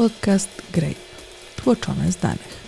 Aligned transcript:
Podcast 0.00 0.62
Grape. 0.72 0.94
Tłoczone 1.56 2.12
z 2.12 2.16
danych. 2.16 2.60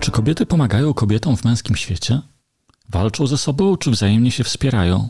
Czy 0.00 0.10
kobiety 0.10 0.46
pomagają 0.46 0.94
kobietom 0.94 1.36
w 1.36 1.44
męskim 1.44 1.76
świecie? 1.76 2.20
Walczą 2.88 3.26
ze 3.26 3.38
sobą, 3.38 3.76
czy 3.76 3.90
wzajemnie 3.90 4.30
się 4.30 4.44
wspierają? 4.44 5.08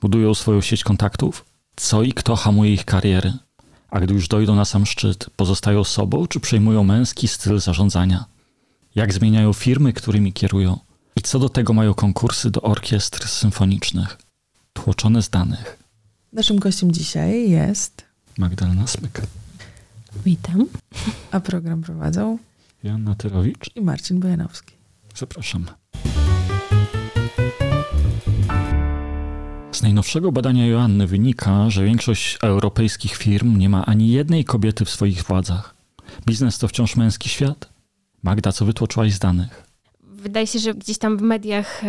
Budują 0.00 0.34
swoją 0.34 0.60
sieć 0.60 0.84
kontaktów? 0.84 1.44
Co 1.76 2.02
i 2.02 2.12
kto 2.12 2.36
hamuje 2.36 2.72
ich 2.72 2.84
kariery? 2.84 3.32
A 3.90 4.00
gdy 4.00 4.14
już 4.14 4.28
dojdą 4.28 4.54
na 4.56 4.64
sam 4.64 4.86
szczyt, 4.86 5.30
pozostają 5.36 5.84
sobą, 5.84 6.26
czy 6.26 6.40
przejmują 6.40 6.84
męski 6.84 7.28
styl 7.28 7.58
zarządzania? 7.58 8.24
Jak 8.94 9.12
zmieniają 9.12 9.52
firmy, 9.52 9.92
którymi 9.92 10.32
kierują? 10.32 10.78
I 11.16 11.20
co 11.20 11.38
do 11.38 11.48
tego 11.48 11.72
mają 11.72 11.94
konkursy 11.94 12.50
do 12.50 12.62
orkiestr 12.62 13.28
symfonicznych? 13.28 14.18
Tłoczone 14.72 15.22
z 15.22 15.30
danych. 15.30 15.78
Naszym 16.32 16.58
gościem 16.58 16.92
dzisiaj 16.92 17.50
jest, 17.50 18.04
Magdalena 18.38 18.86
Smyk. 18.86 19.22
Witam. 20.24 20.66
a 21.30 21.40
program 21.40 21.82
prowadzą 21.82 22.38
Joanna 22.82 23.14
Tyrowicz. 23.14 23.70
i 23.76 23.80
Marcin 23.80 24.20
Bojanowski. 24.20 24.74
Zapraszam. 25.16 25.66
Z 29.80 29.82
najnowszego 29.82 30.32
badania 30.32 30.66
Joanny 30.66 31.06
wynika, 31.06 31.70
że 31.70 31.84
większość 31.84 32.38
europejskich 32.42 33.16
firm 33.16 33.58
nie 33.58 33.68
ma 33.68 33.86
ani 33.86 34.08
jednej 34.08 34.44
kobiety 34.44 34.84
w 34.84 34.90
swoich 34.90 35.22
władzach. 35.22 35.74
Biznes 36.26 36.58
to 36.58 36.68
wciąż 36.68 36.96
męski 36.96 37.28
świat? 37.28 37.68
Magda, 38.22 38.52
co 38.52 38.64
wytłoczyłaś 38.64 39.12
z 39.12 39.18
danych? 39.18 39.64
Wydaje 40.02 40.46
się, 40.46 40.58
że 40.58 40.74
gdzieś 40.74 40.98
tam 40.98 41.18
w 41.18 41.22
mediach 41.22 41.82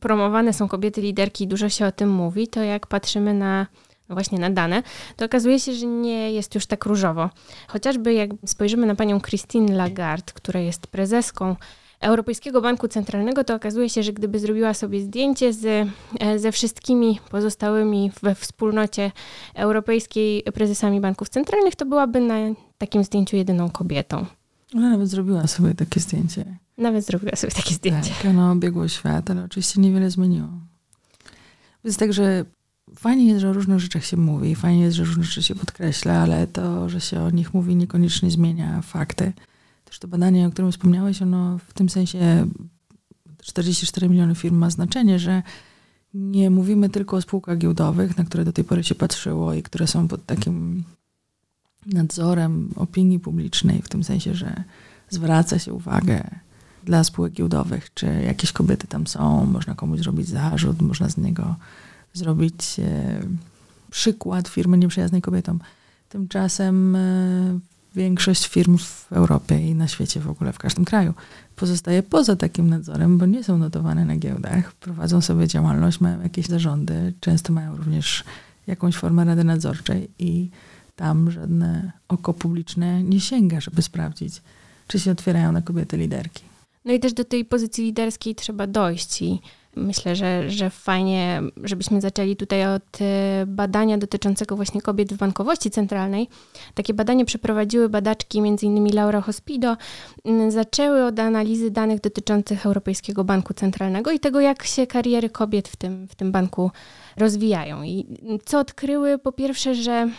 promowane 0.00 0.52
są 0.52 0.68
kobiety 0.68 1.00
liderki 1.00 1.44
i 1.44 1.48
dużo 1.48 1.68
się 1.68 1.86
o 1.86 1.92
tym 1.92 2.10
mówi, 2.10 2.48
to 2.48 2.62
jak 2.62 2.86
patrzymy 2.86 3.34
na 3.34 3.66
no 4.08 4.14
właśnie 4.14 4.38
na 4.38 4.50
dane, 4.50 4.82
to 5.16 5.24
okazuje 5.24 5.60
się, 5.60 5.74
że 5.74 5.86
nie 5.86 6.32
jest 6.32 6.54
już 6.54 6.66
tak 6.66 6.86
różowo. 6.86 7.30
Chociażby 7.68 8.12
jak 8.12 8.30
spojrzymy 8.46 8.86
na 8.86 8.94
panią 8.94 9.20
Christine 9.20 9.76
Lagarde, 9.76 10.32
która 10.34 10.60
jest 10.60 10.86
prezeską 10.86 11.56
Europejskiego 12.00 12.60
Banku 12.60 12.88
Centralnego, 12.88 13.44
to 13.44 13.54
okazuje 13.54 13.88
się, 13.88 14.02
że 14.02 14.12
gdyby 14.12 14.38
zrobiła 14.38 14.74
sobie 14.74 15.00
zdjęcie 15.00 15.52
z, 15.52 15.88
e, 16.20 16.38
ze 16.38 16.52
wszystkimi 16.52 17.20
pozostałymi 17.30 18.10
we 18.22 18.34
wspólnocie 18.34 19.12
europejskiej 19.54 20.42
prezesami 20.42 21.00
banków 21.00 21.28
centralnych, 21.28 21.76
to 21.76 21.86
byłaby 21.86 22.20
na 22.20 22.34
takim 22.78 23.04
zdjęciu 23.04 23.36
jedyną 23.36 23.70
kobietą. 23.70 24.26
Ona 24.74 24.90
nawet 24.90 25.08
zrobiła 25.08 25.46
sobie 25.46 25.74
takie 25.74 26.00
zdjęcie. 26.00 26.44
Nawet 26.78 27.06
zrobiła 27.06 27.36
sobie 27.36 27.52
takie 27.52 27.74
zdjęcie. 27.74 28.10
Tak, 28.22 28.30
ono 28.30 28.52
obiegło 28.52 28.88
świat, 28.88 29.30
ale 29.30 29.44
oczywiście 29.44 29.80
niewiele 29.80 30.10
zmieniło. 30.10 30.48
Jest 31.84 31.98
tak, 31.98 32.12
że 32.12 32.44
fajnie 32.98 33.26
jest, 33.26 33.40
że 33.40 33.50
o 33.50 33.52
różnych 33.52 33.78
rzeczach 33.78 34.04
się 34.04 34.16
mówi, 34.16 34.54
fajnie 34.54 34.82
jest, 34.82 34.96
że 34.96 35.04
różne 35.04 35.24
rzeczy 35.24 35.42
się 35.42 35.54
podkreśla, 35.54 36.12
ale 36.12 36.46
to, 36.46 36.88
że 36.88 37.00
się 37.00 37.20
o 37.22 37.30
nich 37.30 37.54
mówi, 37.54 37.76
niekoniecznie 37.76 38.30
zmienia 38.30 38.82
fakty. 38.82 39.32
Też 39.90 39.98
to 39.98 40.08
badanie, 40.08 40.46
o 40.46 40.50
którym 40.50 40.72
wspomniałeś, 40.72 41.22
ono 41.22 41.58
w 41.58 41.74
tym 41.74 41.88
sensie 41.88 42.46
44 43.42 44.08
miliony 44.08 44.34
firm 44.34 44.56
ma 44.56 44.70
znaczenie, 44.70 45.18
że 45.18 45.42
nie 46.14 46.50
mówimy 46.50 46.88
tylko 46.88 47.16
o 47.16 47.22
spółkach 47.22 47.58
giełdowych, 47.58 48.18
na 48.18 48.24
które 48.24 48.44
do 48.44 48.52
tej 48.52 48.64
pory 48.64 48.84
się 48.84 48.94
patrzyło 48.94 49.54
i 49.54 49.62
które 49.62 49.86
są 49.86 50.08
pod 50.08 50.26
takim 50.26 50.84
nadzorem 51.86 52.70
opinii 52.76 53.20
publicznej, 53.20 53.82
w 53.82 53.88
tym 53.88 54.04
sensie, 54.04 54.34
że 54.34 54.64
zwraca 55.08 55.58
się 55.58 55.72
uwagę 55.72 56.30
dla 56.84 57.04
spółek 57.04 57.32
giełdowych, 57.32 57.94
czy 57.94 58.06
jakieś 58.06 58.52
kobiety 58.52 58.86
tam 58.86 59.06
są, 59.06 59.46
można 59.46 59.74
komuś 59.74 60.00
zrobić 60.00 60.28
zarzut, 60.28 60.82
można 60.82 61.08
z 61.08 61.16
niego 61.16 61.56
zrobić 62.12 62.80
e, 62.80 63.20
przykład 63.90 64.48
firmy 64.48 64.78
nieprzyjaznej 64.78 65.22
kobietom. 65.22 65.60
Tymczasem 66.08 66.96
e, 66.96 67.58
większość 67.94 68.48
firm 68.48 68.78
w 68.78 69.12
Europie 69.12 69.68
i 69.68 69.74
na 69.74 69.88
świecie 69.88 70.20
w 70.20 70.30
ogóle, 70.30 70.52
w 70.52 70.58
każdym 70.58 70.84
kraju, 70.84 71.14
pozostaje 71.56 72.02
poza 72.02 72.36
takim 72.36 72.68
nadzorem, 72.68 73.18
bo 73.18 73.26
nie 73.26 73.44
są 73.44 73.58
notowane 73.58 74.04
na 74.04 74.16
giełdach, 74.16 74.72
prowadzą 74.72 75.20
sobie 75.20 75.48
działalność, 75.48 76.00
mają 76.00 76.22
jakieś 76.22 76.46
zarządy, 76.46 77.12
często 77.20 77.52
mają 77.52 77.76
również 77.76 78.24
jakąś 78.66 78.96
formę 78.96 79.24
rady 79.24 79.44
nadzorczej 79.44 80.10
i 80.18 80.50
tam 80.96 81.30
żadne 81.30 81.92
oko 82.08 82.34
publiczne 82.34 83.02
nie 83.02 83.20
sięga, 83.20 83.60
żeby 83.60 83.82
sprawdzić, 83.82 84.42
czy 84.86 85.00
się 85.00 85.10
otwierają 85.10 85.52
na 85.52 85.62
kobiety 85.62 85.96
liderki. 85.96 86.42
No 86.84 86.92
i 86.92 87.00
też 87.00 87.12
do 87.12 87.24
tej 87.24 87.44
pozycji 87.44 87.84
liderskiej 87.84 88.34
trzeba 88.34 88.66
dojść 88.66 89.22
i 89.22 89.40
myślę, 89.76 90.16
że, 90.16 90.50
że 90.50 90.70
fajnie, 90.70 91.42
żebyśmy 91.64 92.00
zaczęli 92.00 92.36
tutaj 92.36 92.66
od 92.66 92.98
e, 93.00 93.44
badania 93.46 93.98
dotyczącego 93.98 94.56
właśnie 94.56 94.82
kobiet 94.82 95.14
w 95.14 95.16
bankowości 95.16 95.70
centralnej. 95.70 96.28
Takie 96.74 96.94
badanie 96.94 97.24
przeprowadziły 97.24 97.88
badaczki 97.88 98.38
m.in. 98.38 98.94
Laura 98.94 99.20
Hospido. 99.20 99.76
Zaczęły 100.48 101.04
od 101.04 101.18
analizy 101.18 101.70
danych 101.70 102.00
dotyczących 102.00 102.66
Europejskiego 102.66 103.24
Banku 103.24 103.54
Centralnego 103.54 104.10
i 104.10 104.20
tego, 104.20 104.40
jak 104.40 104.62
się 104.62 104.86
kariery 104.86 105.30
kobiet 105.30 105.68
w 105.68 105.76
tym, 105.76 106.08
w 106.08 106.14
tym 106.14 106.32
banku 106.32 106.70
rozwijają. 107.16 107.82
I 107.82 108.06
co 108.44 108.58
odkryły? 108.58 109.18
Po 109.18 109.32
pierwsze, 109.32 109.74
że 109.74 110.10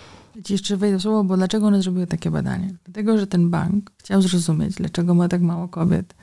jeszcze 0.49 0.77
wejdę 0.77 0.97
w 0.97 1.01
słowo, 1.01 1.23
bo 1.23 1.37
dlaczego 1.37 1.67
one 1.67 1.81
zrobiły 1.81 2.07
takie 2.07 2.31
badanie? 2.31 2.73
Dlatego, 2.85 3.17
że 3.17 3.27
ten 3.27 3.49
bank 3.49 3.91
chciał 3.97 4.21
zrozumieć, 4.21 4.75
dlaczego 4.75 5.15
ma 5.15 5.27
tak 5.27 5.41
mało 5.41 5.67
kobiet 5.67 6.13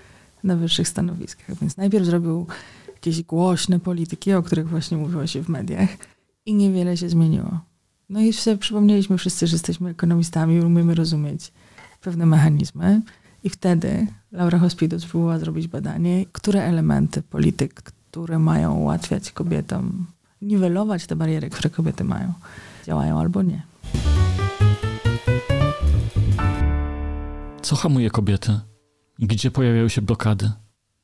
na 0.45 0.57
wyższych 0.57 0.89
stanowiskach. 0.89 1.57
Więc 1.61 1.77
najpierw 1.77 2.05
zrobił 2.05 2.47
jakieś 2.99 3.23
głośne 3.23 3.79
polityki, 3.81 4.33
o 4.33 4.43
których 4.43 4.69
właśnie 4.69 4.97
mówiło 4.97 5.27
się 5.27 5.43
w 5.43 5.49
mediach 5.49 5.89
i 6.47 6.55
niewiele 6.55 6.97
się 6.97 7.09
zmieniło. 7.09 7.61
No 8.09 8.21
i 8.21 8.33
sobie 8.33 8.57
przypomnieliśmy 8.57 9.19
wszyscy, 9.19 9.47
że 9.47 9.55
jesteśmy 9.55 9.91
ekonomistami 9.91 10.61
umiemy 10.61 10.95
rozumieć 10.95 11.53
pewne 12.01 12.27
mechanizmy. 12.27 13.03
I 13.45 13.51
wtedy 13.51 14.07
Laura 14.33 14.59
Hospido 14.59 15.01
spróbowała 15.01 15.39
zrobić 15.39 15.69
badanie, 15.69 16.25
które 16.33 16.65
elementy 16.65 17.23
polityk, 17.23 17.75
które 17.83 18.39
mają 18.39 18.75
ułatwiać 18.75 19.33
kobietom, 19.33 20.07
niwelować 20.43 21.07
te 21.07 21.17
bariery, 21.17 21.51
które 21.51 21.71
kobiety 21.71 22.05
mają, 22.05 22.33
działają 22.87 23.21
albo 23.21 23.43
nie. 23.43 23.63
Co 27.63 27.77
hamuje 27.77 28.11
kobiety? 28.11 28.61
Gdzie 29.19 29.51
pojawiają 29.51 29.89
się 29.89 30.03
blokady? 30.03 30.51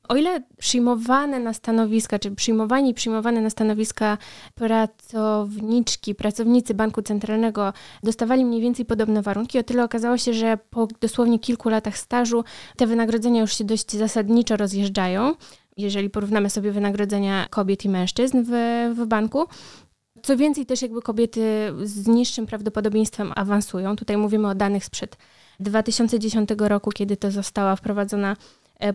O 0.09 0.17
ile 0.17 0.43
przyjmowane 0.59 1.41
na 1.41 1.53
stanowiska, 1.53 2.19
czy 2.19 2.31
przyjmowani 2.31 2.95
przyjmowane 2.95 3.41
na 3.41 3.51
stanowiska 3.51 4.19
pracowniczki, 4.55 6.15
pracownicy 6.15 6.75
Banku 6.75 7.03
Centralnego 7.03 7.73
dostawali 8.03 8.45
mniej 8.45 8.61
więcej 8.61 8.85
podobne 8.85 9.23
warunki, 9.23 9.59
o 9.59 9.63
tyle 9.63 9.85
okazało 9.85 10.19
się, 10.19 10.35
że 10.35 10.59
po 10.71 10.89
dosłownie 11.01 11.39
kilku 11.39 11.69
latach 11.69 11.99
stażu 11.99 12.45
te 12.77 12.87
wynagrodzenia 12.87 13.41
już 13.41 13.59
się 13.59 13.65
dość 13.65 13.93
zasadniczo 13.93 14.57
rozjeżdżają, 14.57 15.35
jeżeli 15.77 16.11
porównamy 16.11 16.51
sobie 16.51 16.73
wynagrodzenia 16.73 17.47
kobiet 17.51 17.85
i 17.85 17.89
mężczyzn 17.89 18.45
w, 18.47 18.51
w 18.97 19.07
banku. 19.07 19.45
Co 20.23 20.37
więcej, 20.37 20.67
też 20.67 20.83
jakby 20.83 21.03
kobiety 21.03 21.73
z 21.83 22.07
niższym 22.07 22.47
prawdopodobieństwem 22.47 23.33
awansują. 23.37 23.97
Tutaj 23.97 24.17
mówimy 24.17 24.49
o 24.49 24.55
danych 24.55 24.85
sprzed 24.85 25.17
2010 25.61 26.51
roku, 26.59 26.91
kiedy 26.91 27.17
to 27.17 27.31
została 27.31 27.77
wprowadzona 27.77 28.37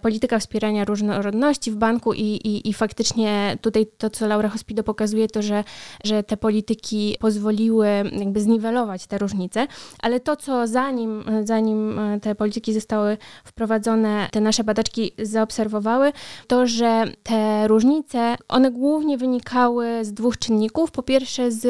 polityka 0.02 0.40
wspierania 0.40 0.86
różnorodności 0.86 1.72
w 1.72 1.76
banku 1.76 2.14
i, 2.14 2.22
i, 2.22 2.70
i 2.70 2.74
faktycznie 2.74 3.58
tutaj 3.62 3.86
to, 3.98 4.10
co 4.10 4.28
Laura 4.28 4.50
Hospido 4.50 4.84
pokazuje, 4.84 5.28
to, 5.28 5.42
że, 5.42 5.64
że 6.04 6.24
te 6.24 6.38
polityki 6.38 7.16
pozwoliły 7.20 7.88
jakby 8.12 8.42
zniwelować 8.42 9.08
te 9.08 9.18
różnice, 9.18 9.68
ale 10.02 10.20
to, 10.20 10.36
co 10.36 10.68
zanim, 10.68 11.24
zanim 11.44 12.00
e, 12.00 12.20
te 12.20 12.36
polityki 12.36 12.74
zostały 12.74 13.18
wprowadzone, 13.46 14.28
te 14.32 14.42
nasze 14.42 14.64
badaczki 14.64 15.12
zaobserwowały, 15.22 16.12
to, 16.48 16.68
że 16.68 17.06
te 17.24 17.68
różnice, 17.68 18.36
one 18.48 18.72
głównie 18.72 19.18
wynikały 19.18 20.06
z 20.06 20.14
dwóch 20.14 20.38
czynników. 20.38 20.92
Po 20.92 21.04
pierwsze 21.04 21.52
z 21.52 21.66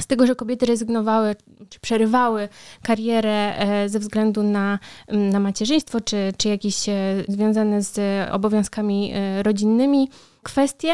z 0.00 0.06
tego, 0.06 0.26
że 0.26 0.34
kobiety 0.34 0.66
rezygnowały 0.66 1.36
czy 1.68 1.80
przerywały 1.80 2.48
karierę 2.82 3.58
e, 3.58 3.88
ze 3.88 3.98
względu 3.98 4.42
na, 4.42 4.78
na 5.08 5.40
macierzyństwo, 5.40 6.00
czy, 6.00 6.32
czy 6.36 6.48
jakieś 6.48 6.88
e, 6.88 6.92
związane 7.28 7.82
z 7.82 8.00
obowiązkami 8.30 9.12
e, 9.14 9.42
rodzinnymi 9.42 10.08
kwestie. 10.44 10.92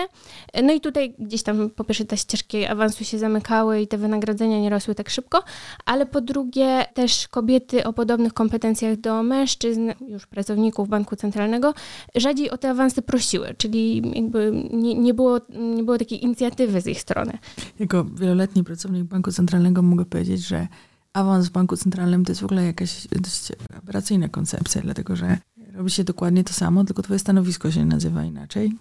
No 0.62 0.72
i 0.72 0.80
tutaj 0.80 1.14
gdzieś 1.18 1.42
tam 1.42 1.70
po 1.70 1.84
pierwsze 1.84 2.04
te 2.04 2.16
ścieżki 2.16 2.66
awansu 2.66 3.04
się 3.04 3.18
zamykały 3.18 3.80
i 3.80 3.86
te 3.88 3.98
wynagrodzenia 3.98 4.60
nie 4.60 4.70
rosły 4.70 4.94
tak 4.94 5.10
szybko, 5.10 5.42
ale 5.84 6.06
po 6.06 6.20
drugie 6.20 6.86
też 6.94 7.28
kobiety 7.28 7.84
o 7.84 7.92
podobnych 7.92 8.32
kompetencjach 8.32 8.96
do 8.96 9.22
mężczyzn, 9.22 9.90
już 10.08 10.26
pracowników 10.26 10.88
Banku 10.88 11.16
Centralnego, 11.16 11.74
rzadziej 12.14 12.50
o 12.50 12.58
te 12.58 12.70
awanse 12.70 13.02
prosiły, 13.02 13.54
czyli 13.58 14.02
jakby 14.14 14.52
nie, 14.72 14.94
nie, 14.94 15.14
było, 15.14 15.40
nie 15.74 15.82
było 15.82 15.98
takiej 15.98 16.24
inicjatywy 16.24 16.80
z 16.80 16.86
ich 16.86 17.00
strony. 17.00 17.38
Jako 17.78 18.04
wieloletni 18.04 18.64
pracownik 18.64 19.04
Banku 19.04 19.32
Centralnego 19.32 19.82
mogę 19.82 20.04
powiedzieć, 20.04 20.40
że 20.40 20.68
awans 21.12 21.48
w 21.48 21.50
banku 21.50 21.76
centralnym 21.76 22.24
to 22.24 22.30
jest 22.32 22.40
w 22.40 22.44
ogóle 22.44 22.64
jakaś 22.64 23.08
dość 23.08 23.52
aberracyjna 23.78 24.28
koncepcja, 24.28 24.82
dlatego 24.82 25.16
że 25.16 25.38
robi 25.74 25.90
się 25.90 26.04
dokładnie 26.04 26.44
to 26.44 26.52
samo, 26.52 26.84
tylko 26.84 27.02
twoje 27.02 27.18
stanowisko 27.18 27.70
się 27.70 27.84
nazywa 27.84 28.24
inaczej. 28.24 28.72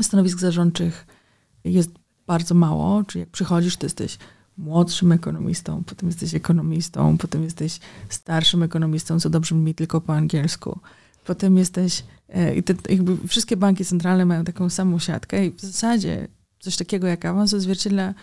Stanowisk 0.00 0.38
zarządczych 0.38 1.06
jest 1.64 1.90
bardzo 2.26 2.54
mało, 2.54 3.04
czyli 3.04 3.20
jak 3.20 3.30
przychodzisz, 3.30 3.76
to 3.76 3.86
jesteś 3.86 4.18
młodszym 4.56 5.12
ekonomistą, 5.12 5.84
potem 5.84 6.08
jesteś 6.08 6.34
ekonomistą, 6.34 7.18
potem 7.18 7.42
jesteś 7.42 7.80
starszym 8.08 8.62
ekonomistą, 8.62 9.20
co 9.20 9.30
dobrze 9.30 9.54
brzmi 9.54 9.74
tylko 9.74 10.00
po 10.00 10.14
angielsku. 10.14 10.80
Potem 11.24 11.58
jesteś, 11.58 12.04
e, 12.28 12.54
i 12.54 12.62
te, 12.62 12.74
jakby 12.88 13.28
wszystkie 13.28 13.56
banki 13.56 13.84
centralne 13.84 14.24
mają 14.24 14.44
taką 14.44 14.70
samą 14.70 14.98
siatkę 14.98 15.46
i 15.46 15.50
w 15.50 15.60
zasadzie 15.60 16.28
coś 16.60 16.76
takiego 16.76 17.06
jak 17.06 17.24
awans 17.24 17.54
odzwierciedla 17.54 18.14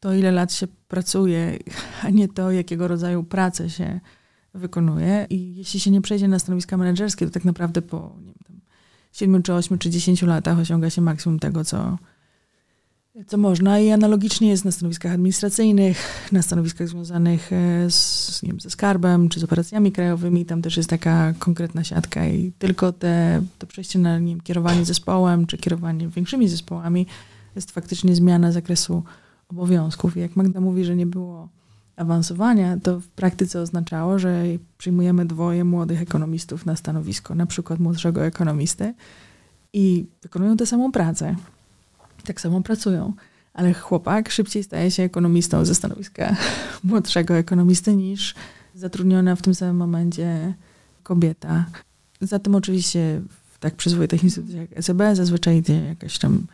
to, 0.00 0.14
ile 0.14 0.32
lat 0.32 0.52
się 0.52 0.66
pracuje, 0.88 1.58
a 2.02 2.10
nie 2.10 2.28
to, 2.28 2.50
jakiego 2.50 2.88
rodzaju 2.88 3.24
pracę 3.24 3.70
się 3.70 4.00
wykonuje. 4.54 5.26
I 5.30 5.56
jeśli 5.56 5.80
się 5.80 5.90
nie 5.90 6.00
przejdzie 6.00 6.28
na 6.28 6.38
stanowiska 6.38 6.76
menedżerskie, 6.76 7.26
to 7.26 7.32
tak 7.32 7.44
naprawdę 7.44 7.82
po 7.82 8.16
7 9.16 9.42
czy 9.42 9.54
8 9.54 9.78
czy 9.78 9.90
10 9.90 10.22
latach 10.22 10.58
osiąga 10.58 10.90
się 10.90 11.02
maksimum 11.02 11.38
tego, 11.38 11.64
co, 11.64 11.98
co 13.26 13.38
można. 13.38 13.80
I 13.80 13.90
analogicznie 13.90 14.48
jest 14.48 14.64
na 14.64 14.72
stanowiskach 14.72 15.12
administracyjnych, 15.12 16.28
na 16.32 16.42
stanowiskach 16.42 16.88
związanych 16.88 17.52
e, 17.52 17.90
z, 17.90 18.42
nie 18.42 18.48
wiem, 18.48 18.60
ze 18.60 18.70
skarbem 18.70 19.28
czy 19.28 19.40
z 19.40 19.44
operacjami 19.44 19.92
krajowymi. 19.92 20.46
Tam 20.46 20.62
też 20.62 20.76
jest 20.76 20.90
taka 20.90 21.34
konkretna 21.38 21.84
siatka 21.84 22.26
i 22.26 22.52
tylko 22.58 22.92
te, 22.92 23.42
to 23.58 23.66
przejście 23.66 23.98
na 23.98 24.18
nie 24.18 24.32
wiem, 24.32 24.40
kierowanie 24.40 24.84
zespołem 24.84 25.46
czy 25.46 25.58
kierowanie 25.58 26.08
większymi 26.08 26.48
zespołami 26.48 27.06
jest 27.54 27.70
faktycznie 27.70 28.14
zmiana 28.14 28.52
zakresu 28.52 29.02
obowiązków. 29.48 30.16
I 30.16 30.20
jak 30.20 30.36
Magda 30.36 30.60
mówi, 30.60 30.84
że 30.84 30.96
nie 30.96 31.06
było 31.06 31.48
awansowania, 31.96 32.76
to 32.82 33.00
w 33.00 33.08
praktyce 33.08 33.60
oznaczało, 33.60 34.18
że 34.18 34.44
przyjmujemy 34.78 35.26
dwoje 35.26 35.64
młodych 35.64 36.02
ekonomistów 36.02 36.66
na 36.66 36.76
stanowisko, 36.76 37.34
na 37.34 37.46
przykład 37.46 37.80
młodszego 37.80 38.24
ekonomisty 38.24 38.94
i 39.72 40.06
wykonują 40.22 40.56
tę 40.56 40.66
samą 40.66 40.92
pracę. 40.92 41.36
Tak 42.24 42.40
samo 42.40 42.60
pracują. 42.60 43.12
Ale 43.54 43.74
chłopak 43.74 44.30
szybciej 44.30 44.62
staje 44.62 44.90
się 44.90 45.02
ekonomistą 45.02 45.64
ze 45.64 45.74
stanowiska 45.74 46.36
młodszego 46.84 47.36
ekonomisty 47.36 47.96
niż 47.96 48.34
zatrudniona 48.74 49.36
w 49.36 49.42
tym 49.42 49.54
samym 49.54 49.76
momencie 49.76 50.54
kobieta. 51.02 51.64
Za 52.20 52.38
tym 52.38 52.54
oczywiście 52.54 53.22
w 53.52 53.58
tak 53.58 53.74
przyzwoitych 53.74 54.24
instytucjach 54.24 54.70
jak 54.70 54.84
SEB 54.84 54.98
zazwyczaj 55.12 55.56
idzie 55.56 55.84
jakaś 55.84 56.18
tam 56.18 56.46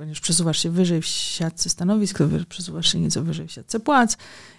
ponieważ 0.00 0.20
przesuwasz 0.20 0.58
się 0.58 0.70
wyżej 0.70 1.00
w 1.00 1.06
siatce 1.06 1.68
stanowisk, 1.68 2.18
to 2.18 2.24
przesuwasz 2.48 2.92
się 2.92 3.00
nieco 3.00 3.22
wyżej 3.22 3.48
w 3.48 3.52
siatce 3.52 3.80
płac 3.80 4.16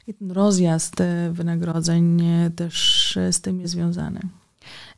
i 0.07 0.13
ten 0.13 0.31
rozjazd 0.31 1.01
e, 1.01 1.31
wynagrodzeń 1.31 2.21
e, 2.21 2.49
też 2.49 3.17
e, 3.17 3.33
z 3.33 3.41
tym 3.41 3.61
jest 3.61 3.73
związany. 3.73 4.19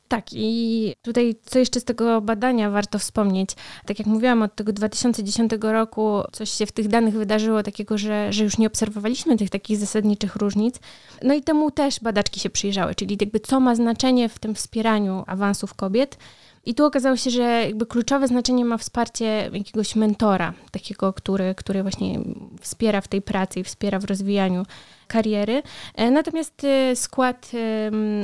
Tak, 0.07 0.25
i 0.33 0.93
tutaj 1.01 1.35
co 1.45 1.59
jeszcze 1.59 1.79
z 1.79 1.83
tego 1.83 2.21
badania 2.21 2.69
warto 2.69 2.99
wspomnieć. 2.99 3.49
Tak 3.85 3.99
jak 3.99 4.07
mówiłam, 4.07 4.41
od 4.41 4.55
tego 4.55 4.73
2010 4.73 5.51
roku 5.61 6.21
coś 6.31 6.49
się 6.49 6.65
w 6.65 6.71
tych 6.71 6.87
danych 6.87 7.13
wydarzyło 7.13 7.63
takiego, 7.63 7.97
że, 7.97 8.33
że 8.33 8.43
już 8.43 8.57
nie 8.57 8.67
obserwowaliśmy 8.67 9.37
tych 9.37 9.49
takich 9.49 9.77
zasadniczych 9.77 10.35
różnic. 10.35 10.75
No 11.21 11.33
i 11.33 11.41
temu 11.41 11.71
też 11.71 11.99
badaczki 11.99 12.39
się 12.39 12.49
przyjrzały, 12.49 12.95
czyli 12.95 13.17
jakby 13.21 13.39
co 13.39 13.59
ma 13.59 13.75
znaczenie 13.75 14.29
w 14.29 14.39
tym 14.39 14.55
wspieraniu 14.55 15.23
awansów 15.27 15.73
kobiet. 15.73 16.17
I 16.65 16.75
tu 16.75 16.85
okazało 16.85 17.17
się, 17.17 17.29
że 17.29 17.43
jakby 17.43 17.85
kluczowe 17.85 18.27
znaczenie 18.27 18.65
ma 18.65 18.77
wsparcie 18.77 19.49
jakiegoś 19.53 19.95
mentora, 19.95 20.53
takiego, 20.71 21.13
który, 21.13 21.55
który 21.55 21.81
właśnie 21.81 22.19
wspiera 22.61 23.01
w 23.01 23.07
tej 23.07 23.21
pracy 23.21 23.59
i 23.59 23.63
wspiera 23.63 23.99
w 23.99 24.05
rozwijaniu 24.05 24.65
kariery. 25.13 25.63
E, 25.95 26.11
natomiast 26.11 26.63
e, 26.63 26.95
skład 26.95 27.51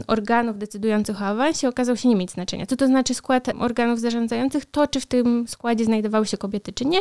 organów 0.07 0.57
decydujących 0.57 1.21
o 1.21 1.25
awansie 1.25 1.67
okazał 1.67 1.97
się 1.97 2.09
nie 2.09 2.15
mieć 2.15 2.31
znaczenia. 2.31 2.65
Co 2.65 2.75
to 2.75 2.87
znaczy 2.87 3.13
skład 3.13 3.47
organów 3.59 3.99
zarządzających? 3.99 4.65
To, 4.65 4.87
czy 4.87 4.99
w 4.99 5.05
tym 5.05 5.47
składzie 5.47 5.85
znajdowały 5.85 6.25
się 6.25 6.37
kobiety, 6.37 6.73
czy 6.73 6.85
nie, 6.85 6.99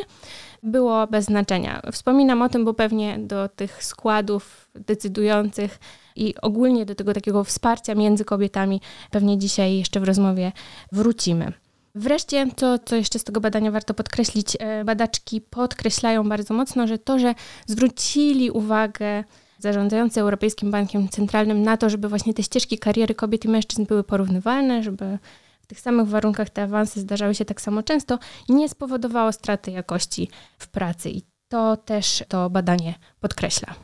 było 0.62 1.06
bez 1.06 1.24
znaczenia. 1.24 1.82
Wspominam 1.92 2.42
o 2.42 2.48
tym, 2.48 2.64
bo 2.64 2.74
pewnie 2.74 3.18
do 3.18 3.48
tych 3.48 3.84
składów 3.84 4.70
decydujących 4.74 5.78
i 6.16 6.34
ogólnie 6.42 6.86
do 6.86 6.94
tego 6.94 7.14
takiego 7.14 7.44
wsparcia 7.44 7.94
między 7.94 8.24
kobietami 8.24 8.80
pewnie 9.10 9.38
dzisiaj 9.38 9.78
jeszcze 9.78 10.00
w 10.00 10.04
rozmowie 10.04 10.52
wrócimy. 10.92 11.52
Wreszcie, 11.94 12.46
to 12.56 12.78
co 12.78 12.96
jeszcze 12.96 13.18
z 13.18 13.24
tego 13.24 13.40
badania 13.40 13.70
warto 13.70 13.94
podkreślić, 13.94 14.56
e, 14.60 14.84
badaczki 14.84 15.40
podkreślają 15.40 16.28
bardzo 16.28 16.54
mocno, 16.54 16.86
że 16.86 16.98
to, 16.98 17.18
że 17.18 17.34
zwrócili 17.66 18.50
uwagę 18.50 19.24
zarządzający 19.58 20.20
Europejskim 20.20 20.70
Bankiem 20.70 21.08
Centralnym 21.08 21.62
na 21.62 21.76
to, 21.76 21.90
żeby 21.90 22.08
właśnie 22.08 22.34
te 22.34 22.42
ścieżki 22.42 22.78
kariery 22.78 23.14
kobiet 23.14 23.44
i 23.44 23.48
mężczyzn 23.48 23.84
były 23.84 24.04
porównywalne, 24.04 24.82
żeby 24.82 25.18
w 25.60 25.66
tych 25.66 25.80
samych 25.80 26.08
warunkach 26.08 26.50
te 26.50 26.62
awanse 26.62 27.00
zdarzały 27.00 27.34
się 27.34 27.44
tak 27.44 27.60
samo 27.60 27.82
często, 27.82 28.18
nie 28.48 28.68
spowodowało 28.68 29.32
straty 29.32 29.70
jakości 29.70 30.28
w 30.58 30.68
pracy. 30.68 31.10
I 31.10 31.22
to 31.48 31.76
też 31.76 32.24
to 32.28 32.50
badanie 32.50 32.94
podkreśla. 33.20 33.74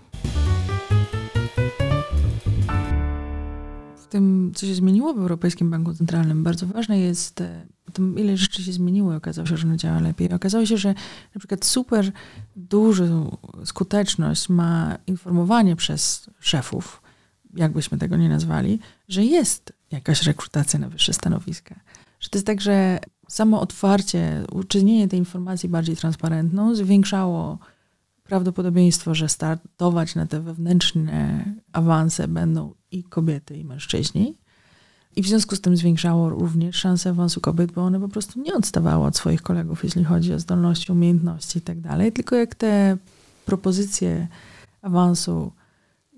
tym, 4.14 4.52
co 4.54 4.66
się 4.66 4.74
zmieniło 4.74 5.14
w 5.14 5.18
Europejskim 5.18 5.70
Banku 5.70 5.94
Centralnym, 5.94 6.44
bardzo 6.44 6.66
ważne 6.66 7.00
jest 7.00 7.40
e, 7.40 7.66
ile 8.16 8.36
rzeczy 8.36 8.62
się 8.62 8.72
zmieniło 8.72 9.16
okazało 9.16 9.46
się, 9.46 9.56
że 9.56 9.66
ono 9.66 9.76
działa 9.76 10.00
lepiej. 10.00 10.32
Okazało 10.32 10.66
się, 10.66 10.76
że 10.76 10.88
na 11.34 11.38
przykład 11.38 11.64
super 11.64 12.12
dużą 12.56 13.36
skuteczność 13.64 14.48
ma 14.48 14.98
informowanie 15.06 15.76
przez 15.76 16.30
szefów, 16.40 17.02
jakbyśmy 17.56 17.98
tego 17.98 18.16
nie 18.16 18.28
nazwali, 18.28 18.78
że 19.08 19.24
jest 19.24 19.72
jakaś 19.90 20.22
rekrutacja 20.22 20.78
na 20.78 20.88
wyższe 20.88 21.12
stanowiska. 21.12 21.80
Że 22.20 22.28
to 22.28 22.38
jest 22.38 22.46
tak, 22.46 22.60
że 22.60 22.98
samo 23.28 23.60
otwarcie, 23.60 24.44
uczynienie 24.52 25.08
tej 25.08 25.18
informacji 25.18 25.68
bardziej 25.68 25.96
transparentną 25.96 26.74
zwiększało 26.74 27.58
prawdopodobieństwo, 28.22 29.14
że 29.14 29.28
startować 29.28 30.14
na 30.14 30.26
te 30.26 30.40
wewnętrzne 30.40 31.44
awanse 31.72 32.28
będą 32.28 32.74
i 32.90 33.04
kobiety, 33.04 33.56
i 33.56 33.64
mężczyźni. 33.64 34.36
I 35.16 35.22
w 35.22 35.28
związku 35.28 35.56
z 35.56 35.60
tym 35.60 35.76
zwiększało 35.76 36.28
również 36.28 36.76
szanse 36.76 37.10
awansu 37.10 37.40
kobiet, 37.40 37.72
bo 37.72 37.82
one 37.82 38.00
po 38.00 38.08
prostu 38.08 38.40
nie 38.40 38.54
odstawały 38.54 39.06
od 39.06 39.16
swoich 39.16 39.42
kolegów, 39.42 39.84
jeśli 39.84 40.04
chodzi 40.04 40.34
o 40.34 40.38
zdolności, 40.38 40.92
umiejętności 40.92 41.58
i 41.58 41.62
tak. 41.62 41.76
Tylko 42.14 42.36
jak 42.36 42.54
te 42.54 42.96
propozycje 43.46 44.28
awansu 44.82 45.52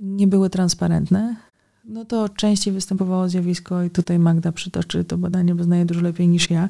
nie 0.01 0.27
były 0.27 0.51
transparentne, 0.51 1.37
no 1.85 2.05
to 2.05 2.29
częściej 2.29 2.75
występowało 2.75 3.29
zjawisko, 3.29 3.83
i 3.83 3.91
tutaj 3.91 4.19
Magda 4.19 4.53
przytoczy 4.53 5.05
to 5.05 5.19
badanie, 5.19 5.55
bo 5.55 5.65
znaje 5.65 5.85
dużo 5.85 6.01
lepiej 6.01 6.29
niż 6.29 6.51
ja, 6.51 6.69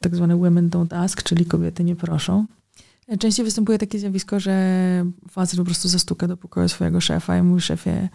tak 0.00 0.16
zwane 0.16 0.36
women 0.36 0.70
don't 0.70 0.96
ask, 0.96 1.22
czyli 1.22 1.44
kobiety 1.44 1.84
nie 1.84 1.96
proszą. 1.96 2.46
Częściej 3.18 3.44
występuje 3.44 3.78
takie 3.78 3.98
zjawisko, 3.98 4.40
że 4.40 5.04
facet 5.30 5.58
po 5.58 5.64
prostu 5.64 5.88
zastuka 5.88 6.28
do 6.28 6.36
pokoju 6.36 6.68
swojego 6.68 7.00
szefa 7.00 7.38
i 7.38 7.42
mówi 7.42 7.60
szefie, 7.60 8.08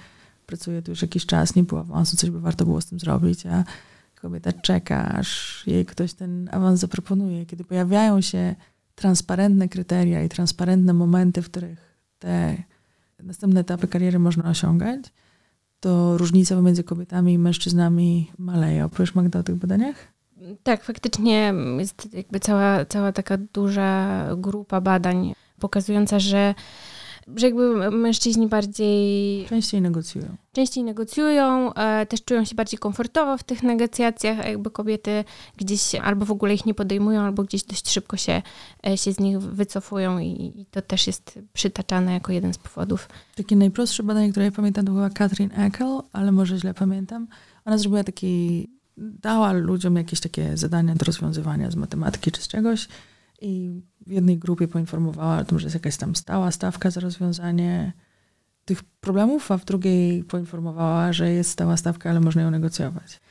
pracuję 0.51 0.81
tu 0.81 0.91
już 0.91 1.01
jakiś 1.01 1.25
czas, 1.25 1.55
nie 1.55 1.63
było 1.63 1.81
awansu, 1.81 2.17
coś 2.17 2.29
by 2.29 2.39
warto 2.39 2.65
było 2.65 2.81
z 2.81 2.85
tym 2.85 2.99
zrobić, 2.99 3.45
a 3.45 3.63
kobieta 4.21 4.53
czeka, 4.53 5.09
aż 5.09 5.63
jej 5.67 5.85
ktoś 5.85 6.13
ten 6.13 6.49
awans 6.51 6.79
zaproponuje. 6.79 7.45
Kiedy 7.45 7.63
pojawiają 7.63 8.21
się 8.21 8.55
transparentne 8.95 9.69
kryteria 9.69 10.23
i 10.23 10.29
transparentne 10.29 10.93
momenty, 10.93 11.41
w 11.41 11.45
których 11.45 11.97
te 12.19 12.63
następne 13.23 13.59
etapy 13.59 13.87
kariery 13.87 14.19
można 14.19 14.49
osiągać, 14.49 14.99
to 15.79 16.17
różnica 16.17 16.55
pomiędzy 16.55 16.83
kobietami 16.83 17.33
i 17.33 17.37
mężczyznami 17.37 18.31
maleje. 18.37 18.85
Opowiesz 18.85 19.15
Magda 19.15 19.39
o 19.39 19.43
tych 19.43 19.55
badaniach? 19.55 19.95
Tak, 20.63 20.83
faktycznie 20.83 21.53
jest 21.79 22.13
jakby 22.13 22.39
cała, 22.39 22.85
cała 22.85 23.11
taka 23.11 23.37
duża 23.37 24.27
grupa 24.37 24.81
badań 24.81 25.33
pokazująca, 25.59 26.19
że 26.19 26.55
że 27.35 27.45
jakby 27.45 27.91
mężczyźni 27.91 28.47
bardziej... 28.47 29.45
Częściej 29.45 29.81
negocjują. 29.81 30.35
Częściej 30.53 30.83
negocjują, 30.83 31.73
e, 31.73 32.05
też 32.05 32.23
czują 32.23 32.45
się 32.45 32.55
bardziej 32.55 32.79
komfortowo 32.79 33.37
w 33.37 33.43
tych 33.43 33.63
negocjacjach, 33.63 34.39
a 34.39 34.47
jakby 34.49 34.71
kobiety 34.71 35.23
gdzieś 35.57 35.95
albo 35.95 36.25
w 36.25 36.31
ogóle 36.31 36.53
ich 36.53 36.65
nie 36.65 36.73
podejmują, 36.73 37.21
albo 37.21 37.43
gdzieś 37.43 37.63
dość 37.63 37.89
szybko 37.89 38.17
się, 38.17 38.41
e, 38.87 38.97
się 38.97 39.13
z 39.13 39.19
nich 39.19 39.39
wycofują 39.39 40.19
i, 40.19 40.53
i 40.55 40.65
to 40.65 40.81
też 40.81 41.07
jest 41.07 41.39
przytaczane 41.53 42.13
jako 42.13 42.31
jeden 42.31 42.53
z 42.53 42.57
powodów. 42.57 43.09
Takie 43.35 43.55
najprostsze 43.55 44.03
badanie, 44.03 44.31
które 44.31 44.45
ja 44.45 44.51
pamiętam, 44.51 44.85
to 44.85 44.91
była 44.91 45.09
Catherine 45.09 45.51
Eckel, 45.55 45.99
ale 46.13 46.31
może 46.31 46.57
źle 46.57 46.73
pamiętam. 46.73 47.27
Ona 47.65 47.77
zrobiła 47.77 48.03
taki, 48.03 48.67
dała 48.97 49.51
ludziom 49.51 49.95
jakieś 49.95 50.19
takie 50.19 50.57
zadania 50.57 50.95
do 50.95 51.05
rozwiązywania 51.05 51.71
z 51.71 51.75
matematyki 51.75 52.31
czy 52.31 52.41
z 52.41 52.47
czegoś 52.47 52.87
i 53.41 53.81
w 54.07 54.11
jednej 54.11 54.37
grupie 54.37 54.67
poinformowała 54.67 55.37
o 55.37 55.45
tym, 55.45 55.59
że 55.59 55.65
jest 55.65 55.75
jakaś 55.75 55.97
tam 55.97 56.15
stała 56.15 56.51
stawka 56.51 56.91
za 56.91 56.99
rozwiązanie 56.99 57.93
tych 58.65 58.83
problemów, 58.83 59.51
a 59.51 59.57
w 59.57 59.65
drugiej 59.65 60.23
poinformowała, 60.23 61.13
że 61.13 61.31
jest 61.31 61.49
stała 61.49 61.77
stawka, 61.77 62.09
ale 62.09 62.19
można 62.19 62.41
ją 62.41 62.51
negocjować. 62.51 63.21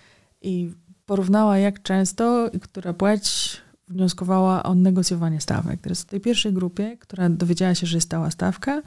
I 0.42 0.70
porównała, 1.06 1.58
jak 1.58 1.82
często 1.82 2.48
i 2.48 2.60
która 2.60 2.92
płeć 2.92 3.56
wnioskowała 3.88 4.62
o 4.62 4.74
negocjowanie 4.74 5.40
stawek. 5.40 5.80
Teraz 5.80 6.02
w 6.02 6.04
tej 6.04 6.20
pierwszej 6.20 6.52
grupie, 6.52 6.96
która 6.96 7.28
dowiedziała 7.28 7.74
się, 7.74 7.86
że 7.86 7.96
jest 7.96 8.06
stała 8.06 8.30
stawka, 8.30 8.82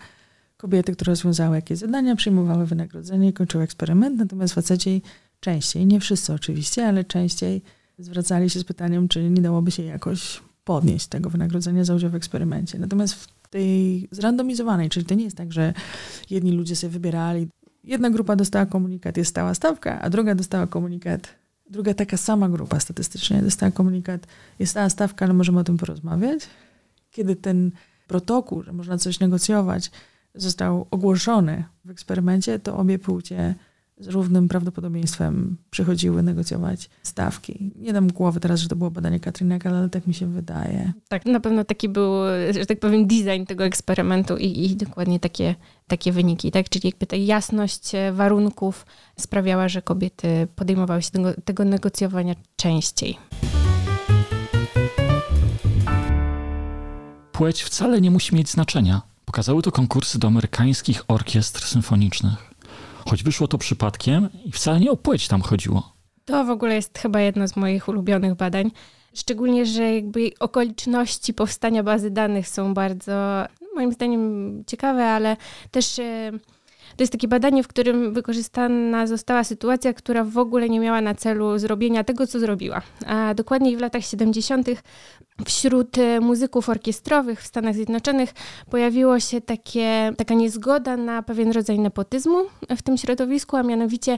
kobiety, 0.58 0.94
które 0.94 1.12
rozwiązały 1.12 1.56
jakieś 1.56 1.78
zadania, 1.78 2.16
przyjmowały 2.16 2.66
wynagrodzenie 2.66 3.30
i 3.30 3.34
kończyły 3.34 3.64
eksperyment, 3.64 4.18
natomiast 4.18 4.54
faceci 4.54 5.02
częściej, 5.40 5.86
nie 5.86 6.00
wszyscy 6.00 6.34
oczywiście, 6.34 6.88
ale 6.88 7.04
częściej 7.04 7.62
zwracali 8.00 8.50
się 8.50 8.60
z 8.60 8.64
pytaniem, 8.64 9.08
czy 9.08 9.30
nie 9.30 9.42
dałoby 9.42 9.72
się 9.72 9.84
jakoś 9.84 10.42
podnieść 10.64 11.08
tego 11.08 11.30
wynagrodzenia 11.30 11.84
za 11.84 11.96
udział 11.96 12.10
w 12.10 12.16
eksperymencie. 12.16 12.80
Natomiast 12.80 13.14
w 13.14 13.48
tej 13.50 14.08
zrandomizowanej, 14.12 14.90
czyli 14.90 15.06
to 15.06 15.16
nie 15.16 15.24
jest 15.24 15.38
tak, 15.38 15.54
że 15.54 15.74
jedni 16.30 16.52
ludzie 16.52 16.76
sobie 16.76 16.92
wybierali, 16.92 17.48
jedna 17.84 18.10
grupa 18.10 18.36
dostała 18.36 18.66
komunikat, 18.66 19.18
jest 19.18 19.30
stała 19.30 19.54
stawka, 19.54 20.02
a 20.02 20.10
druga 20.10 20.36
dostała 20.36 20.68
komunikat, 20.68 21.36
druga 21.70 21.94
taka 21.94 22.18
sama 22.18 22.50
grupa 22.50 22.80
statystycznie 22.80 23.42
dostała 23.42 23.72
komunikat, 23.72 24.28
jest 24.60 24.72
stała 24.72 24.90
stawka, 24.90 25.26
ale 25.26 25.34
możemy 25.34 25.60
o 25.60 25.64
tym 25.64 25.78
porozmawiać. 25.78 26.48
Kiedy 27.12 27.36
ten 27.36 27.72
protokół, 28.08 28.64
że 28.64 28.74
można 28.74 28.98
coś 28.98 29.20
negocjować, 29.20 29.92
został 30.36 30.88
ogłoszony 30.92 31.64
w 31.86 31.90
eksperymencie, 31.90 32.60
to 32.60 32.78
obie 32.78 33.00
płcie 33.00 33.56
z 33.98 34.08
równym 34.08 34.48
prawdopodobieństwem 34.48 35.58
przychodziły 35.70 36.24
negocjować 36.24 36.90
stawki. 37.04 37.72
Nie 37.76 37.94
dam 37.94 38.08
głowy 38.08 38.40
teraz, 38.40 38.60
że 38.60 38.70
to 38.70 38.76
było 38.76 38.92
badanie 38.92 39.20
Katrina 39.20 39.58
ale 39.66 39.90
tak 39.90 40.08
mi 40.08 40.14
się 40.14 40.28
wydaje. 40.28 40.94
Tak, 41.08 41.26
na 41.26 41.40
pewno 41.40 41.64
taki 41.64 41.90
był, 41.90 42.14
że 42.52 42.66
tak 42.66 42.80
powiem, 42.80 43.08
design 43.08 43.46
tego 43.48 43.64
eksperymentu 43.64 44.38
i, 44.38 44.66
i 44.66 44.76
dokładnie 44.76 45.20
takie, 45.20 45.56
takie 45.88 46.12
wyniki, 46.12 46.52
tak? 46.52 46.70
Czyli 46.70 46.88
jakby 46.88 47.06
ta 47.06 47.16
jasność 47.16 47.92
warunków 48.14 48.86
sprawiała, 49.20 49.70
że 49.70 49.82
kobiety 49.82 50.48
podejmowały 50.56 51.02
się 51.02 51.12
tego, 51.12 51.34
tego 51.46 51.66
negocjowania 51.66 52.36
częściej. 52.56 53.18
Płeć 57.32 57.64
wcale 57.64 58.02
nie 58.02 58.12
musi 58.12 58.36
mieć 58.36 58.50
znaczenia. 58.50 59.02
Pokazały 59.26 59.62
to 59.62 59.72
konkursy 59.72 60.20
do 60.20 60.28
amerykańskich 60.28 61.04
orkiestr 61.08 61.64
symfonicznych 61.64 62.53
choć 63.14 63.24
wyszło 63.24 63.48
to 63.48 63.58
przypadkiem 63.58 64.30
i 64.46 64.52
wcale 64.52 64.80
nie 64.80 64.92
o 64.92 64.98
płeć 64.98 65.28
tam 65.28 65.42
chodziło. 65.42 65.94
To 66.26 66.46
w 66.46 66.50
ogóle 66.50 66.76
jest 66.76 66.98
chyba 66.98 67.22
jedno 67.22 67.48
z 67.48 67.56
moich 67.56 67.88
ulubionych 67.88 68.36
badań. 68.36 68.72
Szczególnie, 69.14 69.66
że 69.66 69.96
jakby 69.96 70.32
okoliczności 70.40 71.34
powstania 71.34 71.84
bazy 71.84 72.12
danych 72.12 72.48
są 72.48 72.74
bardzo, 72.74 73.46
moim 73.76 73.92
zdaniem, 73.92 74.64
ciekawe, 74.68 75.06
ale 75.06 75.38
też 75.72 76.00
e, 76.00 76.32
to 76.96 77.04
jest 77.04 77.12
takie 77.12 77.28
badanie, 77.28 77.64
w 77.64 77.68
którym 77.68 78.14
wykorzystana 78.14 79.08
została 79.08 79.44
sytuacja, 79.44 79.94
która 79.94 80.24
w 80.24 80.38
ogóle 80.38 80.70
nie 80.70 80.80
miała 80.80 81.02
na 81.02 81.16
celu 81.16 81.60
zrobienia 81.60 82.04
tego, 82.04 82.28
co 82.28 82.40
zrobiła. 82.40 82.82
A 83.08 83.34
dokładniej 83.34 83.78
w 83.78 83.82
latach 83.82 84.06
70. 84.06 84.68
wśród 85.46 85.98
e, 85.98 86.20
muzyków 86.20 86.70
orkiestrowych 86.70 87.42
w 87.42 87.48
Stanach 87.48 87.76
Zjednoczonych 87.76 88.34
pojawiło 88.70 89.20
się 89.20 89.42
takie, 89.42 90.14
taka 90.18 90.34
niezgoda 90.34 90.98
na 90.98 91.24
pewien 91.24 91.52
rodzaj 91.52 91.80
nepotyzmu 91.80 92.38
w 92.78 92.82
tym 92.82 92.98
środowisku, 92.98 93.58
a 93.58 93.64
mianowicie 93.64 94.18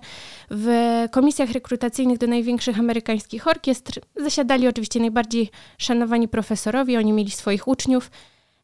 w 0.51 0.69
komisjach 1.11 1.51
rekrutacyjnych 1.51 2.17
do 2.17 2.27
największych 2.27 2.79
amerykańskich 2.79 3.47
orkiestr 3.47 3.99
zasiadali 4.15 4.67
oczywiście 4.67 4.99
najbardziej 4.99 5.49
szanowani 5.77 6.27
profesorowie, 6.27 6.99
oni 6.99 7.13
mieli 7.13 7.31
swoich 7.31 7.67
uczniów, 7.67 8.11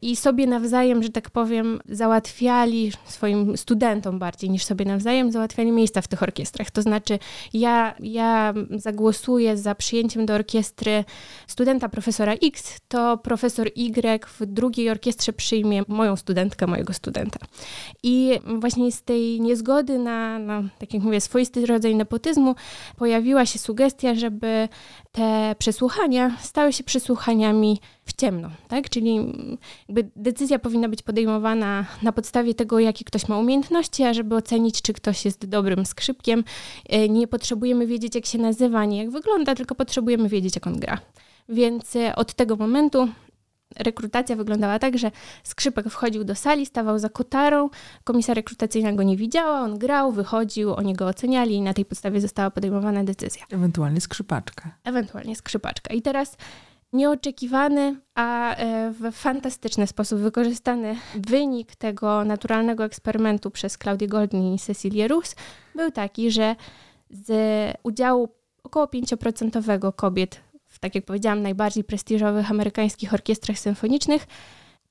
i 0.01 0.15
sobie 0.15 0.47
nawzajem, 0.47 1.03
że 1.03 1.09
tak 1.09 1.29
powiem, 1.29 1.79
załatwiali 1.89 2.91
swoim 3.05 3.57
studentom 3.57 4.19
bardziej 4.19 4.49
niż 4.49 4.63
sobie 4.63 4.85
nawzajem, 4.85 5.31
załatwiali 5.31 5.71
miejsca 5.71 6.01
w 6.01 6.07
tych 6.07 6.23
orkiestrach. 6.23 6.71
To 6.71 6.81
znaczy, 6.81 7.19
ja, 7.53 7.95
ja 7.99 8.53
zagłosuję 8.69 9.57
za 9.57 9.75
przyjęciem 9.75 10.25
do 10.25 10.33
orkiestry 10.33 11.03
studenta 11.47 11.89
profesora 11.89 12.33
X, 12.33 12.79
to 12.87 13.17
profesor 13.17 13.69
Y 13.75 14.25
w 14.25 14.45
drugiej 14.45 14.89
orkiestrze 14.89 15.33
przyjmie 15.33 15.83
moją 15.87 16.15
studentkę, 16.15 16.67
mojego 16.67 16.93
studenta. 16.93 17.39
I 18.03 18.39
właśnie 18.59 18.91
z 18.91 19.03
tej 19.03 19.41
niezgody 19.41 19.97
na, 19.99 20.39
na 20.39 20.63
tak 20.79 20.93
jak 20.93 21.03
mówię, 21.03 21.21
swoisty 21.21 21.65
rodzaj 21.65 21.95
nepotyzmu 21.95 22.55
pojawiła 22.95 23.45
się 23.45 23.59
sugestia, 23.59 24.15
żeby 24.15 24.69
te 25.11 25.55
przesłuchania 25.59 26.37
stały 26.41 26.73
się 26.73 26.83
przesłuchaniami 26.83 27.79
w 28.05 28.13
ciemno, 28.13 28.49
tak? 28.67 28.89
Czyli 28.89 29.15
jakby 29.89 30.11
decyzja 30.15 30.59
powinna 30.59 30.89
być 30.89 31.03
podejmowana 31.03 31.85
na 32.01 32.11
podstawie 32.11 32.53
tego, 32.53 32.79
jakie 32.79 33.05
ktoś 33.05 33.27
ma 33.27 33.37
umiejętności, 33.37 34.03
a 34.03 34.13
żeby 34.13 34.35
ocenić, 34.35 34.81
czy 34.81 34.93
ktoś 34.93 35.25
jest 35.25 35.45
dobrym 35.45 35.85
skrzypkiem, 35.85 36.43
e, 36.89 37.09
nie 37.09 37.27
potrzebujemy 37.27 37.87
wiedzieć, 37.87 38.15
jak 38.15 38.25
się 38.25 38.37
nazywa, 38.37 38.79
ani 38.79 38.97
jak 38.97 39.09
wygląda, 39.09 39.55
tylko 39.55 39.75
potrzebujemy 39.75 40.29
wiedzieć, 40.29 40.55
jak 40.55 40.67
on 40.67 40.79
gra. 40.79 40.97
Więc 41.49 41.95
e, 41.95 42.15
od 42.15 42.33
tego 42.33 42.55
momentu 42.55 43.09
rekrutacja 43.79 44.35
wyglądała 44.35 44.79
tak, 44.79 44.97
że 44.97 45.11
skrzypek 45.43 45.89
wchodził 45.89 46.23
do 46.23 46.35
sali, 46.35 46.65
stawał 46.65 46.99
za 46.99 47.09
kotarą, 47.09 47.69
komisja 48.03 48.33
rekrutacyjna 48.33 48.93
go 48.93 49.03
nie 49.03 49.17
widziała, 49.17 49.59
on 49.59 49.79
grał, 49.79 50.11
wychodził, 50.11 50.73
oni 50.73 50.93
go 50.93 51.07
oceniali 51.07 51.55
i 51.55 51.61
na 51.61 51.73
tej 51.73 51.85
podstawie 51.85 52.21
została 52.21 52.51
podejmowana 52.51 53.03
decyzja. 53.03 53.45
Ewentualnie 53.51 54.01
skrzypaczka. 54.01 54.71
Ewentualnie 54.83 55.35
skrzypaczka. 55.35 55.93
I 55.93 56.01
teraz 56.01 56.37
nieoczekiwany, 56.93 57.95
a 58.15 58.55
e, 58.55 58.91
w 58.91 59.11
fantastyczny 59.11 59.87
sposób 59.87 60.19
wykorzystany 60.19 60.95
wynik 61.15 61.75
tego 61.75 62.25
naturalnego 62.25 62.85
eksperymentu 62.85 63.51
przez 63.51 63.77
Claudię 63.77 64.07
Goldni 64.07 64.55
i 64.55 64.59
Cecilię 64.59 65.07
Rus 65.07 65.35
był 65.75 65.91
taki, 65.91 66.31
że 66.31 66.55
z 67.09 67.31
udziału 67.83 68.29
około 68.63 68.85
5% 68.85 69.93
kobiet 69.95 70.41
tak 70.81 70.95
jak 70.95 71.05
powiedziałam, 71.05 71.41
najbardziej 71.41 71.83
prestiżowych 71.83 72.51
amerykańskich 72.51 73.13
orkiestrach 73.13 73.59
symfonicznych, 73.59 74.27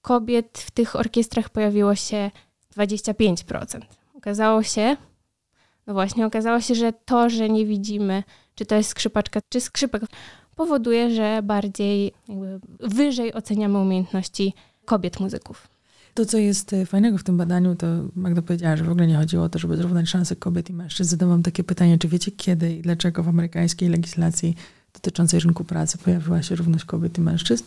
kobiet 0.02 0.59
w 0.66 0.70
tych 0.70 0.97
orkiestrach 0.97 1.49
pojawiło 1.49 1.94
się 1.94 2.30
25%. 2.76 3.80
Okazało 4.14 4.62
się, 4.62 4.97
no 5.87 5.92
właśnie, 5.92 6.26
okazało 6.26 6.61
się, 6.61 6.75
że 6.75 6.92
to, 6.92 7.30
że 7.30 7.49
nie 7.49 7.66
widzimy, 7.66 8.23
czy 8.54 8.66
to 8.66 8.75
jest 8.75 8.90
skrzypaczka, 8.90 9.40
czy 9.49 9.61
skrzypek, 9.61 10.02
powoduje, 10.56 11.14
że 11.14 11.40
bardziej 11.42 12.12
wyżej 12.80 13.35
oceniamy 13.35 13.78
umiejętności 13.78 14.54
kobiet 14.85 15.20
muzyków. 15.20 15.68
To, 16.14 16.26
co 16.26 16.38
jest 16.38 16.73
e, 16.73 16.87
fajnego 16.87 17.18
w 17.18 17.25
tym 17.25 17.37
badaniu, 17.37 17.75
to 17.76 17.87
Magda 18.14 18.42
powiedziała, 18.42 18.76
że 18.76 18.85
w 18.85 18.90
ogóle 18.90 19.06
nie 19.06 19.16
chodziło 19.16 19.44
o 19.44 19.49
to, 19.49 19.59
żeby 19.59 19.76
zrównać 19.76 20.09
szanse 20.09 20.37
kobiet 20.37 20.70
i 20.70 20.73
mężczyzn. 20.73 21.11
Zadałam 21.11 21.42
takie 21.42 21.64
pytanie, 21.64 21.99
czy 21.99 22.09
wiecie 22.09 22.30
kiedy 22.30 22.73
i 22.73 22.82
dlaczego 22.82 23.23
w 23.23 23.28
amerykańskiej 23.28 23.88
legislacji 23.88 24.54
dotyczącej 24.92 25.40
rynku 25.40 25.64
pracy 25.64 25.99
pojawiła 25.99 26.42
się 26.42 26.56
równość 26.56 26.85
kobiet 26.85 27.18
i 27.18 27.20
mężczyzn? 27.20 27.64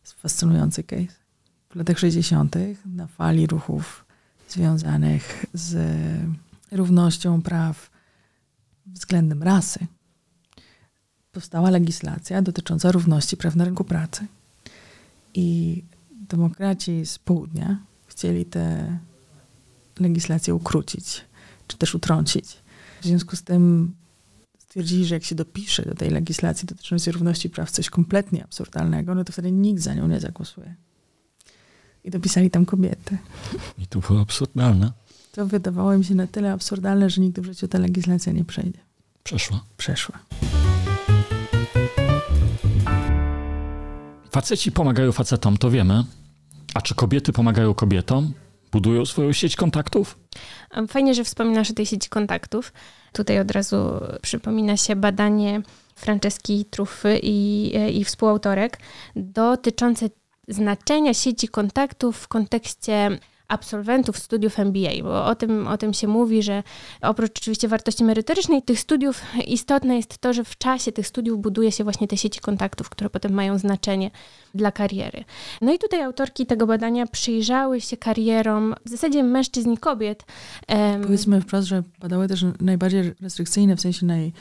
Jest 0.00 0.12
fascynujący 0.12 0.82
case. 0.82 1.22
W 1.70 1.76
latach 1.76 1.98
60. 1.98 2.56
na 2.86 3.06
fali 3.06 3.46
ruchów 3.46 4.04
związanych 4.48 5.46
z 5.54 5.76
równością 6.72 7.42
praw 7.42 7.90
względem 8.86 9.42
rasy, 9.42 9.86
powstała 11.32 11.70
legislacja 11.70 12.42
dotycząca 12.42 12.92
równości 12.92 13.36
praw 13.36 13.56
na 13.56 13.64
rynku 13.64 13.84
pracy. 13.84 14.26
I 15.34 15.82
demokraci 16.10 17.06
z 17.06 17.18
południa 17.18 17.78
chcieli 18.06 18.44
tę 18.44 18.98
legislację 20.00 20.54
ukrócić, 20.54 21.24
czy 21.66 21.78
też 21.78 21.94
utrącić. 21.94 22.56
W 23.00 23.04
związku 23.04 23.36
z 23.36 23.42
tym 23.42 23.94
stwierdzili, 24.72 25.06
że 25.06 25.14
jak 25.14 25.24
się 25.24 25.34
dopisze 25.34 25.82
do 25.82 25.94
tej 25.94 26.10
legislacji 26.10 26.66
dotyczącej 26.66 27.12
równości 27.12 27.50
praw 27.50 27.70
coś 27.70 27.90
kompletnie 27.90 28.44
absurdalnego, 28.44 29.14
no 29.14 29.24
to 29.24 29.32
wtedy 29.32 29.52
nikt 29.52 29.82
za 29.82 29.94
nią 29.94 30.08
nie 30.08 30.20
zagłosuje. 30.20 30.74
I 32.04 32.10
dopisali 32.10 32.50
tam 32.50 32.66
kobiety. 32.66 33.18
I 33.78 33.86
to 33.86 34.00
było 34.00 34.20
absurdalne. 34.20 34.92
To 35.32 35.46
wydawało 35.46 35.98
mi 35.98 36.04
się 36.04 36.14
na 36.14 36.26
tyle 36.26 36.52
absurdalne, 36.52 37.10
że 37.10 37.20
nigdy 37.20 37.42
w 37.42 37.44
życiu 37.44 37.68
ta 37.68 37.78
legislacja 37.78 38.32
nie 38.32 38.44
przejdzie. 38.44 38.78
Przeszła. 39.22 39.64
Przeszła. 39.76 40.18
Faceci 44.30 44.72
pomagają 44.72 45.12
facetom, 45.12 45.56
to 45.56 45.70
wiemy. 45.70 46.04
A 46.74 46.80
czy 46.82 46.94
kobiety 46.94 47.32
pomagają 47.32 47.74
kobietom? 47.74 48.32
Budują 48.72 49.06
swoją 49.06 49.32
sieć 49.32 49.56
kontaktów? 49.56 50.18
Fajnie, 50.88 51.14
że 51.14 51.24
wspominasz 51.24 51.70
o 51.70 51.74
tej 51.74 51.86
sieci 51.86 52.08
kontaktów. 52.08 52.72
Tutaj 53.12 53.40
od 53.40 53.50
razu 53.50 54.00
przypomina 54.22 54.76
się 54.76 54.96
badanie 54.96 55.62
Franceski 55.94 56.64
Trufy 56.64 57.20
i, 57.22 57.72
i 58.00 58.04
współautorek 58.04 58.78
dotyczące 59.16 60.08
znaczenia 60.48 61.14
sieci 61.14 61.48
kontaktów 61.48 62.16
w 62.18 62.28
kontekście 62.28 63.18
absolwentów 63.52 64.18
studiów 64.18 64.58
MBA, 64.58 65.02
bo 65.02 65.26
o 65.26 65.34
tym, 65.34 65.68
o 65.68 65.78
tym 65.78 65.94
się 65.94 66.08
mówi, 66.08 66.42
że 66.42 66.62
oprócz 67.00 67.38
oczywiście 67.38 67.68
wartości 67.68 68.04
merytorycznej 68.04 68.62
tych 68.62 68.80
studiów 68.80 69.22
istotne 69.46 69.96
jest 69.96 70.18
to, 70.18 70.32
że 70.32 70.44
w 70.44 70.58
czasie 70.58 70.92
tych 70.92 71.06
studiów 71.06 71.40
buduje 71.40 71.72
się 71.72 71.84
właśnie 71.84 72.08
te 72.08 72.16
sieci 72.16 72.40
kontaktów, 72.40 72.90
które 72.90 73.10
potem 73.10 73.32
mają 73.32 73.58
znaczenie 73.58 74.10
dla 74.54 74.72
kariery. 74.72 75.24
No 75.60 75.72
i 75.72 75.78
tutaj 75.78 76.02
autorki 76.02 76.46
tego 76.46 76.66
badania 76.66 77.06
przyjrzały 77.06 77.80
się 77.80 77.96
karierom 77.96 78.74
w 78.86 78.88
zasadzie 78.88 79.22
mężczyzn 79.22 79.72
i 79.72 79.78
kobiet. 79.78 80.24
Powiedzmy 81.02 81.40
wprost, 81.40 81.68
że 81.68 81.82
badały 81.98 82.28
też 82.28 82.44
najbardziej 82.60 83.12
restrykcyjne, 83.20 83.76
w 83.76 83.80
sensie 83.80 84.06
naj, 84.06 84.32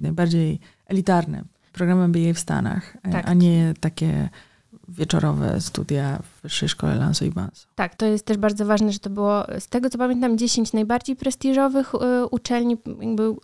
najbardziej 0.00 0.58
elitarne 0.86 1.44
programy 1.72 2.02
MBA 2.04 2.34
w 2.34 2.38
Stanach, 2.38 2.96
tak. 3.12 3.28
a 3.28 3.34
nie 3.34 3.74
takie 3.80 4.28
wieczorowe 4.88 5.60
studia 5.60 6.18
w 6.22 6.39
Wyższej 6.42 6.68
Szkole 6.68 6.94
Lanso 6.94 7.24
i 7.24 7.30
Banso. 7.30 7.66
Tak, 7.74 7.94
to 7.94 8.06
jest 8.06 8.24
też 8.24 8.36
bardzo 8.36 8.66
ważne, 8.66 8.92
że 8.92 8.98
to 8.98 9.10
było, 9.10 9.44
z 9.58 9.68
tego 9.68 9.90
co 9.90 9.98
pamiętam, 9.98 10.38
10 10.38 10.72
najbardziej 10.72 11.16
prestiżowych 11.16 11.94
y, 11.94 12.26
uczelni 12.26 12.76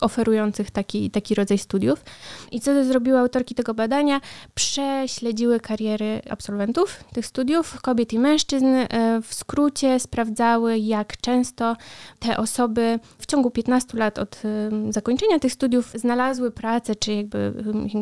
oferujących 0.01 0.71
taki, 0.71 1.11
taki 1.11 1.35
rodzaj 1.35 1.57
studiów. 1.57 2.03
I 2.51 2.59
co 2.59 2.83
zrobiły 2.83 3.19
autorki 3.19 3.55
tego 3.55 3.73
badania? 3.73 4.21
Prześledziły 4.55 5.59
kariery 5.59 6.21
absolwentów 6.29 7.03
tych 7.13 7.25
studiów, 7.25 7.81
kobiet 7.81 8.13
i 8.13 8.19
mężczyzn. 8.19 8.65
Y, 8.65 8.87
w 9.21 9.33
skrócie 9.33 9.99
sprawdzały, 9.99 10.77
jak 10.77 11.17
często 11.17 11.75
te 12.19 12.37
osoby 12.37 12.99
w 13.19 13.25
ciągu 13.25 13.51
15 13.51 13.97
lat 13.97 14.19
od 14.19 14.41
y, 14.45 14.93
zakończenia 14.93 15.39
tych 15.39 15.53
studiów 15.53 15.91
znalazły 15.95 16.51
pracę, 16.51 16.95
czy 16.95 17.13
jakby 17.13 17.53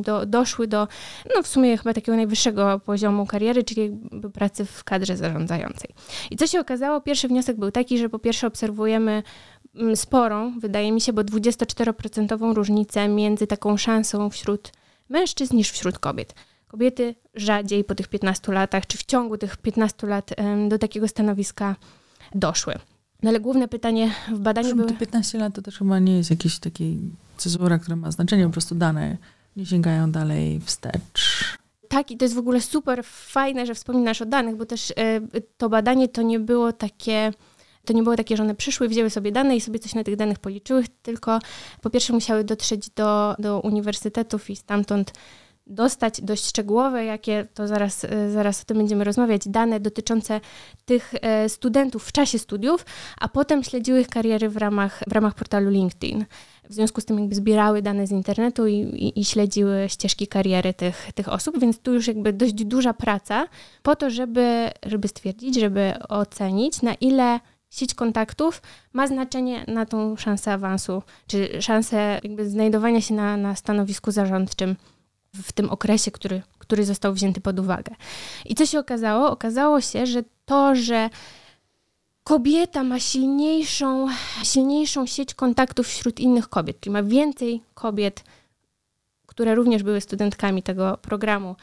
do, 0.01 0.25
doszły 0.25 0.67
do, 0.67 0.87
no 1.35 1.43
w 1.43 1.47
sumie 1.47 1.77
chyba 1.77 1.93
takiego 1.93 2.15
najwyższego 2.15 2.79
poziomu 2.79 3.25
kariery, 3.25 3.63
czyli 3.63 3.97
pracy 4.33 4.65
w 4.65 4.84
kadrze 4.85 5.17
zarządzającej. 5.17 5.89
I 6.31 6.37
co 6.37 6.47
się 6.47 6.59
okazało? 6.59 7.01
Pierwszy 7.01 7.27
wniosek 7.27 7.57
był 7.57 7.71
taki, 7.71 7.97
że 7.97 8.09
po 8.09 8.19
pierwsze 8.19 8.47
obserwujemy 8.47 9.23
mm, 9.75 9.95
sporą, 9.95 10.59
wydaje 10.59 10.91
mi 10.91 11.01
się, 11.01 11.13
bo 11.13 11.21
24% 11.21 12.53
różnicę 12.53 13.07
między 13.07 13.47
taką 13.47 13.77
szansą 13.77 14.29
wśród 14.29 14.71
mężczyzn 15.09 15.55
niż 15.55 15.71
wśród 15.71 15.99
kobiet. 15.99 16.35
Kobiety 16.67 17.15
rzadziej 17.35 17.83
po 17.83 17.95
tych 17.95 18.07
15 18.07 18.51
latach, 18.51 18.87
czy 18.87 18.97
w 18.97 19.03
ciągu 19.03 19.37
tych 19.37 19.57
15 19.57 20.07
lat 20.07 20.31
do 20.69 20.77
takiego 20.79 21.07
stanowiska 21.07 21.75
doszły. 22.35 22.73
No 23.23 23.29
ale 23.29 23.39
główne 23.39 23.67
pytanie 23.67 24.11
w 24.33 24.39
badaniu 24.39 24.75
było... 24.75 24.89
15 24.89 25.37
lat 25.37 25.55
to 25.55 25.61
też 25.61 25.77
chyba 25.77 25.99
nie 25.99 26.17
jest 26.17 26.29
jakiś 26.29 26.59
taki 26.59 26.99
cezura, 27.37 27.79
która 27.79 27.95
ma 27.95 28.11
znaczenie, 28.11 28.45
po 28.45 28.51
prostu 28.51 28.75
dane 28.75 29.17
nie 29.55 29.65
sięgają 29.65 30.11
dalej 30.11 30.59
wstecz. 30.65 31.57
Tak, 31.95 32.11
i 32.11 32.17
to 32.17 32.25
jest 32.25 32.35
w 32.35 32.37
ogóle 32.37 32.61
super 32.61 33.03
fajne, 33.05 33.65
że 33.65 33.73
wspominasz 33.75 34.21
o 34.21 34.25
danych, 34.25 34.55
bo 34.55 34.65
też 34.65 34.91
e, 34.91 35.21
to 35.57 35.69
badanie 35.69 36.07
to 36.07 36.21
nie 36.21 36.39
było 36.39 36.73
takie. 36.73 37.31
To 37.85 37.93
nie 37.93 38.03
było 38.03 38.15
takie, 38.15 38.37
że 38.37 38.43
one 38.43 38.55
przyszły, 38.55 38.87
wzięły 38.87 39.09
sobie 39.09 39.31
dane 39.31 39.55
i 39.55 39.61
sobie 39.61 39.79
coś 39.79 39.95
na 39.95 40.03
tych 40.03 40.15
danych 40.15 40.39
policzyły, 40.39 40.83
tylko 41.01 41.39
po 41.81 41.89
pierwsze 41.89 42.13
musiały 42.13 42.43
dotrzeć 42.43 42.89
do, 42.89 43.35
do 43.39 43.59
uniwersytetów 43.59 44.49
i 44.49 44.55
stamtąd 44.55 45.13
dostać 45.67 46.21
dość 46.21 46.45
szczegółowe, 46.45 47.05
jakie 47.05 47.47
to 47.53 47.67
zaraz, 47.67 48.05
e, 48.05 48.31
zaraz 48.31 48.61
o 48.61 48.65
tym 48.65 48.77
będziemy 48.77 49.03
rozmawiać, 49.03 49.47
dane 49.47 49.79
dotyczące 49.79 50.41
tych 50.85 51.13
e, 51.21 51.49
studentów 51.49 52.05
w 52.05 52.11
czasie 52.11 52.39
studiów, 52.39 52.85
a 53.21 53.27
potem 53.27 53.63
śledziły 53.63 54.01
ich 54.01 54.07
kariery 54.07 54.49
w 54.49 54.57
ramach, 54.57 55.03
w 55.07 55.11
ramach 55.11 55.33
portalu 55.33 55.69
LinkedIn. 55.69 56.25
W 56.69 56.73
związku 56.73 57.01
z 57.01 57.05
tym 57.05 57.19
jakby 57.19 57.35
zbierały 57.35 57.81
dane 57.81 58.07
z 58.07 58.11
internetu 58.11 58.67
i, 58.67 58.73
i, 58.75 59.19
i, 59.19 59.25
śledziły 59.25 59.85
ścieżki 59.87 60.27
kariery 60.27 60.73
tych, 60.73 61.11
tych 61.13 61.29
osób, 61.29 61.59
więc 61.59 61.79
tu 61.79 61.93
już 61.93 62.07
jakby 62.07 62.33
dość 62.33 62.53
duża 62.53 62.93
praca 62.93 63.47
po 63.83 63.95
to, 63.95 64.09
żeby, 64.09 64.69
żeby 64.85 65.07
stwierdzić, 65.07 65.59
żeby 65.59 65.93
ocenić, 66.09 66.81
na 66.81 66.93
ile 66.93 67.39
sieć 67.69 67.93
kontaktów 67.93 68.61
ma 68.93 69.07
znaczenie 69.07 69.65
na 69.67 69.85
tą 69.85 70.15
szansę 70.15 70.53
awansu, 70.53 71.03
czy 71.27 71.61
szansę 71.61 72.19
jakby 72.23 72.49
znajdowania 72.49 73.01
się 73.01 73.13
na, 73.13 73.37
na 73.37 73.55
stanowisku 73.55 74.11
zarządczym 74.11 74.75
w 75.43 75.51
tym 75.51 75.69
okresie, 75.69 76.11
który, 76.11 76.41
który 76.57 76.85
został 76.85 77.13
wzięty 77.13 77.41
pod 77.41 77.59
uwagę. 77.59 77.95
I 78.45 78.55
co 78.55 78.65
się 78.65 78.79
okazało? 78.79 79.31
Okazało 79.31 79.81
się, 79.81 80.05
że 80.05 80.23
to, 80.45 80.75
że 80.75 81.09
kobieta 82.25 82.83
ma 82.83 82.99
silniejszą, 82.99 84.07
silniejszą 84.43 85.05
sieć 85.05 85.33
kontaktów 85.33 85.87
wśród 85.87 86.19
innych 86.19 86.49
kobiet, 86.49 86.79
czyli 86.79 86.93
ma 86.93 87.03
więcej 87.03 87.61
kobiet, 87.73 88.23
które 89.25 89.55
również 89.55 89.83
były 89.83 90.01
studentkami 90.01 90.63
tego 90.63 90.97
programu, 91.01 91.55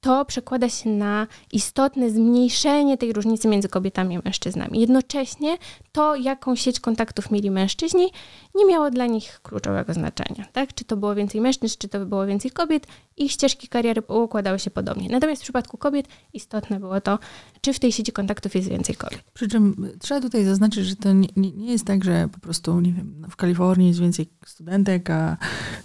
to 0.00 0.24
przekłada 0.24 0.68
się 0.68 0.90
na 0.90 1.26
istotne 1.52 2.10
zmniejszenie 2.10 2.98
tej 2.98 3.12
różnicy 3.12 3.48
między 3.48 3.68
kobietami 3.68 4.16
a 4.16 4.20
mężczyznami. 4.24 4.80
Jednocześnie 4.80 5.58
to, 5.92 6.16
jaką 6.16 6.56
sieć 6.56 6.80
kontaktów 6.80 7.30
mieli 7.30 7.50
mężczyźni, 7.50 8.10
nie 8.54 8.66
miało 8.66 8.90
dla 8.90 9.06
nich 9.06 9.40
kluczowego 9.42 9.94
znaczenia. 9.94 10.44
Tak? 10.52 10.74
Czy 10.74 10.84
to 10.84 10.96
było 10.96 11.14
więcej 11.14 11.40
mężczyzn, 11.40 11.76
czy 11.78 11.88
to 11.88 12.06
było 12.06 12.26
więcej 12.26 12.50
kobiet, 12.50 12.86
ich 13.16 13.32
ścieżki 13.32 13.68
kariery 13.68 14.02
układały 14.08 14.58
się 14.58 14.70
podobnie. 14.70 15.08
Natomiast 15.08 15.42
w 15.42 15.44
przypadku 15.44 15.78
kobiet 15.78 16.08
istotne 16.32 16.80
było 16.80 17.00
to, 17.00 17.18
czy 17.60 17.72
w 17.72 17.78
tej 17.78 17.92
sieci 17.92 18.12
kontaktów 18.12 18.54
jest 18.54 18.68
więcej 18.68 18.94
kobiet. 18.94 19.20
Przy 19.34 19.48
czym 19.48 19.90
trzeba 20.00 20.20
tutaj 20.20 20.44
zaznaczyć, 20.44 20.86
że 20.86 20.96
to 20.96 21.12
nie, 21.12 21.28
nie, 21.36 21.72
jest 21.72 21.84
tak, 21.84 22.04
że 22.04 22.28
po 22.32 22.40
prostu, 22.40 22.80
nie 22.80 22.92
wiem, 22.92 23.26
w 23.30 23.36
Kalifornii 23.36 23.88
jest 23.88 24.00
więcej 24.00 24.28
studentek, 24.46 25.10
a 25.10 25.36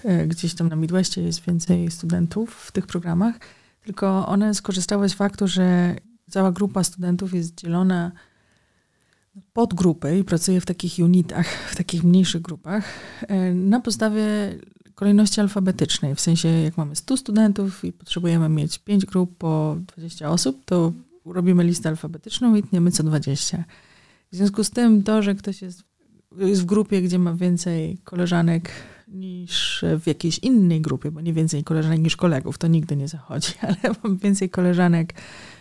e, 0.04 0.28
gdzieś 0.28 0.56
tam 0.56 0.70
na 0.70 0.76
Midwestie 0.76 1.22
jest 1.22 1.42
więcej 1.46 1.92
studentów 1.92 2.56
w 2.56 2.72
tych 2.72 2.88
programach 2.88 3.40
tylko 3.86 4.28
one 4.28 4.54
skorzystały 4.54 5.10
z 5.10 5.14
faktu, 5.14 5.48
że 5.48 5.96
cała 6.30 6.52
grupa 6.52 6.84
studentów 6.84 7.34
jest 7.34 7.56
dzielona 7.56 8.12
pod 9.54 9.74
grupy 9.74 10.20
i 10.20 10.24
pracuje 10.24 10.62
w 10.62 10.66
takich 10.66 11.00
unitach, 11.00 11.48
w 11.72 11.76
takich 11.76 12.04
mniejszych 12.04 12.42
grupach, 12.42 12.86
e, 13.22 13.54
na 13.54 13.80
podstawie 13.80 14.26
kolejności 14.96 15.42
alfabetycznej. 15.42 16.16
W 16.16 16.22
sensie, 16.22 16.50
jak 16.50 16.78
mamy 16.78 16.96
100 16.96 17.18
studentów 17.18 17.86
i 17.86 17.92
potrzebujemy 17.92 18.50
mieć 18.50 18.80
5 18.80 19.06
grup 19.06 19.38
po 19.38 19.78
20 19.96 20.30
osób, 20.30 20.66
to 20.66 20.94
robimy 21.26 21.64
listę 21.64 21.90
alfabetyczną 21.90 22.56
i 22.56 22.64
tniemy 22.64 22.92
co 22.92 23.04
20. 23.04 23.64
W 24.32 24.36
związku 24.36 24.64
z 24.64 24.70
tym 24.70 25.04
to, 25.04 25.22
że 25.22 25.36
ktoś 25.36 25.62
jest, 25.62 25.84
jest 26.38 26.62
w 26.62 26.66
grupie, 26.66 27.02
gdzie 27.02 27.20
ma 27.20 27.34
więcej 27.34 27.98
koleżanek 28.04 28.72
niż 29.08 29.86
w 30.00 30.08
jakiejś 30.08 30.40
innej 30.40 30.82
grupie, 30.82 31.12
bo 31.12 31.22
nie 31.22 31.34
więcej 31.34 31.64
koleżanek 31.64 32.00
niż 32.00 32.16
kolegów, 32.16 32.58
to 32.58 32.68
nigdy 32.68 32.96
nie 32.96 33.08
zachodzi, 33.08 33.54
ale 33.68 33.96
mam 34.04 34.18
więcej 34.18 34.50
koleżanek 34.50 35.14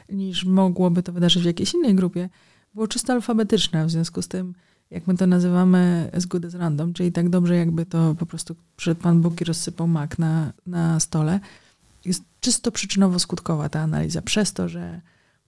niż 0.08 0.44
mogłoby 0.44 1.02
to 1.02 1.12
wydarzyć 1.12 1.42
w 1.42 1.46
jakiejś 1.46 1.74
innej 1.74 1.94
grupie, 1.94 2.28
było 2.74 2.88
czysto 2.88 3.12
alfabetyczne, 3.12 3.86
w 3.86 3.90
związku 3.90 4.22
z 4.22 4.28
tym, 4.28 4.54
jak 4.90 5.06
my 5.06 5.16
to 5.16 5.26
nazywamy 5.26 6.10
good 6.28 6.44
as 6.44 6.54
random, 6.54 6.92
czyli 6.92 7.12
tak 7.12 7.28
dobrze 7.28 7.56
jakby 7.56 7.86
to 7.86 8.14
po 8.18 8.26
prostu 8.26 8.56
przyszedł 8.76 9.00
Pan 9.00 9.20
Bóg 9.20 9.40
i 9.40 9.44
rozsypał 9.44 9.88
mak 9.88 10.18
na, 10.18 10.52
na 10.66 11.00
stole. 11.00 11.40
Jest 12.04 12.22
czysto 12.40 12.70
przyczynowo-skutkowa 12.70 13.68
ta 13.68 13.80
analiza, 13.80 14.22
przez 14.22 14.52
to, 14.52 14.68
że 14.68 15.00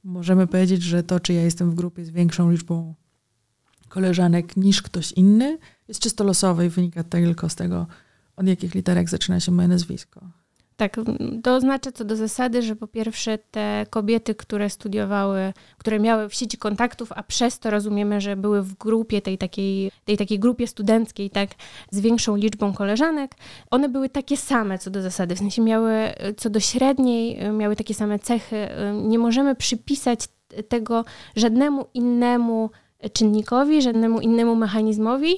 możemy 0.05 0.47
powiedzieć, 0.47 0.83
że 0.83 1.03
to, 1.03 1.21
czy 1.21 1.33
ja 1.33 1.43
jestem 1.43 1.71
w 1.71 1.75
grupie 1.75 2.05
z 2.05 2.11
większą 2.11 2.51
liczbą 2.51 2.95
koleżanek 3.89 4.57
niż 4.57 4.83
ktoś 4.83 5.13
inny, 5.13 5.59
jest 5.89 6.01
czysto 6.01 6.25
losowe 6.25 6.67
i 6.67 6.69
wynika 6.69 7.05
tylko 7.05 7.49
z 7.49 7.55
tego, 7.55 7.87
od 8.37 8.47
jakich 8.47 8.75
literek 8.75 9.09
zaczyna 9.09 9.41
się 9.41 9.53
moje 9.53 9.69
nazwisko. 9.69 10.21
Tak, 10.77 10.97
to 11.43 11.55
oznacza 11.55 11.93
co 11.93 12.05
do 12.05 12.17
zasady, 12.17 12.63
że 12.63 12.77
po 12.77 12.87
pierwsze 12.87 13.39
te 13.39 13.87
kobiety, 13.91 14.35
które 14.35 14.71
studiowały, 14.71 15.53
które 15.79 16.01
miały 16.01 16.29
w 16.29 16.35
sieci 16.35 16.59
kontaktów, 16.59 17.13
a 17.13 17.23
przez 17.23 17.59
to 17.59 17.71
rozumiemy, 17.71 18.21
że 18.21 18.37
były 18.37 18.63
w 18.63 18.75
grupie, 18.75 19.23
tej 19.23 19.39
takiej, 19.39 19.91
tej 20.05 20.17
takiej 20.17 20.39
grupie 20.39 20.67
studenckiej, 20.67 21.31
tak, 21.31 21.51
z 21.91 22.01
większą 22.01 22.37
liczbą 22.37 22.73
koleżanek, 22.73 23.35
one 23.71 23.89
były 23.89 24.09
takie 24.09 24.37
same 24.37 24.79
co 24.79 24.91
do 24.91 25.03
zasady, 25.03 25.35
w 25.35 25.39
sensie 25.39 25.63
miały 25.63 25.93
co 26.37 26.51
do 26.51 26.61
średniej, 26.61 27.53
miały 27.53 27.77
takie 27.77 27.95
same 27.95 28.19
cechy. 28.19 28.69
Nie 29.03 29.19
możemy 29.19 29.55
przypisać 29.55 30.21
tego 30.69 31.05
żadnemu 31.37 31.87
innemu 31.95 32.71
czynnikowi, 33.13 33.83
żadnemu 33.83 34.21
innemu 34.21 34.57
mechanizmowi, 34.57 35.35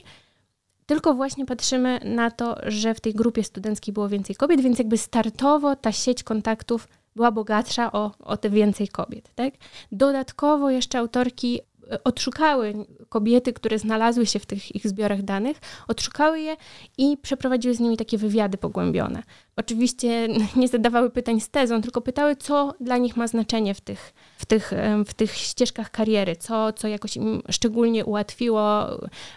tylko 0.88 1.14
właśnie 1.14 1.46
patrzymy 1.46 2.00
na 2.04 2.30
to, 2.30 2.56
że 2.66 2.94
w 2.94 3.00
tej 3.00 3.14
grupie 3.14 3.44
studenckiej 3.44 3.94
było 3.94 4.08
więcej 4.08 4.36
kobiet, 4.36 4.60
więc 4.60 4.78
jakby 4.78 4.98
startowo 4.98 5.76
ta 5.76 5.92
sieć 5.92 6.22
kontaktów 6.22 6.88
była 7.16 7.32
bogatsza 7.32 7.92
o, 7.92 8.10
o 8.20 8.36
te 8.36 8.50
więcej 8.50 8.88
kobiet. 8.88 9.30
Tak? 9.34 9.54
Dodatkowo 9.92 10.70
jeszcze 10.70 10.98
autorki 10.98 11.60
odszukały 12.04 12.74
kobiety, 13.08 13.52
które 13.52 13.78
znalazły 13.78 14.26
się 14.26 14.38
w 14.38 14.46
tych 14.46 14.76
ich 14.76 14.88
zbiorach 14.88 15.22
danych, 15.22 15.56
odszukały 15.88 16.40
je 16.40 16.56
i 16.98 17.16
przeprowadziły 17.16 17.74
z 17.74 17.80
nimi 17.80 17.96
takie 17.96 18.18
wywiady 18.18 18.58
pogłębione. 18.58 19.22
Oczywiście 19.56 20.28
nie 20.56 20.68
zadawały 20.68 21.10
pytań 21.10 21.40
z 21.40 21.48
tezą, 21.48 21.82
tylko 21.82 22.00
pytały, 22.00 22.36
co 22.36 22.74
dla 22.80 22.96
nich 22.96 23.16
ma 23.16 23.26
znaczenie 23.26 23.74
w 23.74 23.80
tych, 23.80 24.14
w 24.38 24.46
tych, 24.46 24.72
w 25.06 25.14
tych 25.14 25.34
ścieżkach 25.34 25.90
kariery, 25.90 26.36
co, 26.36 26.72
co 26.72 26.88
jakoś 26.88 27.16
im 27.16 27.42
szczególnie 27.50 28.04
ułatwiło, 28.04 28.86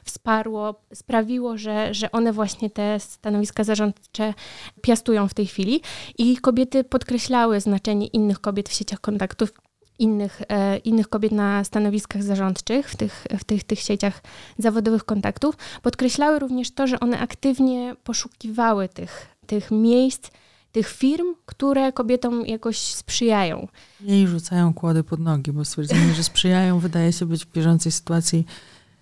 wsparło, 0.06 0.76
sprawiło, 0.94 1.58
że, 1.58 1.94
że 1.94 2.12
one 2.12 2.34
właśnie 2.34 2.70
te 2.70 3.00
stanowiska 3.00 3.64
zarządcze 3.64 4.34
piastują 4.82 5.28
w 5.28 5.34
tej 5.34 5.46
chwili. 5.46 5.82
I 6.18 6.38
kobiety 6.38 6.84
podkreślały 6.84 7.60
znaczenie 7.60 8.08
innych 8.08 8.40
kobiet 8.42 8.70
w 8.70 8.74
sieciach 8.74 9.02
kontaktów 9.02 9.54
innych, 10.02 10.42
e, 10.50 10.78
innych 10.78 11.10
kobiet 11.10 11.32
na 11.32 11.64
stanowiskach 11.64 12.24
zarządczych 12.24 12.90
w 12.90 12.96
tych, 12.96 13.26
w 13.40 13.44
tych, 13.44 13.64
tych 13.64 13.80
sieciach 13.80 14.22
zawodowych 14.58 15.04
kontaktów. 15.04 15.58
Podkreślały 15.82 16.40
również 16.40 16.72
to, 16.72 16.88
że 16.88 17.00
one 17.00 17.20
aktywnie 17.20 17.96
poszukiwały 18.04 18.90
tych, 18.90 19.28
tych 19.48 19.72
miejsc, 19.72 20.30
tych 20.72 20.88
firm, 20.88 21.26
które 21.46 21.94
kobietom 21.94 22.46
jakoś 22.46 22.78
sprzyjają. 22.78 23.68
Jej 24.02 24.28
rzucają 24.28 24.74
kłody 24.74 25.04
pod 25.04 25.20
nogi, 25.20 25.52
bo 25.52 25.66
stwierdzenie, 25.66 26.14
że 26.14 26.24
sprzyjają, 26.24 26.80
wydaje 26.80 27.14
się 27.14 27.26
być 27.26 27.46
w 27.46 27.52
bieżącej 27.52 27.92
sytuacji 27.92 28.46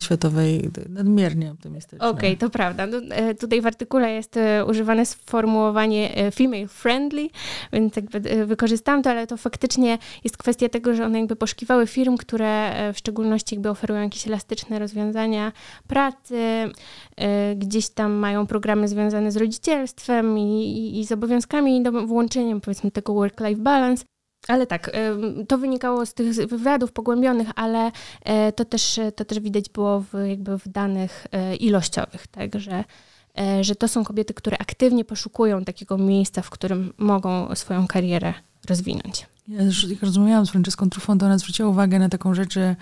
światowej 0.03 0.69
nadmiernie 0.89 1.51
optymistyczne. 1.51 2.09
Okej, 2.09 2.29
okay, 2.29 2.37
to 2.37 2.49
prawda. 2.49 2.87
No, 2.87 2.97
e, 2.97 3.35
tutaj 3.35 3.61
w 3.61 3.67
artykule 3.67 4.11
jest 4.11 4.37
e, 4.37 4.65
używane 4.65 5.05
sformułowanie 5.05 6.15
e, 6.15 6.31
female 6.31 6.67
friendly, 6.67 7.29
więc 7.73 7.95
jakby 7.95 8.45
wykorzystałam 8.45 9.03
to, 9.03 9.09
ale 9.09 9.27
to 9.27 9.37
faktycznie 9.37 9.97
jest 10.23 10.37
kwestia 10.37 10.69
tego, 10.69 10.95
że 10.95 11.05
one 11.05 11.19
jakby 11.19 11.35
poszukiwały 11.35 11.87
firm, 11.87 12.17
które 12.17 12.73
w 12.93 12.97
szczególności 12.97 13.55
jakby 13.55 13.69
oferują 13.69 14.01
jakieś 14.01 14.27
elastyczne 14.27 14.79
rozwiązania 14.79 15.51
pracy, 15.87 16.71
gdzieś 17.55 17.89
tam 17.89 18.11
mają 18.11 18.47
programy 18.47 18.87
związane 18.87 19.31
z 19.31 19.37
rodzicielstwem 19.37 20.37
i, 20.37 20.41
i, 20.41 20.99
i 20.99 21.05
z 21.05 21.11
obowiązkami 21.11 21.77
i 21.77 21.83
do, 21.83 21.91
włączeniem 21.91 22.61
powiedzmy 22.61 22.91
tego 22.91 23.13
work-life 23.13 23.61
balance. 23.61 24.05
Ale 24.49 24.67
tak, 24.67 24.91
to 25.47 25.57
wynikało 25.57 26.05
z 26.05 26.13
tych 26.13 26.33
wywiadów 26.33 26.91
pogłębionych, 26.91 27.47
ale 27.55 27.91
e, 28.23 28.51
to 28.51 28.65
też, 28.65 28.99
to 29.15 29.25
też 29.25 29.39
widać 29.39 29.69
było 29.69 29.99
w, 30.01 30.27
jakby 30.27 30.57
w 30.57 30.67
danych 30.67 31.27
e, 31.31 31.55
ilościowych, 31.55 32.27
tak, 32.27 32.59
że, 32.59 32.83
e, 33.39 33.63
że 33.63 33.75
to 33.75 33.87
są 33.87 34.03
kobiety, 34.03 34.33
które 34.33 34.57
aktywnie 34.57 35.05
poszukują 35.05 35.65
takiego 35.65 35.97
miejsca, 35.97 36.41
w 36.41 36.49
którym 36.49 36.93
mogą 36.97 37.55
swoją 37.55 37.87
karierę 37.87 38.33
rozwinąć. 38.69 39.27
Ja 39.47 39.63
już 39.63 39.89
jak 39.89 40.01
rozmawiałam 40.01 40.45
z 40.45 40.49
Franceską 40.49 40.89
Trufą, 40.89 41.17
to 41.17 41.25
ona 41.25 41.37
zwróciła 41.37 41.69
uwagę 41.69 41.99
na 41.99 42.09
taką 42.09 42.33
rzecz, 42.33 42.53
że 42.53 42.75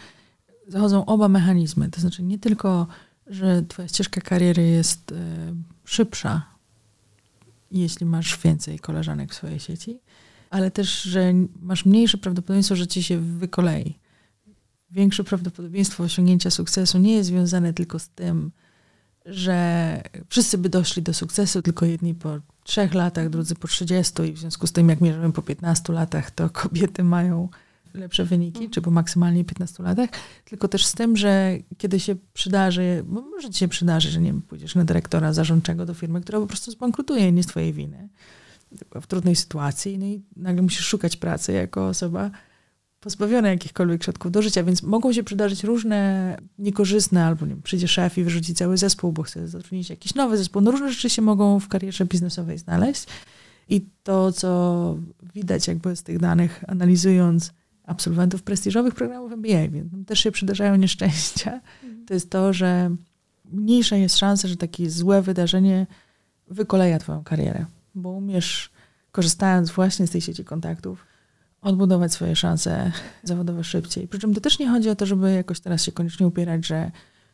zachodzą 0.68 1.06
oba 1.06 1.28
mechanizmy. 1.28 1.90
To 1.90 2.02
znaczy 2.02 2.24
nie 2.24 2.40
tylko, 2.40 2.88
że 3.28 3.64
twoja 3.64 3.88
ścieżka 3.88 4.22
kariery 4.22 4.68
jest 4.68 5.14
szybsza, 5.86 6.46
jeśli 7.72 8.06
masz 8.06 8.38
więcej 8.38 8.80
koleżanek 8.80 9.32
w 9.32 9.36
swojej 9.36 9.60
sieci, 9.60 10.00
ale 10.50 10.72
też, 10.72 11.02
że 11.02 11.34
masz 11.62 11.86
mniejsze 11.86 12.18
prawdopodobieństwo, 12.18 12.76
że 12.76 12.88
ci 12.88 13.04
się 13.04 13.20
wykolei. 13.20 14.00
Większe 14.92 15.24
prawdopodobieństwo 15.24 16.04
osiągnięcia 16.04 16.52
sukcesu 16.52 16.98
nie 16.98 17.16
jest 17.16 17.28
związane 17.28 17.74
tylko 17.74 18.00
z 18.00 18.10
tym, 18.10 18.52
że 19.26 20.02
wszyscy 20.30 20.58
by 20.58 20.70
doszli 20.70 21.04
do 21.04 21.14
sukcesu, 21.14 21.62
tylko 21.62 21.86
jedni 21.86 22.16
po 22.16 22.40
trzech 22.64 22.94
latach, 22.94 23.30
drudzy 23.30 23.56
po 23.56 23.68
30 23.68 24.24
i 24.24 24.34
w 24.34 24.40
związku 24.40 24.68
z 24.68 24.72
tym, 24.72 24.90
jak 24.90 25.02
mierzymy 25.02 25.32
po 25.32 25.42
15 25.42 25.94
latach, 25.94 26.32
to 26.32 26.50
kobiety 26.50 27.04
mają 27.04 27.50
lepsze 27.94 28.26
wyniki, 28.26 28.70
czy 28.70 28.82
po 28.82 28.92
maksymalnie 28.92 29.46
15 29.46 29.84
latach, 29.84 30.10
tylko 30.46 30.68
też 30.68 30.86
z 30.86 30.94
tym, 30.94 31.18
że 31.18 31.58
kiedy 31.78 32.00
się 32.00 32.16
przydarzy, 32.34 33.04
bo 33.08 33.22
może 33.22 33.50
ci 33.50 33.60
się 33.60 33.68
przydarzy, 33.68 34.10
że 34.10 34.20
nie 34.20 34.32
wiem, 34.32 34.42
pójdziesz 34.42 34.76
na 34.76 34.86
dyrektora 34.86 35.34
zarządczego 35.34 35.86
do 35.86 35.94
firmy, 35.94 36.22
która 36.22 36.40
po 36.40 36.48
prostu 36.48 36.72
zbankrutuje, 36.72 37.32
nie 37.32 37.44
z 37.44 37.48
twojej 37.48 37.74
winy, 37.74 38.10
w 39.02 39.08
trudnej 39.08 39.36
sytuacji, 39.36 39.98
no 39.98 40.06
i 40.06 40.22
nagle 40.36 40.62
musisz 40.62 40.86
szukać 40.86 41.18
pracy 41.18 41.52
jako 41.54 41.88
osoba 41.88 42.32
pozbawiona 43.00 43.50
jakichkolwiek 43.50 44.04
środków 44.04 44.32
do 44.32 44.42
życia, 44.42 44.64
więc 44.64 44.84
mogą 44.84 45.14
się 45.14 45.24
przydarzyć 45.24 45.64
różne 45.64 46.38
niekorzystne, 46.60 47.26
albo 47.26 47.46
nie 47.46 47.54
wiem, 47.54 47.62
przyjdzie 47.62 47.88
szef 47.88 48.18
i 48.18 48.24
wyrzuci 48.24 48.56
cały 48.56 48.78
zespół, 48.78 49.12
bo 49.12 49.24
chce 49.24 49.48
zatrudnić 49.48 49.90
jakiś 49.90 50.16
nowy 50.16 50.38
zespół. 50.38 50.62
No 50.62 50.72
różne 50.72 50.92
rzeczy 50.92 51.10
się 51.10 51.22
mogą 51.22 51.60
w 51.60 51.68
karierze 51.68 52.06
biznesowej 52.06 52.58
znaleźć 52.58 53.06
i 53.70 53.86
to, 54.04 54.32
co 54.32 54.98
widać 55.34 55.68
jakby 55.68 55.96
z 55.96 56.04
tych 56.04 56.20
danych, 56.20 56.64
analizując 56.68 57.54
absolwentów 57.84 58.44
prestiżowych 58.44 58.96
programów 58.96 59.32
MBA, 59.32 59.68
więc 59.68 60.08
też 60.08 60.20
się 60.20 60.32
przydarzają 60.32 60.76
nieszczęścia, 60.76 61.62
to 62.08 62.14
jest 62.14 62.30
to, 62.30 62.54
że 62.54 62.96
mniejsza 63.52 63.96
jest 63.96 64.18
szansa, 64.18 64.48
że 64.48 64.58
takie 64.58 64.90
złe 64.90 65.22
wydarzenie 65.22 65.88
wykoleja 66.48 67.00
twoją 67.00 67.24
karierę 67.24 67.66
bo 67.98 68.10
umiesz, 68.10 68.72
korzystając 69.12 69.72
właśnie 69.72 70.08
z 70.08 70.12
tej 70.12 70.22
sieci 70.22 70.46
kontaktów, 70.46 71.06
odbudować 71.62 72.14
swoje 72.14 72.36
szanse 72.36 72.92
zawodowe 73.24 73.64
szybciej. 73.64 74.08
Przy 74.08 74.20
czym 74.20 74.34
to 74.34 74.42
też 74.42 74.60
nie 74.60 74.70
chodzi 74.70 74.90
o 74.90 74.96
to, 74.96 75.06
żeby 75.06 75.32
jakoś 75.32 75.60
teraz 75.60 75.84
się 75.84 75.92
koniecznie 75.92 76.28
upierać, 76.28 76.66
że 76.66 76.92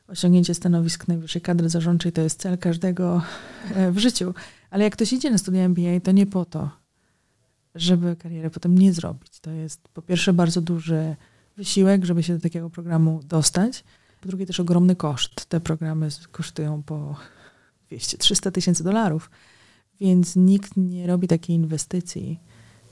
osiągnięcie 0.07 0.53
stanowisk 0.53 1.07
najwyższej 1.07 1.41
kadry 1.41 1.69
zarządczej 1.69 2.11
to 2.11 2.21
jest 2.21 2.39
cel 2.39 2.57
każdego 2.57 3.21
e, 3.75 3.91
w 3.91 3.97
życiu. 3.97 4.33
Ale 4.69 4.83
jak 4.83 4.93
ktoś 4.93 5.13
idzie 5.13 5.31
na 5.31 5.37
studia 5.37 5.63
MBA, 5.63 5.99
to 6.03 6.11
nie 6.11 6.25
po 6.25 6.45
to, 6.45 6.69
żeby 7.75 8.15
karierę 8.15 8.49
potem 8.49 8.77
nie 8.77 8.93
zrobić. 8.93 9.39
To 9.39 9.51
jest 9.51 9.87
po 9.87 10.01
pierwsze 10.01 10.33
bardzo 10.33 10.61
duży 10.61 11.15
wysiłek, 11.57 12.05
żeby 12.05 12.23
się 12.23 12.33
do 12.33 12.41
takiego 12.41 12.69
programu 12.69 13.19
dostać. 13.23 13.83
Po 14.21 14.27
drugie 14.27 14.45
też 14.45 14.59
ogromny 14.59 14.95
koszt. 14.95 15.45
Te 15.45 15.59
programy 15.59 16.09
kosztują 16.31 16.83
po 16.83 17.15
200-300 17.91 18.51
tysięcy 18.51 18.83
dolarów. 18.83 19.29
Więc 20.01 20.35
nikt 20.35 20.77
nie 20.77 21.07
robi 21.07 21.27
takiej 21.27 21.55
inwestycji 21.55 22.39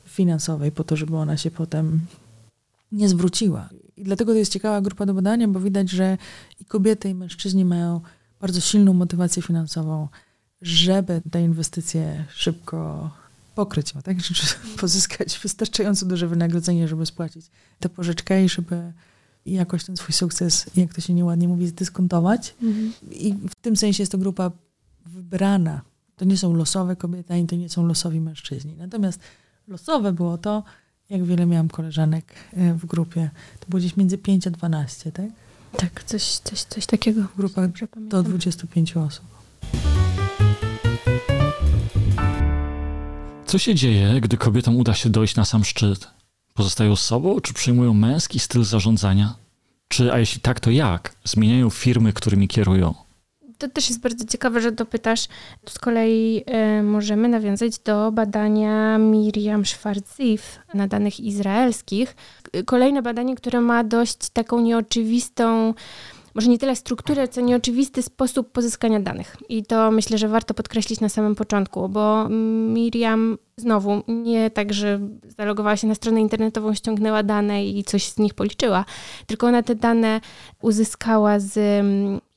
finansowej 0.06 0.72
po 0.72 0.84
to, 0.84 0.96
żeby 0.96 1.18
ona 1.18 1.38
się 1.38 1.52
potem 1.52 2.00
nie 2.92 3.10
zwróciła. 3.10 3.70
I 3.98 4.04
dlatego 4.04 4.32
to 4.32 4.38
jest 4.38 4.52
ciekawa 4.52 4.82
grupa 4.82 5.06
do 5.06 5.14
badania, 5.14 5.48
bo 5.48 5.60
widać, 5.60 5.90
że 5.90 6.18
i 6.60 6.66
kobiety, 6.66 7.10
i 7.10 7.14
mężczyźni 7.14 7.66
mają 7.66 8.02
bardzo 8.42 8.62
silną 8.62 8.94
motywację 8.94 9.42
finansową, 9.42 10.08
żeby 10.62 11.22
te 11.32 11.44
inwestycje 11.44 12.26
szybko 12.30 13.10
pokryć, 13.56 13.94
tak? 14.04 14.18
pozyskać 14.82 15.40
wystarczająco 15.40 16.06
duże 16.06 16.28
wynagrodzenie, 16.28 16.88
żeby 16.88 17.06
spłacić 17.06 17.46
tę 17.80 17.90
pożyczkę 17.90 18.46
i 18.46 18.50
żeby 18.50 18.94
jakoś 19.46 19.84
ten 19.84 19.98
swój 19.98 20.14
sukces, 20.14 20.66
jak 20.76 20.94
to 20.94 21.02
się 21.02 21.14
nieładnie 21.14 21.48
mówi, 21.48 21.68
zdyskontować. 21.68 22.56
Mhm. 22.62 22.94
I 23.12 23.34
w 23.34 23.56
tym 23.56 23.78
sensie 23.78 24.02
jest 24.02 24.12
to 24.12 24.18
grupa 24.18 24.52
wybrana 25.06 25.82
to 26.22 26.26
nie 26.26 26.38
są 26.38 26.54
losowe 26.54 26.96
kobiety, 26.96 27.34
ani 27.34 27.48
to 27.48 27.56
nie 27.56 27.70
są 27.70 27.88
losowi 27.88 28.22
mężczyźni. 28.22 28.76
Natomiast 28.78 29.20
losowe 29.68 30.14
było 30.14 30.38
to, 30.38 30.64
jak 31.10 31.24
wiele 31.24 31.46
miałam 31.46 31.70
koleżanek 31.70 32.34
e, 32.54 32.74
w 32.74 32.86
grupie. 32.86 33.30
To 33.60 33.66
było 33.70 33.80
gdzieś 33.80 33.98
między 33.98 34.18
5 34.18 34.48
a 34.48 34.50
12, 34.50 35.12
tak? 35.12 35.26
Tak, 35.78 36.04
coś, 36.04 36.24
coś, 36.24 36.64
coś 36.64 36.86
takiego. 36.86 37.24
W 37.24 37.38
grupach 37.38 37.70
do 37.96 38.24
25 38.24 38.98
osób. 38.98 39.26
Co 43.46 43.58
się 43.58 43.76
dzieje, 43.76 44.22
gdy 44.22 44.38
kobietom 44.38 44.78
uda 44.78 44.94
się 44.94 45.10
dojść 45.10 45.36
na 45.36 45.46
sam 45.46 45.66
szczyt? 45.66 46.08
Pozostają 46.54 46.96
z 46.96 47.02
sobą, 47.02 47.40
czy 47.40 47.54
przyjmują 47.54 47.94
męski 47.94 48.40
styl 48.40 48.64
zarządzania? 48.64 49.36
Czy, 49.88 50.14
a 50.14 50.20
jeśli 50.20 50.42
tak, 50.42 50.60
to 50.60 50.72
jak? 50.72 51.16
Zmieniają 51.24 51.70
firmy, 51.70 52.14
którymi 52.14 52.48
kierują? 52.48 52.94
To 53.62 53.70
też 53.70 53.90
jest 53.90 54.02
bardzo 54.02 54.26
ciekawe, 54.26 54.62
że 54.62 54.72
dopytasz. 54.72 55.28
Tu 55.66 55.72
z 55.72 55.80
kolei 55.80 56.44
y, 56.80 56.84
możemy 56.84 57.28
nawiązać 57.28 57.80
do 57.80 58.12
badania 58.12 58.98
Miriam 58.98 59.66
Schwarzif 59.66 60.60
na 60.74 60.88
danych 60.88 61.20
izraelskich. 61.20 62.16
Kolejne 62.66 63.02
badanie, 63.02 63.36
które 63.36 63.62
ma 63.62 63.84
dość 63.84 64.30
taką 64.30 64.62
nieoczywistą 64.62 65.74
może 66.36 66.50
nie 66.50 66.58
tyle 66.58 66.76
strukturę, 66.76 67.28
co 67.28 67.42
nieoczywisty 67.42 68.02
sposób 68.02 68.52
pozyskania 68.52 69.00
danych. 69.00 69.38
I 69.50 69.64
to 69.66 69.92
myślę, 69.92 70.18
że 70.18 70.28
warto 70.28 70.54
podkreślić 70.54 71.00
na 71.00 71.10
samym 71.10 71.36
początku, 71.36 71.90
bo 71.90 72.30
Miriam 72.74 73.38
znowu 73.58 74.04
nie 74.08 74.50
tak, 74.50 74.74
że 74.74 75.00
zalogowała 75.38 75.78
się 75.78 75.88
na 75.88 75.96
stronę 75.96 76.22
internetową, 76.22 76.74
ściągnęła 76.74 77.24
dane 77.24 77.66
i 77.66 77.84
coś 77.84 78.06
z 78.06 78.18
nich 78.18 78.34
policzyła, 78.34 78.86
tylko 79.26 79.48
ona 79.48 79.64
te 79.64 79.76
dane 79.76 80.22
uzyskała 80.62 81.40
z, 81.40 81.86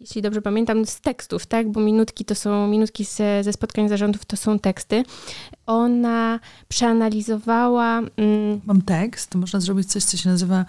jeśli 0.00 0.22
dobrze 0.22 0.42
pamiętam, 0.42 0.86
z 0.86 1.00
tekstów, 1.00 1.46
tak? 1.46 1.70
Bo 1.72 1.80
minutki 1.80 2.24
to 2.24 2.34
są, 2.34 2.68
minutki 2.68 3.04
ze, 3.04 3.44
ze 3.44 3.52
spotkań 3.52 3.88
zarządów 3.88 4.24
to 4.24 4.36
są 4.36 4.58
teksty. 4.58 5.02
Ona 5.66 6.40
przeanalizowała... 6.68 7.98
Mm, 7.98 8.60
Mam 8.64 8.82
tekst, 8.82 9.34
można 9.34 9.60
zrobić 9.60 9.92
coś, 9.92 10.04
co 10.04 10.16
się 10.16 10.28
nazywa 10.28 10.64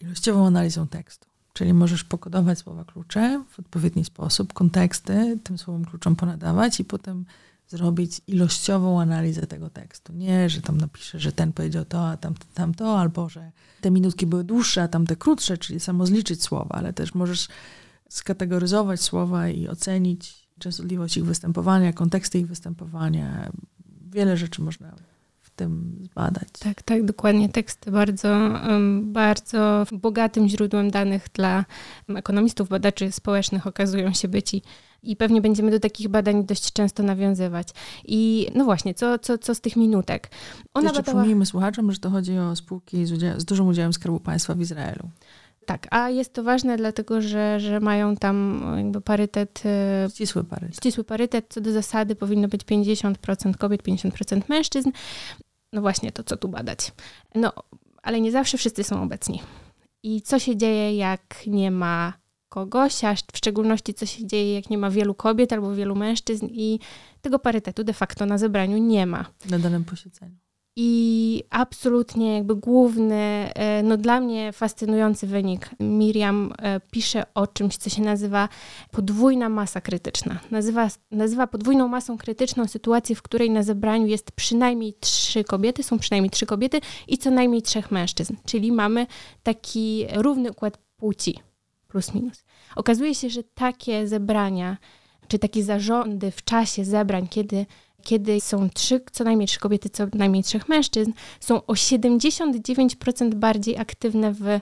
ilościową 0.00 0.46
analizą 0.46 0.86
tekstu. 0.86 1.26
Czyli 1.56 1.74
możesz 1.74 2.04
pokodować 2.04 2.58
słowa 2.58 2.84
klucze 2.84 3.44
w 3.50 3.58
odpowiedni 3.58 4.04
sposób, 4.04 4.52
konteksty 4.52 5.38
tym 5.44 5.58
słowom 5.58 5.84
kluczom 5.84 6.16
ponadawać 6.16 6.80
i 6.80 6.84
potem 6.84 7.24
zrobić 7.68 8.20
ilościową 8.26 9.00
analizę 9.00 9.46
tego 9.46 9.70
tekstu. 9.70 10.12
Nie, 10.12 10.50
że 10.50 10.62
tam 10.62 10.78
napiszę, 10.78 11.20
że 11.20 11.32
ten 11.32 11.52
powiedział 11.52 11.84
to, 11.84 12.08
a 12.08 12.16
tam, 12.16 12.34
tam 12.54 12.74
to, 12.74 13.00
albo 13.00 13.28
że 13.28 13.52
te 13.80 13.90
minutki 13.90 14.26
były 14.26 14.44
dłuższe, 14.44 14.82
a 14.82 14.88
tamte 14.88 15.16
krótsze, 15.16 15.58
czyli 15.58 15.80
samo 15.80 16.06
zliczyć 16.06 16.42
słowa, 16.42 16.74
ale 16.74 16.92
też 16.92 17.14
możesz 17.14 17.48
skategoryzować 18.08 19.00
słowa 19.00 19.48
i 19.48 19.68
ocenić 19.68 20.48
częstotliwość 20.58 21.16
ich 21.16 21.24
występowania, 21.24 21.92
konteksty 21.92 22.38
ich 22.38 22.46
występowania. 22.46 23.50
Wiele 24.10 24.36
rzeczy 24.36 24.62
można 24.62 24.94
tym 25.56 25.98
zbadać. 26.02 26.48
Tak, 26.60 26.82
tak, 26.82 27.04
dokładnie. 27.04 27.48
Teksty 27.48 27.90
bardzo, 27.90 28.28
bardzo 29.02 29.86
bogatym 29.92 30.48
źródłem 30.48 30.90
danych 30.90 31.26
dla 31.34 31.64
ekonomistów, 32.08 32.68
badaczy 32.68 33.12
społecznych 33.12 33.66
okazują 33.66 34.12
się 34.12 34.28
być 34.28 34.54
i, 34.54 34.62
i 35.02 35.16
pewnie 35.16 35.40
będziemy 35.40 35.70
do 35.70 35.80
takich 35.80 36.08
badań 36.08 36.44
dość 36.44 36.72
często 36.72 37.02
nawiązywać. 37.02 37.68
I 38.04 38.50
no 38.54 38.64
właśnie, 38.64 38.94
co, 38.94 39.18
co, 39.18 39.38
co 39.38 39.54
z 39.54 39.60
tych 39.60 39.76
minutek? 39.76 40.30
Ona 40.74 40.84
Jeszcze 40.84 41.02
badała... 41.02 41.02
przypomnijmy 41.02 41.46
słuchaczom, 41.46 41.92
że 41.92 41.98
to 41.98 42.10
chodzi 42.10 42.38
o 42.38 42.56
spółki 42.56 43.06
z, 43.06 43.40
z 43.40 43.44
dużym 43.44 43.68
udziałem 43.68 43.92
Skarbu 43.92 44.20
Państwa 44.20 44.54
w 44.54 44.60
Izraelu. 44.60 45.08
Tak, 45.66 45.86
a 45.90 46.10
jest 46.10 46.34
to 46.34 46.42
ważne 46.42 46.76
dlatego, 46.76 47.20
że, 47.20 47.60
że 47.60 47.80
mają 47.80 48.16
tam 48.16 48.62
jakby 48.76 49.00
parytet. 49.00 49.62
E, 49.64 50.08
ścisły 50.10 50.44
parytet. 50.44 50.76
Ścisły 50.76 51.04
parytet. 51.04 51.46
Co 51.48 51.60
do 51.60 51.72
zasady 51.72 52.14
powinno 52.14 52.48
być 52.48 52.64
50% 52.64 53.56
kobiet, 53.56 53.82
50% 53.82 54.42
mężczyzn. 54.48 54.90
No 55.76 55.82
właśnie 55.82 56.12
to, 56.12 56.24
co 56.24 56.36
tu 56.36 56.48
badać. 56.48 56.92
No, 57.34 57.52
ale 58.02 58.20
nie 58.20 58.32
zawsze 58.32 58.58
wszyscy 58.58 58.84
są 58.84 59.02
obecni. 59.02 59.42
I 60.02 60.22
co 60.22 60.38
się 60.38 60.56
dzieje, 60.56 60.96
jak 60.96 61.46
nie 61.46 61.70
ma 61.70 62.12
kogoś, 62.48 63.04
a 63.04 63.14
w 63.14 63.36
szczególności 63.36 63.94
co 63.94 64.06
się 64.06 64.26
dzieje, 64.26 64.54
jak 64.54 64.70
nie 64.70 64.78
ma 64.78 64.90
wielu 64.90 65.14
kobiet 65.14 65.52
albo 65.52 65.74
wielu 65.74 65.96
mężczyzn 65.96 66.46
i 66.50 66.80
tego 67.20 67.38
parytetu 67.38 67.84
de 67.84 67.92
facto 67.92 68.26
na 68.26 68.38
zebraniu 68.38 68.78
nie 68.78 69.06
ma. 69.06 69.24
Na 69.50 69.58
danym 69.58 69.84
posiedzeniu. 69.84 70.36
I 70.78 71.42
absolutnie 71.50 72.34
jakby 72.34 72.54
główny, 72.54 73.50
e, 73.54 73.82
no 73.82 73.96
dla 73.96 74.20
mnie 74.20 74.52
fascynujący 74.52 75.26
wynik. 75.26 75.70
Miriam 75.80 76.52
e, 76.58 76.80
pisze 76.80 77.24
o 77.34 77.46
czymś, 77.46 77.76
co 77.76 77.90
się 77.90 78.02
nazywa 78.02 78.48
podwójna 78.90 79.48
masa 79.48 79.80
krytyczna. 79.80 80.40
Nazywa, 80.50 80.88
nazywa 81.10 81.46
podwójną 81.46 81.88
masą 81.88 82.18
krytyczną 82.18 82.66
sytuację, 82.66 83.16
w 83.16 83.22
której 83.22 83.50
na 83.50 83.62
zebraniu 83.62 84.06
jest 84.06 84.32
przynajmniej 84.32 84.94
trzy 85.00 85.44
kobiety, 85.44 85.82
są 85.82 85.98
przynajmniej 85.98 86.30
trzy 86.30 86.46
kobiety 86.46 86.80
i 87.08 87.18
co 87.18 87.30
najmniej 87.30 87.62
trzech 87.62 87.90
mężczyzn. 87.90 88.36
Czyli 88.44 88.72
mamy 88.72 89.06
taki 89.42 90.06
równy 90.14 90.50
układ 90.50 90.78
płci, 90.96 91.40
plus 91.88 92.14
minus. 92.14 92.44
Okazuje 92.76 93.14
się, 93.14 93.30
że 93.30 93.42
takie 93.42 94.06
zebrania, 94.06 94.76
czy 95.28 95.38
takie 95.38 95.62
zarządy 95.62 96.30
w 96.30 96.44
czasie 96.44 96.84
zebrań, 96.84 97.28
kiedy 97.28 97.66
kiedy 98.06 98.40
są 98.40 98.70
trzy, 98.70 99.00
co 99.12 99.24
najmniej 99.24 99.48
trzy 99.48 99.58
kobiety, 99.58 99.90
co 99.90 100.06
najmniej 100.14 100.42
trzech 100.42 100.68
mężczyzn, 100.68 101.12
są 101.40 101.66
o 101.66 101.72
79% 101.72 103.34
bardziej 103.34 103.78
aktywne 103.78 104.32
w 104.32 104.60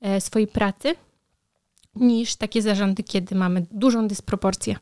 e, 0.00 0.20
swojej 0.20 0.48
pracy 0.48 0.94
niż 2.00 2.36
takie 2.36 2.62
zarządy, 2.62 3.02
kiedy 3.02 3.34
mamy 3.34 3.66
dużą 3.70 4.08
dysproporcję. 4.08 4.76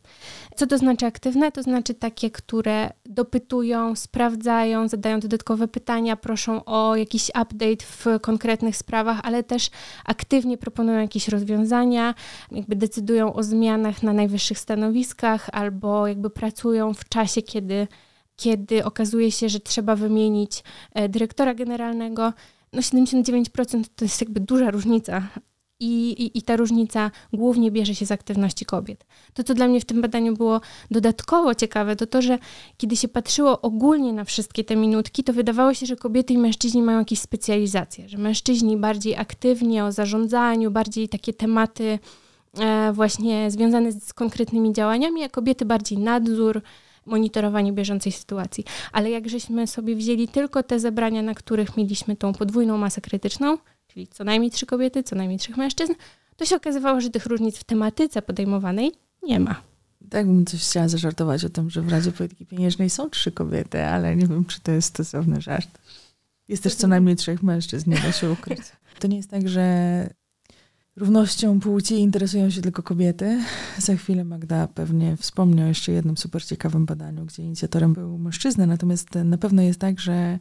Co 0.56 0.66
to 0.66 0.78
znaczy 0.78 1.06
aktywne? 1.06 1.52
To 1.52 1.62
znaczy 1.62 1.94
takie, 1.94 2.30
które 2.30 2.90
dopytują, 3.04 3.96
sprawdzają, 3.96 4.88
zadają 4.88 5.20
dodatkowe 5.20 5.68
pytania, 5.68 6.16
proszą 6.16 6.64
o 6.64 6.96
jakiś 6.96 7.28
update 7.28 7.84
w 7.86 8.06
konkretnych 8.20 8.76
sprawach, 8.76 9.20
ale 9.22 9.42
też 9.42 9.70
aktywnie 10.04 10.58
proponują 10.58 11.00
jakieś 11.00 11.28
rozwiązania, 11.28 12.14
jakby 12.50 12.76
decydują 12.76 13.32
o 13.32 13.42
zmianach 13.42 14.02
na 14.02 14.12
najwyższych 14.12 14.58
stanowiskach 14.58 15.48
albo 15.52 16.06
jakby 16.06 16.30
pracują 16.30 16.94
w 16.94 17.08
czasie, 17.08 17.42
kiedy, 17.42 17.88
kiedy 18.36 18.84
okazuje 18.84 19.32
się, 19.32 19.48
że 19.48 19.60
trzeba 19.60 19.96
wymienić 19.96 20.64
e, 20.94 21.08
dyrektora 21.08 21.54
generalnego. 21.54 22.32
No 22.72 22.80
79% 22.80 23.84
to 23.96 24.04
jest 24.04 24.20
jakby 24.20 24.40
duża 24.40 24.70
różnica 24.70 25.22
i, 25.80 26.10
i, 26.10 26.38
I, 26.38 26.42
ta 26.42 26.56
różnica 26.56 27.10
głównie 27.32 27.70
bierze 27.70 27.94
się 27.94 28.06
z 28.06 28.12
aktywności 28.12 28.64
kobiet. 28.64 29.06
To, 29.34 29.44
co 29.44 29.54
dla 29.54 29.68
mnie 29.68 29.80
w 29.80 29.84
tym 29.84 30.02
badaniu 30.02 30.36
było 30.36 30.60
dodatkowo 30.90 31.54
ciekawe, 31.54 31.96
to 31.96 32.06
to, 32.06 32.22
że 32.22 32.38
kiedy 32.76 32.96
się 32.96 33.08
patrzyło 33.08 33.60
ogólnie 33.60 34.12
na 34.12 34.24
wszystkie 34.24 34.64
te 34.64 34.76
minutki, 34.76 35.24
to 35.24 35.32
wydawało 35.32 35.74
się, 35.74 35.86
że 35.86 35.96
kobiety 35.96 36.32
i 36.34 36.38
mężczyźni 36.38 36.82
mają 36.82 36.98
jakieś 36.98 37.18
specjalizacje, 37.18 38.08
że 38.08 38.18
mężczyźni 38.18 38.76
bardziej 38.76 39.16
aktywnie 39.16 39.84
o 39.84 39.92
zarządzaniu, 39.92 40.70
bardziej 40.70 41.08
takie 41.08 41.32
tematy 41.32 41.98
e, 42.58 42.92
właśnie 42.92 43.50
związane 43.50 43.92
z 43.92 44.12
konkretnymi 44.12 44.72
działaniami, 44.72 45.22
a 45.22 45.28
kobiety 45.28 45.64
bardziej 45.64 45.98
nadzór, 45.98 46.62
monitorowanie 47.06 47.72
bieżącej 47.72 48.12
sytuacji. 48.12 48.64
Ale 48.92 49.10
jak 49.10 49.28
żeśmy 49.28 49.66
sobie 49.66 49.96
wzięli 49.96 50.28
tylko 50.28 50.62
te 50.62 50.80
zebrania, 50.80 51.22
na 51.22 51.34
których 51.34 51.76
mieliśmy 51.76 52.16
tą 52.16 52.32
podwójną 52.32 52.78
masę 52.78 53.00
krytyczną, 53.00 53.58
czyli 53.96 54.08
co 54.08 54.24
najmniej 54.24 54.50
trzy 54.50 54.66
kobiety, 54.66 55.02
co 55.02 55.16
najmniej 55.16 55.38
trzech 55.38 55.56
mężczyzn, 55.56 55.92
to 56.36 56.44
się 56.44 56.56
okazywało, 56.56 57.00
że 57.00 57.10
tych 57.10 57.26
różnic 57.26 57.58
w 57.58 57.64
tematyce 57.64 58.22
podejmowanej 58.22 58.92
nie 59.22 59.40
ma. 59.40 59.62
Tak 60.10 60.26
bym 60.26 60.46
coś 60.46 60.62
chciała 60.62 60.88
zażartować 60.88 61.44
o 61.44 61.48
tym, 61.48 61.70
że 61.70 61.82
w 61.82 61.88
Radzie 61.88 62.12
Polityki 62.12 62.46
Pieniężnej 62.46 62.90
są 62.90 63.10
trzy 63.10 63.32
kobiety, 63.32 63.84
ale 63.84 64.16
nie 64.16 64.26
wiem, 64.26 64.44
czy 64.44 64.60
to 64.60 64.72
jest 64.72 64.88
stosowny 64.88 65.40
żart. 65.40 65.78
Jest 66.48 66.62
też 66.62 66.74
co 66.74 66.88
najmniej 66.88 67.16
trzech 67.16 67.42
mężczyzn, 67.42 67.90
nie 67.90 67.96
da 67.96 68.12
się 68.12 68.30
ukryć. 68.30 68.60
To 68.98 69.08
nie 69.08 69.16
jest 69.16 69.30
tak, 69.30 69.48
że 69.48 70.08
równością 70.96 71.60
płci 71.60 71.94
interesują 71.94 72.50
się 72.50 72.62
tylko 72.62 72.82
kobiety. 72.82 73.44
Za 73.78 73.96
chwilę 73.96 74.24
Magda 74.24 74.68
pewnie 74.68 75.16
wspomni 75.16 75.62
o 75.62 75.66
jeszcze 75.66 75.92
jednym 75.92 76.16
super 76.16 76.44
ciekawym 76.44 76.86
badaniu, 76.86 77.24
gdzie 77.24 77.42
inicjatorem 77.42 77.92
był 77.92 78.18
mężczyzna. 78.18 78.66
Natomiast 78.66 79.14
na 79.24 79.38
pewno 79.38 79.62
jest 79.62 79.80
tak, 79.80 80.00
że 80.00 80.38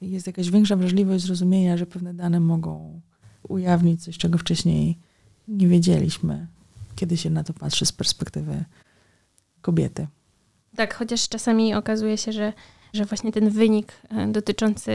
jest 0.00 0.26
jakaś 0.26 0.50
większa 0.50 0.76
wrażliwość 0.76 1.24
zrozumienia, 1.24 1.76
że 1.76 1.86
pewne 1.86 2.14
dane 2.14 2.40
mogą 2.40 3.00
ujawnić 3.48 4.04
coś, 4.04 4.18
czego 4.18 4.38
wcześniej 4.38 4.98
nie 5.48 5.68
wiedzieliśmy, 5.68 6.46
kiedy 6.96 7.16
się 7.16 7.30
na 7.30 7.44
to 7.44 7.52
patrzy 7.52 7.86
z 7.86 7.92
perspektywy 7.92 8.64
kobiety. 9.62 10.06
Tak, 10.76 10.94
chociaż 10.94 11.28
czasami 11.28 11.74
okazuje 11.74 12.18
się, 12.18 12.32
że, 12.32 12.52
że 12.92 13.04
właśnie 13.04 13.32
ten 13.32 13.50
wynik 13.50 13.92
e, 14.08 14.26
dotyczący 14.26 14.92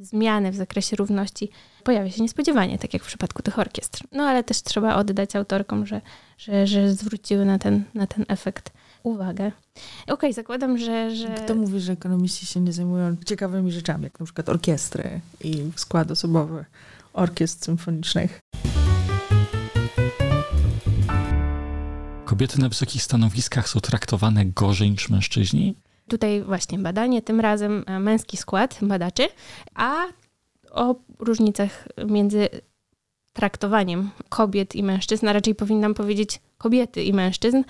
zmiany 0.00 0.52
w 0.52 0.56
zakresie 0.56 0.96
równości 0.96 1.50
pojawia 1.84 2.10
się 2.10 2.22
niespodziewanie, 2.22 2.78
tak 2.78 2.94
jak 2.94 3.02
w 3.02 3.06
przypadku 3.06 3.42
tych 3.42 3.58
orkiestr. 3.58 4.04
No 4.12 4.22
ale 4.24 4.44
też 4.44 4.62
trzeba 4.62 4.96
oddać 4.96 5.36
autorkom, 5.36 5.86
że, 5.86 6.00
że, 6.38 6.66
że 6.66 6.94
zwróciły 6.94 7.44
na 7.44 7.58
ten, 7.58 7.84
na 7.94 8.06
ten 8.06 8.24
efekt 8.28 8.72
uwagę. 9.08 9.52
Okej, 10.02 10.14
okay, 10.14 10.32
zakładam, 10.32 10.78
że, 10.78 11.16
że... 11.16 11.28
Kto 11.28 11.54
mówi, 11.54 11.80
że 11.80 11.92
ekonomiści 11.92 12.46
się 12.46 12.60
nie 12.60 12.72
zajmują 12.72 13.16
ciekawymi 13.26 13.72
rzeczami, 13.72 14.04
jak 14.04 14.20
na 14.20 14.26
przykład 14.26 14.48
orkiestry 14.48 15.20
i 15.44 15.70
skład 15.76 16.10
osobowy 16.10 16.64
orkiestr 17.12 17.64
symfonicznych. 17.64 18.40
Kobiety 22.24 22.60
na 22.60 22.68
wysokich 22.68 23.02
stanowiskach 23.02 23.68
są 23.68 23.80
traktowane 23.80 24.46
gorzej 24.46 24.90
niż 24.90 25.08
mężczyźni? 25.08 25.74
Tutaj 26.08 26.42
właśnie 26.42 26.78
badanie, 26.78 27.22
tym 27.22 27.40
razem 27.40 27.84
e, 27.86 28.00
męski 28.00 28.36
skład 28.36 28.78
badaczy, 28.82 29.28
a 29.74 30.04
o 30.70 30.94
różnicach 31.18 31.88
między 32.06 32.48
traktowaniem 33.32 34.10
kobiet 34.28 34.74
i 34.74 34.82
mężczyzn, 34.82 35.28
a 35.28 35.32
raczej 35.32 35.54
powinnam 35.54 35.94
powiedzieć 35.94 36.40
kobiety 36.58 37.02
i 37.02 37.12
mężczyzn, 37.12 37.62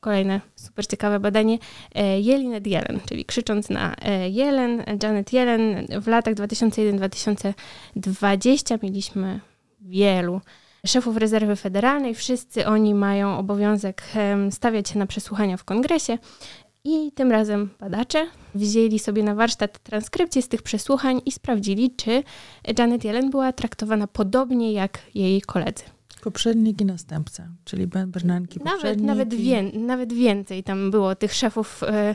kolejne 0.00 0.40
super 0.56 0.86
ciekawe 0.86 1.20
badanie 1.20 1.58
e, 1.94 2.20
Jelinet 2.20 2.66
Jelen, 2.66 3.00
czyli 3.08 3.24
krzycząc 3.24 3.70
na 3.70 3.94
e, 3.94 4.30
Jelen, 4.30 4.84
Janet 5.02 5.32
Jelen. 5.32 5.86
W 6.00 6.06
latach 6.06 6.34
2001-2020 6.34 8.78
mieliśmy 8.82 9.40
wielu 9.80 10.40
szefów 10.86 11.16
rezerwy 11.16 11.56
federalnej. 11.56 12.14
Wszyscy 12.14 12.66
oni 12.66 12.94
mają 12.94 13.38
obowiązek 13.38 14.02
stawiać 14.50 14.88
się 14.88 14.98
na 14.98 15.06
przesłuchania 15.06 15.56
w 15.56 15.64
kongresie. 15.64 16.18
I 16.84 17.12
tym 17.12 17.30
razem 17.30 17.70
badacze 17.80 18.26
wzięli 18.54 18.98
sobie 18.98 19.22
na 19.22 19.34
warsztat 19.34 19.78
transkrypcję 19.78 20.42
z 20.42 20.48
tych 20.48 20.62
przesłuchań 20.62 21.20
i 21.26 21.32
sprawdzili, 21.32 21.94
czy 21.96 22.22
Janet 22.78 23.04
Yellen 23.04 23.30
była 23.30 23.52
traktowana 23.52 24.06
podobnie 24.06 24.72
jak 24.72 24.98
jej 25.14 25.42
koledzy. 25.42 25.84
Poprzednik 26.20 26.80
i 26.80 26.84
następca, 26.84 27.48
czyli 27.64 27.86
Bernanke 27.86 28.64
nawet, 28.64 29.00
nawet, 29.00 29.34
wie, 29.34 29.62
nawet 29.62 30.12
więcej 30.12 30.62
tam 30.62 30.90
było 30.90 31.14
tych 31.14 31.34
szefów, 31.34 31.82
e, 31.82 32.14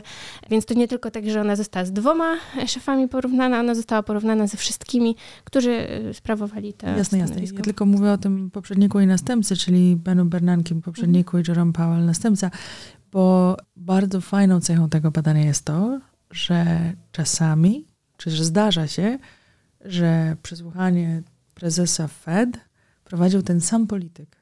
więc 0.50 0.66
to 0.66 0.74
nie 0.74 0.88
tylko 0.88 1.10
tak, 1.10 1.30
że 1.30 1.40
ona 1.40 1.56
została 1.56 1.84
z 1.84 1.92
dwoma 1.92 2.36
szefami 2.66 3.08
porównana, 3.08 3.60
ona 3.60 3.74
została 3.74 4.02
porównana 4.02 4.46
ze 4.46 4.56
wszystkimi, 4.56 5.16
którzy 5.44 5.70
e, 5.70 6.14
sprawowali 6.14 6.72
te 6.72 6.96
Jasne, 6.96 7.18
jasne. 7.18 7.42
Ja 7.42 7.60
tylko 7.62 7.86
mówię 7.86 8.12
o 8.12 8.18
tym 8.18 8.50
poprzedniku 8.50 9.00
i 9.00 9.06
następcy, 9.06 9.56
czyli 9.56 9.96
Benu 9.96 10.24
Bernanke 10.24 10.74
poprzedniku 10.74 11.36
mhm. 11.36 11.44
i 11.44 11.48
Jerome 11.48 11.72
Powell 11.72 12.04
następca, 12.04 12.50
bo 13.12 13.56
bardzo 13.76 14.20
fajną 14.20 14.60
cechą 14.60 14.88
tego 14.88 15.10
badania 15.10 15.44
jest 15.44 15.64
to, 15.64 16.00
że 16.30 16.92
czasami, 17.12 17.86
czy 18.16 18.30
że 18.30 18.44
zdarza 18.44 18.86
się, 18.86 19.18
że 19.84 20.36
przesłuchanie 20.42 21.22
prezesa 21.54 22.08
Fed 22.08 22.58
prowadził 23.06 23.42
ten 23.42 23.60
sam 23.60 23.86
polityk. 23.86 24.36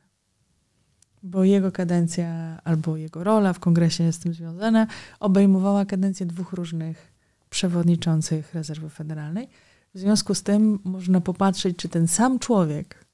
Bo 1.23 1.45
jego 1.45 1.73
kadencja 1.73 2.61
albo 2.65 2.97
jego 2.97 3.25
rola 3.25 3.53
w 3.53 3.61
kongresie 3.61 4.05
jest 4.05 4.21
z 4.21 4.23
tym 4.23 4.35
związana, 4.35 4.87
obejmowała 5.21 5.85
kadencję 5.85 6.27
dwóch 6.27 6.53
różnych 6.53 7.13
przewodniczących 7.51 8.55
rezerwy 8.55 8.91
federalnej. 8.91 9.49
W 9.95 9.99
związku 9.99 10.35
z 10.35 10.43
tym 10.43 10.79
można 10.85 11.21
popatrzeć, 11.21 11.77
czy 11.77 11.89
ten 11.89 12.09
sam 12.09 12.39
człowiek, 12.39 13.05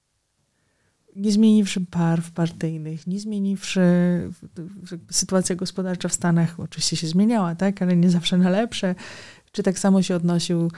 nie 1.16 1.32
zmieniwszy 1.32 1.80
barw 1.80 2.30
partyjnych, 2.30 3.06
nie 3.06 3.20
zmieniwszy 3.20 3.80
sytuacja 5.10 5.56
gospodarcza 5.56 6.08
w 6.08 6.12
Stanach, 6.12 6.60
oczywiście 6.60 6.96
się 6.96 7.06
zmieniała, 7.06 7.54
tak, 7.54 7.82
ale 7.82 7.96
nie 7.96 8.10
zawsze 8.10 8.38
na 8.38 8.50
lepsze, 8.50 8.94
czy 9.52 9.62
tak 9.62 9.78
samo 9.78 10.02
się 10.02 10.16
odnosił 10.16 10.70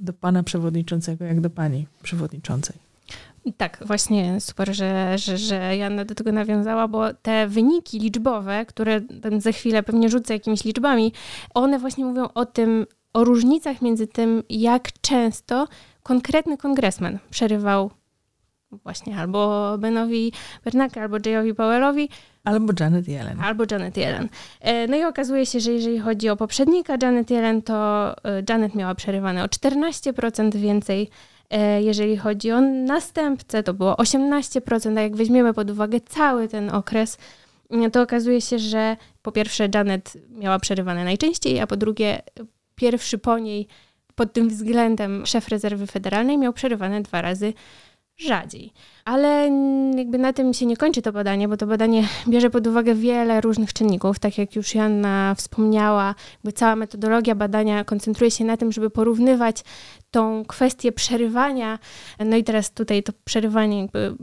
do 0.00 0.12
pana 0.12 0.42
przewodniczącego, 0.42 1.24
jak 1.24 1.40
do 1.40 1.50
pani 1.50 1.86
przewodniczącej. 2.02 2.87
Tak, 3.56 3.82
właśnie 3.86 4.40
super, 4.40 4.74
że, 4.74 5.18
że, 5.18 5.38
że 5.38 5.76
Janna 5.76 6.04
do 6.04 6.14
tego 6.14 6.32
nawiązała, 6.32 6.88
bo 6.88 7.14
te 7.14 7.48
wyniki 7.48 7.98
liczbowe, 7.98 8.66
które 8.66 9.00
za 9.38 9.52
chwilę 9.52 9.82
pewnie 9.82 10.08
rzucę 10.08 10.34
jakimiś 10.34 10.64
liczbami, 10.64 11.12
one 11.54 11.78
właśnie 11.78 12.04
mówią 12.04 12.28
o 12.34 12.46
tym, 12.46 12.86
o 13.12 13.24
różnicach 13.24 13.82
między 13.82 14.06
tym, 14.06 14.42
jak 14.48 14.92
często 15.00 15.68
konkretny 16.02 16.56
kongresmen 16.56 17.18
przerywał 17.30 17.90
właśnie 18.72 19.16
albo 19.16 19.74
Benowi 19.78 20.32
Bernanke, 20.64 21.02
albo 21.02 21.16
Jayowi 21.26 21.54
Powellowi. 21.54 22.08
Albo 22.44 22.72
Janet 22.80 23.08
Yellen. 23.08 23.40
Albo 23.40 23.64
Janet 23.70 23.96
Yellen. 23.96 24.28
E, 24.60 24.86
no 24.86 24.96
i 24.96 25.04
okazuje 25.04 25.46
się, 25.46 25.60
że 25.60 25.72
jeżeli 25.72 25.98
chodzi 25.98 26.28
o 26.28 26.36
poprzednika 26.36 26.96
Janet 27.02 27.30
Yellen, 27.30 27.62
to 27.62 28.10
e, 28.24 28.42
Janet 28.48 28.74
miała 28.74 28.94
przerywane 28.94 29.44
o 29.44 29.46
14% 29.46 30.56
więcej 30.56 31.10
jeżeli 31.80 32.16
chodzi 32.16 32.52
o 32.52 32.60
następcę, 32.60 33.62
to 33.62 33.74
było 33.74 33.94
18%, 33.94 34.98
a 34.98 35.00
jak 35.00 35.16
weźmiemy 35.16 35.54
pod 35.54 35.70
uwagę 35.70 36.00
cały 36.00 36.48
ten 36.48 36.70
okres, 36.70 37.18
to 37.92 38.02
okazuje 38.02 38.40
się, 38.40 38.58
że 38.58 38.96
po 39.22 39.32
pierwsze 39.32 39.68
Janet 39.74 40.12
miała 40.30 40.58
przerywane 40.58 41.04
najczęściej, 41.04 41.60
a 41.60 41.66
po 41.66 41.76
drugie 41.76 42.22
pierwszy 42.74 43.18
po 43.18 43.38
niej 43.38 43.66
pod 44.14 44.32
tym 44.32 44.48
względem 44.48 45.26
szef 45.26 45.48
rezerwy 45.48 45.86
federalnej 45.86 46.38
miał 46.38 46.52
przerywane 46.52 47.02
dwa 47.02 47.22
razy 47.22 47.52
rzadziej. 48.18 48.72
Ale 49.04 49.50
jakby 49.96 50.18
na 50.18 50.32
tym 50.32 50.54
się 50.54 50.66
nie 50.66 50.76
kończy 50.76 51.02
to 51.02 51.12
badanie, 51.12 51.48
bo 51.48 51.56
to 51.56 51.66
badanie 51.66 52.04
bierze 52.28 52.50
pod 52.50 52.66
uwagę 52.66 52.94
wiele 52.94 53.40
różnych 53.40 53.72
czynników. 53.72 54.18
Tak 54.18 54.38
jak 54.38 54.56
już 54.56 54.74
Janna 54.74 55.34
wspomniała, 55.34 56.14
jakby 56.34 56.52
cała 56.52 56.76
metodologia 56.76 57.34
badania 57.34 57.84
koncentruje 57.84 58.30
się 58.30 58.44
na 58.44 58.56
tym, 58.56 58.72
żeby 58.72 58.90
porównywać 58.90 59.64
tą 60.10 60.44
kwestię 60.44 60.92
przerywania. 60.92 61.78
No 62.18 62.36
i 62.36 62.44
teraz 62.44 62.70
tutaj 62.70 63.02
to 63.02 63.12
przerywanie 63.24 63.80
jakby 63.80 64.14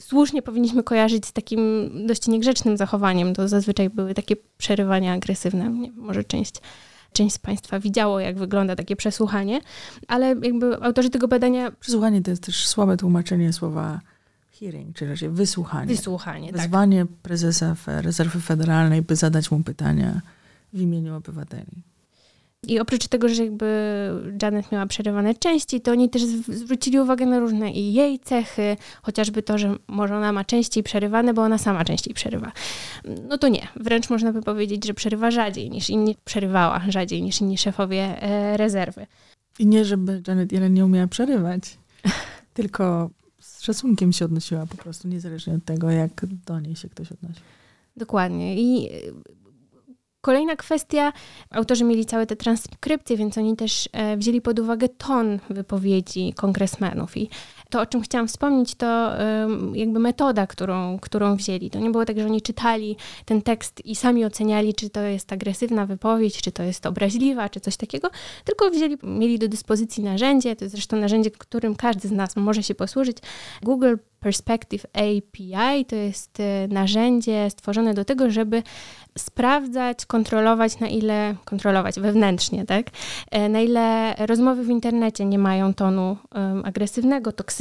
słusznie 0.00 0.42
powinniśmy 0.42 0.82
kojarzyć 0.82 1.26
z 1.26 1.32
takim 1.32 1.90
dość 2.06 2.28
niegrzecznym 2.28 2.76
zachowaniem. 2.76 3.34
To 3.34 3.48
zazwyczaj 3.48 3.90
były 3.90 4.14
takie 4.14 4.36
przerywania 4.58 5.12
agresywne, 5.12 5.70
może 5.96 6.24
część 6.24 6.54
część 7.14 7.34
z 7.34 7.38
Państwa 7.38 7.80
widziało, 7.80 8.20
jak 8.20 8.38
wygląda 8.38 8.76
takie 8.76 8.96
przesłuchanie, 8.96 9.60
ale 10.08 10.26
jakby 10.26 10.82
autorzy 10.82 11.10
tego 11.10 11.28
badania... 11.28 11.70
Przesłuchanie 11.70 12.22
to 12.22 12.30
jest 12.30 12.42
też 12.42 12.68
słabe 12.68 12.96
tłumaczenie 12.96 13.52
słowa 13.52 14.00
hearing, 14.60 14.96
czyli 14.96 15.10
raczej 15.10 15.28
wysłuchanie. 15.28 15.94
Wysłuchanie, 15.94 16.52
tak. 16.52 16.60
Wezwanie 16.60 17.00
tak. 17.00 17.16
prezesa 17.22 17.76
Rezerwy 17.86 18.40
Federalnej, 18.40 19.02
by 19.02 19.16
zadać 19.16 19.50
mu 19.50 19.62
pytania 19.62 20.20
w 20.72 20.80
imieniu 20.80 21.16
obywateli. 21.16 21.82
I 22.68 22.80
oprócz 22.80 23.08
tego, 23.08 23.28
że 23.28 23.44
jakby 23.44 23.66
Janet 24.42 24.72
miała 24.72 24.86
przerywane 24.86 25.34
części, 25.34 25.80
to 25.80 25.90
oni 25.90 26.10
też 26.10 26.22
zwrócili 26.48 27.00
uwagę 27.00 27.26
na 27.26 27.38
różne 27.38 27.70
i 27.70 27.92
jej 27.92 28.18
cechy, 28.18 28.76
chociażby 29.02 29.42
to, 29.42 29.58
że 29.58 29.76
może 29.86 30.16
ona 30.16 30.32
ma 30.32 30.44
częściej 30.44 30.82
przerywane, 30.82 31.34
bo 31.34 31.42
ona 31.42 31.58
sama 31.58 31.84
częściej 31.84 32.14
przerywa. 32.14 32.52
No 33.28 33.38
to 33.38 33.48
nie. 33.48 33.68
Wręcz 33.76 34.10
można 34.10 34.32
by 34.32 34.42
powiedzieć, 34.42 34.86
że 34.86 34.94
przerywa 34.94 35.30
rzadziej 35.30 35.70
niż 35.70 35.90
inni, 35.90 36.16
przerywała 36.24 36.82
rzadziej 36.88 37.22
niż 37.22 37.40
inni 37.40 37.58
szefowie 37.58 38.22
e, 38.22 38.56
rezerwy. 38.56 39.06
I 39.58 39.66
nie, 39.66 39.84
żeby 39.84 40.22
Janet 40.28 40.52
Yellen 40.52 40.74
nie 40.74 40.84
umiała 40.84 41.06
przerywać, 41.06 41.62
tylko 42.54 43.10
z 43.40 43.62
szacunkiem 43.62 44.12
się 44.12 44.24
odnosiła 44.24 44.66
po 44.66 44.76
prostu, 44.76 45.08
niezależnie 45.08 45.54
od 45.54 45.64
tego, 45.64 45.90
jak 45.90 46.26
do 46.46 46.60
niej 46.60 46.76
się 46.76 46.88
ktoś 46.88 47.12
odnosi. 47.12 47.40
Dokładnie. 47.96 48.56
I 48.56 48.90
Kolejna 50.24 50.56
kwestia, 50.56 51.12
autorzy 51.50 51.84
mieli 51.84 52.04
całe 52.04 52.26
te 52.26 52.36
transkrypcje, 52.36 53.16
więc 53.16 53.38
oni 53.38 53.56
też 53.56 53.88
e, 53.92 54.16
wzięli 54.16 54.40
pod 54.40 54.58
uwagę 54.58 54.88
ton 54.88 55.38
wypowiedzi 55.50 56.32
kongresmenów. 56.36 57.16
I 57.16 57.28
to, 57.70 57.80
o 57.80 57.86
czym 57.86 58.00
chciałam 58.00 58.28
wspomnieć, 58.28 58.74
to 58.74 59.10
jakby 59.74 59.98
metoda, 59.98 60.46
którą, 60.46 60.98
którą 60.98 61.36
wzięli. 61.36 61.70
To 61.70 61.78
nie 61.78 61.90
było 61.90 62.04
tak, 62.04 62.18
że 62.18 62.26
oni 62.26 62.42
czytali 62.42 62.96
ten 63.24 63.42
tekst 63.42 63.86
i 63.86 63.96
sami 63.96 64.24
oceniali, 64.24 64.74
czy 64.74 64.90
to 64.90 65.00
jest 65.00 65.32
agresywna 65.32 65.86
wypowiedź, 65.86 66.42
czy 66.42 66.52
to 66.52 66.62
jest 66.62 66.86
obraźliwa, 66.86 67.48
czy 67.48 67.60
coś 67.60 67.76
takiego, 67.76 68.10
tylko 68.44 68.70
wzięli, 68.70 68.96
mieli 69.02 69.38
do 69.38 69.48
dyspozycji 69.48 70.04
narzędzie, 70.04 70.56
to 70.56 70.64
jest 70.64 70.74
zresztą 70.74 70.96
narzędzie, 70.96 71.30
którym 71.30 71.76
każdy 71.76 72.08
z 72.08 72.12
nas 72.12 72.36
może 72.36 72.62
się 72.62 72.74
posłużyć. 72.74 73.18
Google 73.62 73.94
Perspective 74.24 74.86
API 74.92 75.84
to 75.84 75.96
jest 75.96 76.40
e, 76.40 76.68
narzędzie 76.68 77.50
stworzone 77.50 77.94
do 77.94 78.04
tego, 78.04 78.30
żeby 78.30 78.62
sprawdzać, 79.18 80.06
kontrolować, 80.06 80.80
na 80.80 80.88
ile 80.88 81.34
kontrolować 81.44 82.00
wewnętrznie, 82.00 82.64
tak? 82.64 82.86
E, 83.30 83.48
na 83.48 83.60
ile 83.60 84.14
rozmowy 84.18 84.64
w 84.64 84.70
internecie 84.70 85.24
nie 85.24 85.38
mają 85.38 85.74
tonu 85.74 86.16
um, 86.34 86.62
agresywnego, 86.64 87.32
toksycznego, 87.32 87.53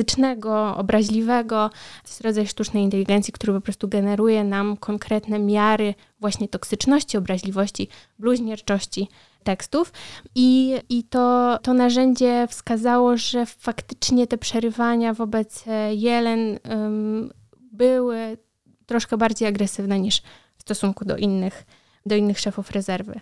obraźliwego. 0.76 1.70
To 2.04 2.10
jest 2.10 2.22
rodzaj 2.22 2.48
sztucznej 2.48 2.84
inteligencji, 2.84 3.34
który 3.34 3.54
po 3.54 3.62
prostu 3.62 3.88
generuje 3.88 4.44
nam 4.44 4.78
konkretne 4.78 5.40
miary 5.40 5.94
właśnie 6.20 6.48
toksyczności, 6.48 7.18
obraźliwości, 7.18 7.88
bluźnierczości 8.20 9.08
tekstów. 9.44 9.94
I, 10.36 10.80
i 10.90 11.04
to, 11.04 11.58
to 11.64 11.74
narzędzie 11.74 12.48
wskazało, 12.50 13.18
że 13.18 13.46
faktycznie 13.46 14.28
te 14.28 14.38
przerywania 14.38 15.14
wobec 15.14 15.64
e, 15.68 15.96
Jelen 15.96 16.60
um, 16.70 17.32
były 17.72 18.38
troszkę 18.86 19.18
bardziej 19.18 19.48
agresywne 19.48 20.00
niż 20.00 20.22
w 20.58 20.62
stosunku 20.62 21.06
do 21.06 21.18
innych, 21.18 21.66
do 22.06 22.16
innych 22.16 22.40
szefów 22.40 22.72
rezerwy. 22.72 23.20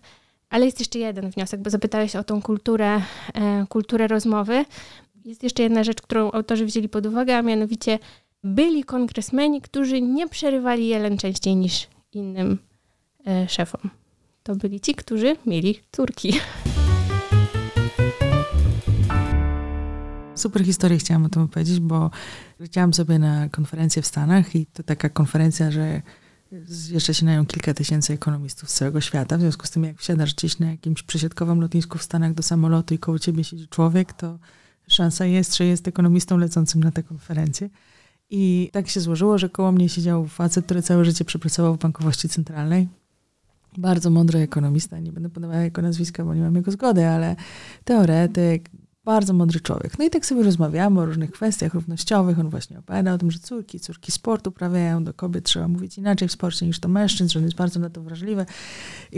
Ale 0.50 0.66
jest 0.66 0.80
jeszcze 0.80 1.00
jeden 1.00 1.30
wniosek, 1.30 1.62
bo 1.62 1.70
zapytałeś 1.70 2.16
o 2.16 2.24
tą 2.24 2.42
kulturę, 2.42 3.02
e, 3.34 3.66
kulturę 3.70 4.08
rozmowy. 4.08 4.66
Jest 5.26 5.44
jeszcze 5.44 5.64
jedna 5.64 5.84
rzecz, 5.84 6.02
którą 6.02 6.32
autorzy 6.32 6.66
wzięli 6.66 6.90
pod 6.90 7.06
uwagę, 7.06 7.38
a 7.38 7.42
mianowicie 7.42 8.00
byli 8.44 8.84
kongresmeni, 8.84 9.62
którzy 9.62 10.02
nie 10.02 10.28
przerywali 10.28 10.88
Jelen 10.88 11.18
częściej 11.18 11.56
niż 11.56 11.88
innym 12.14 12.58
e, 13.28 13.50
szefom 13.50 13.90
to 14.44 14.56
byli 14.56 14.80
ci, 14.80 14.96
którzy 14.96 15.36
mieli 15.46 15.80
córki. 15.92 16.34
Super 20.36 20.66
historię 20.66 20.98
chciałam 20.98 21.26
o 21.26 21.30
tym 21.30 21.42
opowiedzieć, 21.42 21.80
bo 21.80 22.12
leciałam 22.60 22.94
sobie 22.94 23.20
na 23.20 23.50
konferencję 23.50 24.02
w 24.02 24.08
Stanach 24.08 24.56
i 24.56 24.66
to 24.66 24.84
taka 24.84 25.10
konferencja, 25.10 25.72
że 25.72 26.02
jeszcze 26.92 27.14
się 27.14 27.26
na 27.26 27.36
nią 27.36 27.46
kilka 27.46 27.74
tysięcy 27.74 28.14
ekonomistów 28.14 28.70
z 28.70 28.74
całego 28.74 29.02
świata. 29.02 29.38
W 29.38 29.42
związku 29.42 29.66
z 29.66 29.70
tym, 29.70 29.84
jak 29.84 29.98
wsiadasz 29.98 30.36
gdzieś 30.36 30.60
na 30.60 30.72
jakimś 30.72 31.04
przesiadkowym 31.04 31.62
lotnisku 31.62 31.98
w 31.98 32.04
Stanach 32.04 32.34
do 32.34 32.44
samolotu 32.44 32.94
i 32.94 33.00
koło 33.00 33.20
ciebie 33.20 33.44
siedzi 33.44 33.68
człowiek, 33.68 34.14
to 34.14 34.40
szansa 34.92 35.26
jest, 35.26 35.58
że 35.58 35.66
jest 35.66 35.88
ekonomistą 35.88 36.38
lecącym 36.38 36.84
na 36.84 36.92
tę 36.92 37.04
konferencję. 37.04 37.70
I 38.30 38.70
tak 38.74 38.88
się 38.88 39.00
złożyło, 39.00 39.38
że 39.38 39.50
koło 39.50 39.72
mnie 39.72 39.90
siedział 39.90 40.28
facet, 40.28 40.66
który 40.66 40.82
całe 40.82 41.06
życie 41.06 41.26
przepracował 41.26 41.76
w 41.76 41.80
bankowości 41.80 42.30
centralnej 42.30 42.88
bardzo 43.78 44.10
mądry 44.10 44.40
ekonomista, 44.40 45.00
nie 45.00 45.12
będę 45.12 45.30
podawała 45.30 45.62
jego 45.62 45.82
nazwiska, 45.82 46.26
bo 46.26 46.36
nie 46.36 46.42
mam 46.42 46.56
jego 46.56 46.72
zgody, 46.72 47.08
ale 47.08 47.36
teoretyk, 47.84 48.70
bardzo 49.04 49.34
mądry 49.34 49.60
człowiek. 49.60 50.00
No 50.00 50.06
i 50.06 50.10
tak 50.10 50.26
sobie 50.26 50.44
rozmawiamy 50.44 51.02
o 51.02 51.06
różnych 51.06 51.32
kwestiach 51.32 51.74
równościowych. 51.74 52.40
On 52.40 52.50
właśnie 52.50 52.80
opowiada 52.80 53.14
o 53.14 53.18
tym, 53.18 53.32
że 53.32 53.40
córki, 53.40 53.80
córki 53.80 54.12
sportu 54.12 54.50
uprawiają, 54.50 55.04
do 55.04 55.14
kobiet 55.14 55.46
trzeba 55.46 55.68
mówić 55.68 55.98
inaczej 55.98 56.28
w 56.28 56.32
sporcie 56.32 56.66
niż 56.66 56.80
do 56.80 56.90
mężczyzn, 56.90 57.30
że 57.30 57.40
on 57.40 57.46
jest 57.46 57.58
bardzo 57.58 57.80
na 57.80 57.90
to 57.90 58.02
wrażliwy. 58.02 58.46
I 59.12 59.18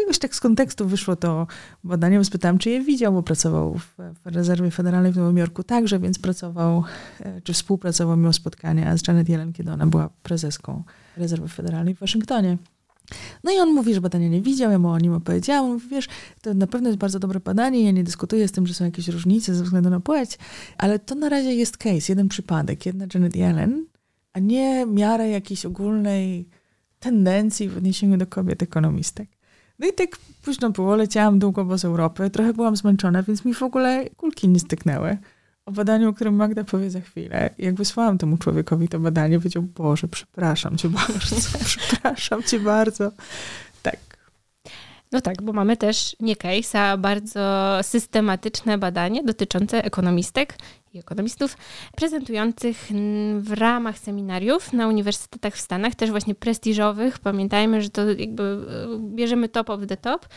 jakoś 0.00 0.18
tak 0.18 0.34
z 0.34 0.40
kontekstu 0.40 0.88
wyszło 0.88 1.16
to 1.16 1.46
badanie, 1.84 2.18
bo 2.18 2.24
spytałem, 2.24 2.58
czy 2.58 2.70
je 2.70 2.80
widział, 2.80 3.12
bo 3.12 3.22
pracował 3.22 3.74
w, 3.78 3.94
w 4.24 4.26
rezerwie 4.26 4.70
federalnej 4.70 5.12
w 5.12 5.16
Nowym 5.16 5.38
Jorku 5.38 5.62
także, 5.62 5.98
więc 5.98 6.18
pracował, 6.18 6.84
e, 7.20 7.40
czy 7.40 7.52
współpracował, 7.52 8.16
miał 8.16 8.32
spotkania 8.32 8.96
z 8.96 9.08
Janet 9.08 9.28
Yellen, 9.28 9.52
kiedy 9.52 9.72
ona 9.72 9.86
była 9.86 10.10
prezeską 10.22 10.82
rezerwy 11.16 11.48
federalnej 11.48 11.94
w 11.94 11.98
Waszyngtonie. 11.98 12.58
No 13.44 13.52
i 13.52 13.58
on 13.58 13.74
mówi, 13.74 13.94
że 13.94 14.00
badania 14.00 14.28
nie 14.28 14.42
widział, 14.42 14.70
ja 14.70 14.78
mu 14.78 14.88
o 14.88 14.98
nim 14.98 15.12
opowiedziałam. 15.12 15.72
Mówi, 15.72 15.88
wiesz, 15.88 16.08
to 16.42 16.54
na 16.54 16.66
pewno 16.66 16.88
jest 16.88 16.98
bardzo 16.98 17.18
dobre 17.18 17.40
badanie, 17.40 17.84
ja 17.84 17.90
nie 17.90 18.04
dyskutuję 18.04 18.48
z 18.48 18.52
tym, 18.52 18.66
że 18.66 18.74
są 18.74 18.84
jakieś 18.84 19.08
różnice 19.08 19.54
ze 19.54 19.64
względu 19.64 19.90
na 19.90 20.00
płeć, 20.00 20.38
ale 20.78 20.98
to 20.98 21.14
na 21.14 21.28
razie 21.28 21.54
jest 21.54 21.76
case, 21.76 22.12
jeden 22.12 22.28
przypadek, 22.28 22.86
jedna 22.86 23.06
Janet 23.14 23.36
Yellen, 23.36 23.86
a 24.32 24.38
nie 24.38 24.86
miara 24.86 25.26
jakiejś 25.26 25.66
ogólnej 25.66 26.48
tendencji 27.00 27.68
w 27.68 27.76
odniesieniu 27.76 28.16
do 28.16 28.26
kobiet 28.26 28.62
ekonomistek. 28.62 29.28
No 29.78 29.86
i 29.88 29.92
tak 29.92 30.16
późno 30.42 30.70
było, 30.70 30.96
leciałam 30.96 31.38
długo 31.38 31.64
bo 31.64 31.78
z 31.78 31.84
Europy, 31.84 32.30
trochę 32.30 32.52
byłam 32.52 32.76
zmęczona, 32.76 33.22
więc 33.22 33.44
mi 33.44 33.54
w 33.54 33.62
ogóle 33.62 34.10
kulki 34.16 34.48
nie 34.48 34.60
styknęły 34.60 35.18
o 35.68 35.72
badaniu, 35.72 36.08
o 36.08 36.12
którym 36.12 36.34
Magda 36.34 36.64
powie 36.64 36.90
za 36.90 37.00
chwilę. 37.00 37.50
Jak 37.58 37.74
wysłałam 37.74 38.18
temu 38.18 38.36
człowiekowi 38.38 38.88
to 38.88 38.98
badanie, 38.98 39.38
powiedział, 39.38 39.62
Boże, 39.62 40.08
przepraszam 40.08 40.76
cię 40.76 40.88
bardzo, 40.88 41.36
przepraszam 41.64 42.42
cię 42.42 42.60
bardzo. 42.60 43.12
Tak. 43.82 43.96
No 45.12 45.20
tak, 45.20 45.42
bo 45.42 45.52
mamy 45.52 45.76
też 45.76 46.16
nie 46.20 46.36
case, 46.36 46.80
a 46.80 46.96
bardzo 46.96 47.78
systematyczne 47.82 48.78
badanie 48.78 49.24
dotyczące 49.24 49.84
ekonomistek 49.84 50.54
i 50.98 51.00
ekonomistów 51.00 51.56
prezentujących 51.96 52.88
w 53.40 53.52
ramach 53.52 53.98
seminariów 53.98 54.72
na 54.72 54.88
uniwersytetach 54.88 55.54
w 55.54 55.60
Stanach, 55.60 55.94
też 55.94 56.10
właśnie 56.10 56.34
prestiżowych. 56.34 57.18
Pamiętajmy, 57.18 57.82
że 57.82 57.90
to 57.90 58.10
jakby 58.10 58.42
e, 58.42 59.14
bierzemy 59.14 59.48
top 59.48 59.70
of 59.70 59.80
the 59.86 59.96
top. 59.96 60.28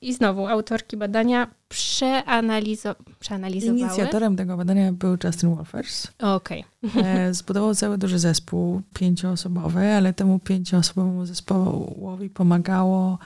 I 0.00 0.14
znowu 0.14 0.46
autorki 0.46 0.96
badania 0.96 1.46
przeanalizo 1.68 2.94
przeanalizowały. 3.20 3.78
Inicjatorem 3.78 4.36
tego 4.36 4.56
badania 4.56 4.92
był 4.92 5.16
Justin 5.24 5.54
Wolfers. 5.54 6.06
Okej. 6.18 6.64
Okay. 6.90 7.34
Zbudował 7.34 7.74
cały 7.74 7.98
duży 7.98 8.18
zespół, 8.18 8.82
pięcioosobowy, 8.94 9.92
ale 9.94 10.12
temu 10.12 10.38
pięcioosobowemu 10.38 11.26
zespołowi 11.26 12.30
pomagało 12.30 13.18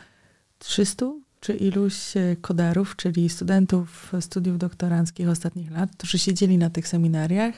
300 0.59 1.07
czy 1.45 1.55
iluś 1.55 2.17
e, 2.17 2.37
koderów, 2.41 2.97
czyli 2.97 3.29
studentów 3.29 4.13
studiów 4.21 4.59
doktoranckich 4.59 5.29
ostatnich 5.29 5.71
lat, 5.71 5.91
którzy 5.97 6.19
siedzieli 6.19 6.59
na 6.59 6.71
tych 6.71 6.89
seminariach 6.89 7.55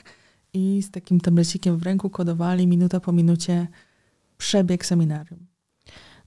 i 0.53 0.81
z 0.81 0.91
takim 0.91 1.19
tablecikiem 1.19 1.77
w 1.77 1.83
ręku 1.83 2.09
kodowali 2.09 2.67
minuta 2.67 2.99
po 2.99 3.11
minucie 3.11 3.67
przebieg 4.37 4.85
seminarium. 4.85 5.39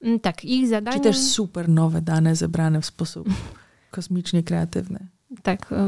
Mm, 0.02 0.20
tak, 0.20 0.44
ich 0.44 0.68
zadanie... 0.68 0.96
Czy 0.96 1.02
też 1.02 1.18
super 1.18 1.68
nowe 1.68 2.02
dane 2.02 2.36
zebrane 2.36 2.80
w 2.80 2.86
sposób 2.86 3.28
kosmicznie 3.96 4.42
kreatywny. 4.42 4.98
Tak, 5.42 5.68
tak. 5.68 5.78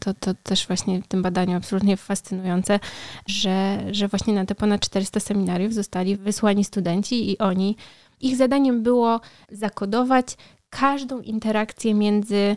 To, 0.00 0.14
to 0.14 0.34
też 0.42 0.66
właśnie 0.66 1.02
w 1.02 1.06
tym 1.06 1.22
badaniu 1.22 1.56
absolutnie 1.56 1.96
fascynujące, 1.96 2.80
że, 3.26 3.84
że 3.90 4.08
właśnie 4.08 4.34
na 4.34 4.46
te 4.46 4.54
ponad 4.54 4.80
400 4.80 5.20
seminariów 5.20 5.74
zostali 5.74 6.16
wysłani 6.16 6.64
studenci 6.64 7.30
i 7.30 7.38
oni, 7.38 7.76
ich 8.20 8.36
zadaniem 8.36 8.82
było 8.82 9.20
zakodować 9.52 10.36
każdą 10.70 11.20
interakcję 11.20 11.94
między 11.94 12.56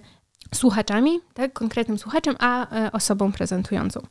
słuchaczami, 0.55 1.19
tak, 1.33 1.53
konkretnym 1.53 1.97
słuchaczem, 1.97 2.35
a 2.39 2.75
e, 2.85 2.91
osobą 2.91 3.31
prezentującą. 3.31 4.01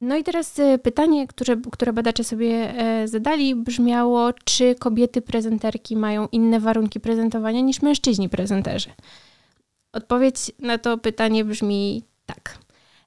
No 0.00 0.16
i 0.16 0.24
teraz 0.24 0.58
e, 0.58 0.78
pytanie, 0.78 1.26
które, 1.26 1.56
które 1.72 1.92
badacze 1.92 2.24
sobie 2.24 2.78
e, 2.78 3.08
zadali, 3.08 3.54
brzmiało, 3.54 4.32
czy 4.44 4.74
kobiety 4.74 5.22
prezenterki 5.22 5.96
mają 5.96 6.28
inne 6.32 6.60
warunki 6.60 7.00
prezentowania 7.00 7.60
niż 7.60 7.82
mężczyźni 7.82 8.28
prezenterzy? 8.28 8.90
Odpowiedź 9.92 10.52
na 10.58 10.78
to 10.78 10.98
pytanie 10.98 11.44
brzmi 11.44 12.02
tak. 12.26 12.58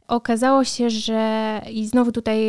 Okazało 0.07 0.63
się, 0.63 0.89
że 0.89 1.61
i 1.71 1.87
znowu 1.87 2.11
tutaj 2.11 2.39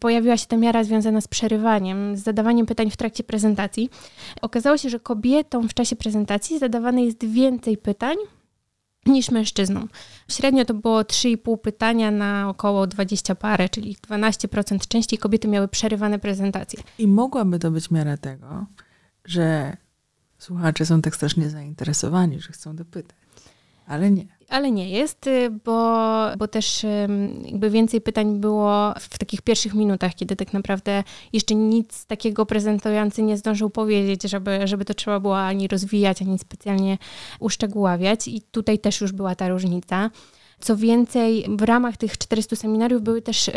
pojawiła 0.00 0.36
się 0.36 0.46
ta 0.46 0.56
miara 0.56 0.84
związana 0.84 1.20
z 1.20 1.28
przerywaniem, 1.28 2.16
z 2.16 2.22
zadawaniem 2.22 2.66
pytań 2.66 2.90
w 2.90 2.96
trakcie 2.96 3.24
prezentacji. 3.24 3.90
Okazało 4.42 4.78
się, 4.78 4.90
że 4.90 5.00
kobietom 5.00 5.68
w 5.68 5.74
czasie 5.74 5.96
prezentacji 5.96 6.58
zadawane 6.58 7.04
jest 7.04 7.24
więcej 7.24 7.76
pytań 7.76 8.16
niż 9.06 9.30
mężczyznom. 9.30 9.88
Średnio 10.30 10.64
to 10.64 10.74
było 10.74 11.02
3,5 11.02 11.58
pytania 11.58 12.10
na 12.10 12.48
około 12.48 12.86
20 12.86 13.34
parę, 13.34 13.68
czyli 13.68 13.96
12% 14.08 14.88
częściej 14.88 15.18
kobiety 15.18 15.48
miały 15.48 15.68
przerywane 15.68 16.18
prezentacje. 16.18 16.82
I 16.98 17.08
mogłaby 17.08 17.58
to 17.58 17.70
być 17.70 17.90
miara 17.90 18.16
tego, 18.16 18.66
że 19.24 19.76
słuchacze 20.38 20.86
są 20.86 21.02
tak 21.02 21.16
strasznie 21.16 21.50
zainteresowani, 21.50 22.40
że 22.40 22.52
chcą 22.52 22.76
dopytać. 22.76 23.16
Ale 23.86 24.10
nie. 24.10 24.37
Ale 24.48 24.70
nie 24.70 24.90
jest, 24.90 25.26
y, 25.26 25.50
bo, 25.64 26.06
bo 26.38 26.48
też 26.48 26.86
jakby 27.44 27.70
więcej 27.70 28.00
pytań 28.00 28.40
było 28.40 28.94
w 29.00 29.18
takich 29.18 29.42
pierwszych 29.42 29.74
minutach, 29.74 30.14
kiedy 30.14 30.36
tak 30.36 30.52
naprawdę 30.52 31.04
jeszcze 31.32 31.54
nic 31.54 32.06
takiego 32.06 32.46
prezentujący 32.46 33.22
nie 33.22 33.36
zdążył 33.36 33.70
powiedzieć, 33.70 34.22
żeby, 34.22 34.60
żeby 34.64 34.84
to 34.84 34.94
trzeba 34.94 35.20
było 35.20 35.38
ani 35.38 35.68
rozwijać, 35.68 36.22
ani 36.22 36.38
specjalnie 36.38 36.98
uszczegóławiać. 37.40 38.28
I 38.28 38.40
tutaj 38.40 38.78
też 38.78 39.00
już 39.00 39.12
była 39.12 39.34
ta 39.34 39.48
różnica. 39.48 40.10
Co 40.60 40.76
więcej, 40.76 41.46
w 41.48 41.62
ramach 41.62 41.96
tych 41.96 42.18
400 42.18 42.56
seminariów 42.56 43.02
były 43.02 43.22
też 43.22 43.50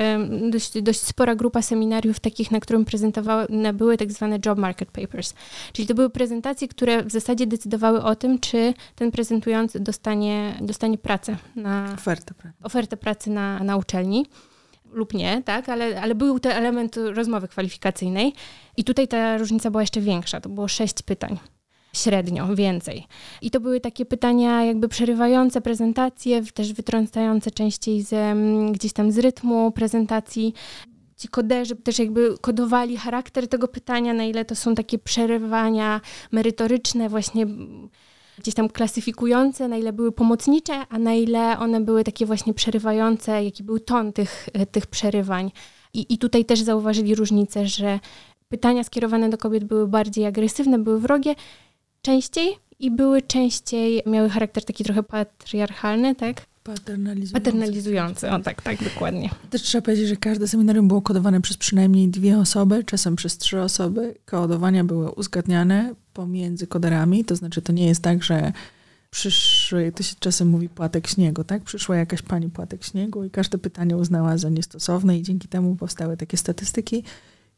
dość, 0.49 0.81
dość 0.81 0.99
spora 0.99 1.35
grupa 1.35 1.61
seminariów 1.61 2.19
takich, 2.19 2.51
na 2.51 2.59
którym 2.59 2.85
prezentowane 2.85 3.73
były 3.73 3.97
tak 3.97 4.11
zwane 4.11 4.39
job 4.45 4.57
market 4.57 4.91
papers. 4.91 5.33
Czyli 5.73 5.87
to 5.87 5.93
były 5.93 6.09
prezentacje, 6.09 6.67
które 6.67 7.03
w 7.03 7.11
zasadzie 7.11 7.47
decydowały 7.47 8.03
o 8.03 8.15
tym, 8.15 8.39
czy 8.39 8.73
ten 8.95 9.11
prezentujący 9.11 9.79
dostanie, 9.79 10.57
dostanie 10.61 10.97
pracę 10.97 11.37
na 11.55 11.93
ofertę, 11.93 12.33
ofertę 12.63 12.97
pracy 12.97 13.29
na, 13.29 13.63
na 13.63 13.77
uczelni 13.77 14.25
lub 14.91 15.13
nie, 15.13 15.41
tak, 15.45 15.69
ale, 15.69 16.01
ale 16.01 16.15
był 16.15 16.39
to 16.39 16.49
element 16.49 16.97
rozmowy 16.97 17.47
kwalifikacyjnej. 17.47 18.33
I 18.77 18.83
tutaj 18.83 19.07
ta 19.07 19.37
różnica 19.37 19.71
była 19.71 19.83
jeszcze 19.83 20.01
większa, 20.01 20.41
to 20.41 20.49
było 20.49 20.67
sześć 20.67 21.01
pytań 21.01 21.39
średnio, 21.93 22.55
więcej. 22.55 23.07
I 23.41 23.51
to 23.51 23.59
były 23.59 23.79
takie 23.79 24.05
pytania 24.05 24.63
jakby 24.63 24.87
przerywające 24.87 25.61
prezentacje, 25.61 26.43
też 26.53 26.73
wytrącające 26.73 27.51
częściej 27.51 28.01
z, 28.01 28.13
mm, 28.13 28.71
gdzieś 28.71 28.93
tam 28.93 29.11
z 29.11 29.17
rytmu 29.17 29.71
prezentacji. 29.71 30.53
Ci 31.17 31.27
koderzy 31.27 31.75
też 31.75 31.99
jakby 31.99 32.35
kodowali 32.41 32.97
charakter 32.97 33.47
tego 33.47 33.67
pytania, 33.67 34.13
na 34.13 34.23
ile 34.23 34.45
to 34.45 34.55
są 34.55 34.75
takie 34.75 34.99
przerywania 34.99 36.01
merytoryczne, 36.31 37.09
właśnie 37.09 37.47
gdzieś 38.37 38.55
tam 38.55 38.69
klasyfikujące, 38.69 39.67
na 39.67 39.77
ile 39.77 39.93
były 39.93 40.11
pomocnicze, 40.11 40.73
a 40.89 40.99
na 40.99 41.13
ile 41.13 41.59
one 41.59 41.81
były 41.81 42.03
takie 42.03 42.25
właśnie 42.25 42.53
przerywające, 42.53 43.43
jaki 43.43 43.63
był 43.63 43.79
ton 43.79 44.13
tych, 44.13 44.49
tych 44.71 44.87
przerywań. 44.87 45.51
I, 45.93 46.13
I 46.13 46.17
tutaj 46.17 46.45
też 46.45 46.61
zauważyli 46.61 47.15
różnicę, 47.15 47.67
że 47.67 47.99
pytania 48.49 48.83
skierowane 48.83 49.29
do 49.29 49.37
kobiet 49.37 49.63
były 49.63 49.87
bardziej 49.87 50.25
agresywne, 50.25 50.79
były 50.79 50.99
wrogie, 50.99 51.35
częściej 52.01 52.55
i 52.79 52.91
były 52.91 53.21
częściej, 53.21 54.03
miały 54.05 54.29
charakter 54.29 54.65
taki 54.65 54.83
trochę 54.83 55.03
patriarchalny, 55.03 56.15
tak? 56.15 56.45
Paternalizujący. 56.63 57.33
Paternalizujący, 57.33 58.31
o 58.31 58.39
tak, 58.39 58.61
tak, 58.61 58.83
dokładnie. 58.83 59.29
Też 59.49 59.61
trzeba 59.61 59.81
powiedzieć, 59.81 60.07
że 60.07 60.15
każde 60.15 60.47
seminarium 60.47 60.87
było 60.87 61.01
kodowane 61.01 61.41
przez 61.41 61.57
przynajmniej 61.57 62.07
dwie 62.07 62.37
osoby, 62.37 62.83
czasem 62.83 63.15
przez 63.15 63.37
trzy 63.37 63.61
osoby. 63.61 64.15
Kodowania 64.25 64.83
były 64.83 65.11
uzgadniane 65.11 65.95
pomiędzy 66.13 66.67
koderami, 66.67 67.25
to 67.25 67.35
znaczy 67.35 67.61
to 67.61 67.73
nie 67.73 67.87
jest 67.87 68.01
tak, 68.01 68.23
że 68.23 68.51
przyszły, 69.11 69.91
to 69.91 70.03
się 70.03 70.15
czasem 70.19 70.47
mówi 70.47 70.69
płatek 70.69 71.07
śniegu, 71.07 71.43
tak? 71.43 71.63
Przyszła 71.63 71.95
jakaś 71.95 72.21
pani 72.21 72.49
płatek 72.49 72.83
śniegu 72.83 73.23
i 73.23 73.29
każde 73.29 73.57
pytanie 73.57 73.97
uznała 73.97 74.37
za 74.37 74.49
niestosowne 74.49 75.17
i 75.17 75.21
dzięki 75.21 75.47
temu 75.47 75.75
powstały 75.75 76.17
takie 76.17 76.37
statystyki. 76.37 77.03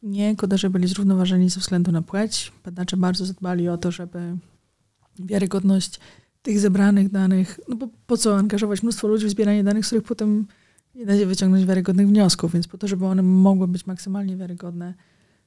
Nie, 0.04 0.36
koderze 0.36 0.70
byli 0.70 0.88
zrównoważeni 0.88 1.50
ze 1.50 1.60
względu 1.60 1.92
na 1.92 2.02
płeć. 2.02 2.52
Badacze 2.64 2.96
bardzo 2.96 3.26
zadbali 3.26 3.68
o 3.68 3.78
to, 3.78 3.90
żeby 3.90 4.36
wiarygodność 5.18 6.00
tych 6.42 6.60
zebranych 6.60 7.10
danych, 7.10 7.60
no 7.68 7.76
bo 7.76 7.88
po 8.06 8.16
co 8.16 8.36
angażować 8.36 8.82
mnóstwo 8.82 9.08
ludzi 9.08 9.26
w 9.26 9.30
zbieranie 9.30 9.64
danych, 9.64 9.84
z 9.84 9.88
których 9.88 10.04
potem 10.04 10.46
nie 10.94 11.06
da 11.06 11.18
się 11.18 11.26
wyciągnąć 11.26 11.66
wiarygodnych 11.66 12.08
wniosków, 12.08 12.52
więc 12.52 12.68
po 12.68 12.78
to, 12.78 12.88
żeby 12.88 13.06
one 13.06 13.22
mogły 13.22 13.68
być 13.68 13.86
maksymalnie 13.86 14.36
wiarygodne, 14.36 14.94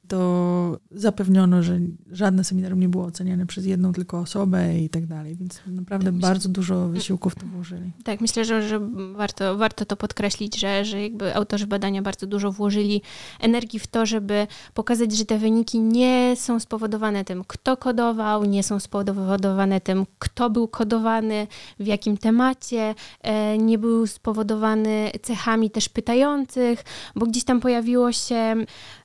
to 0.07 0.79
zapewniono, 0.91 1.63
że 1.63 1.79
żadne 2.11 2.43
seminarium 2.43 2.79
nie 2.79 2.89
było 2.89 3.05
oceniane 3.05 3.45
przez 3.45 3.65
jedną 3.65 3.93
tylko 3.93 4.19
osobę 4.19 4.79
i 4.79 4.89
tak 4.89 5.05
dalej, 5.05 5.35
więc 5.35 5.61
naprawdę 5.67 6.11
bardzo 6.11 6.49
dużo 6.49 6.89
wysiłków 6.89 7.35
to 7.35 7.45
włożyli. 7.45 7.91
Tak, 8.03 8.21
myślę, 8.21 8.45
że, 8.45 8.67
że 8.67 8.79
warto, 9.15 9.57
warto 9.57 9.85
to 9.85 9.97
podkreślić, 9.97 10.59
że, 10.59 10.85
że 10.85 11.01
jakby 11.01 11.35
autorzy 11.35 11.67
badania 11.67 12.01
bardzo 12.01 12.27
dużo 12.27 12.51
włożyli 12.51 13.01
energii 13.39 13.79
w 13.79 13.87
to, 13.87 14.05
żeby 14.05 14.47
pokazać, 14.73 15.17
że 15.17 15.25
te 15.25 15.37
wyniki 15.37 15.79
nie 15.79 16.33
są 16.35 16.59
spowodowane 16.59 17.25
tym, 17.25 17.43
kto 17.47 17.77
kodował, 17.77 18.45
nie 18.45 18.63
są 18.63 18.79
spowodowane 18.79 19.81
tym, 19.81 20.05
kto 20.19 20.49
był 20.49 20.67
kodowany, 20.67 21.47
w 21.79 21.85
jakim 21.85 22.17
temacie, 22.17 22.95
e, 23.21 23.57
nie 23.57 23.77
był 23.77 24.07
spowodowany 24.07 25.11
cechami 25.21 25.69
też 25.69 25.89
pytających, 25.89 26.83
bo 27.15 27.25
gdzieś 27.25 27.43
tam 27.43 27.59
pojawiło 27.59 28.11
się 28.11 28.55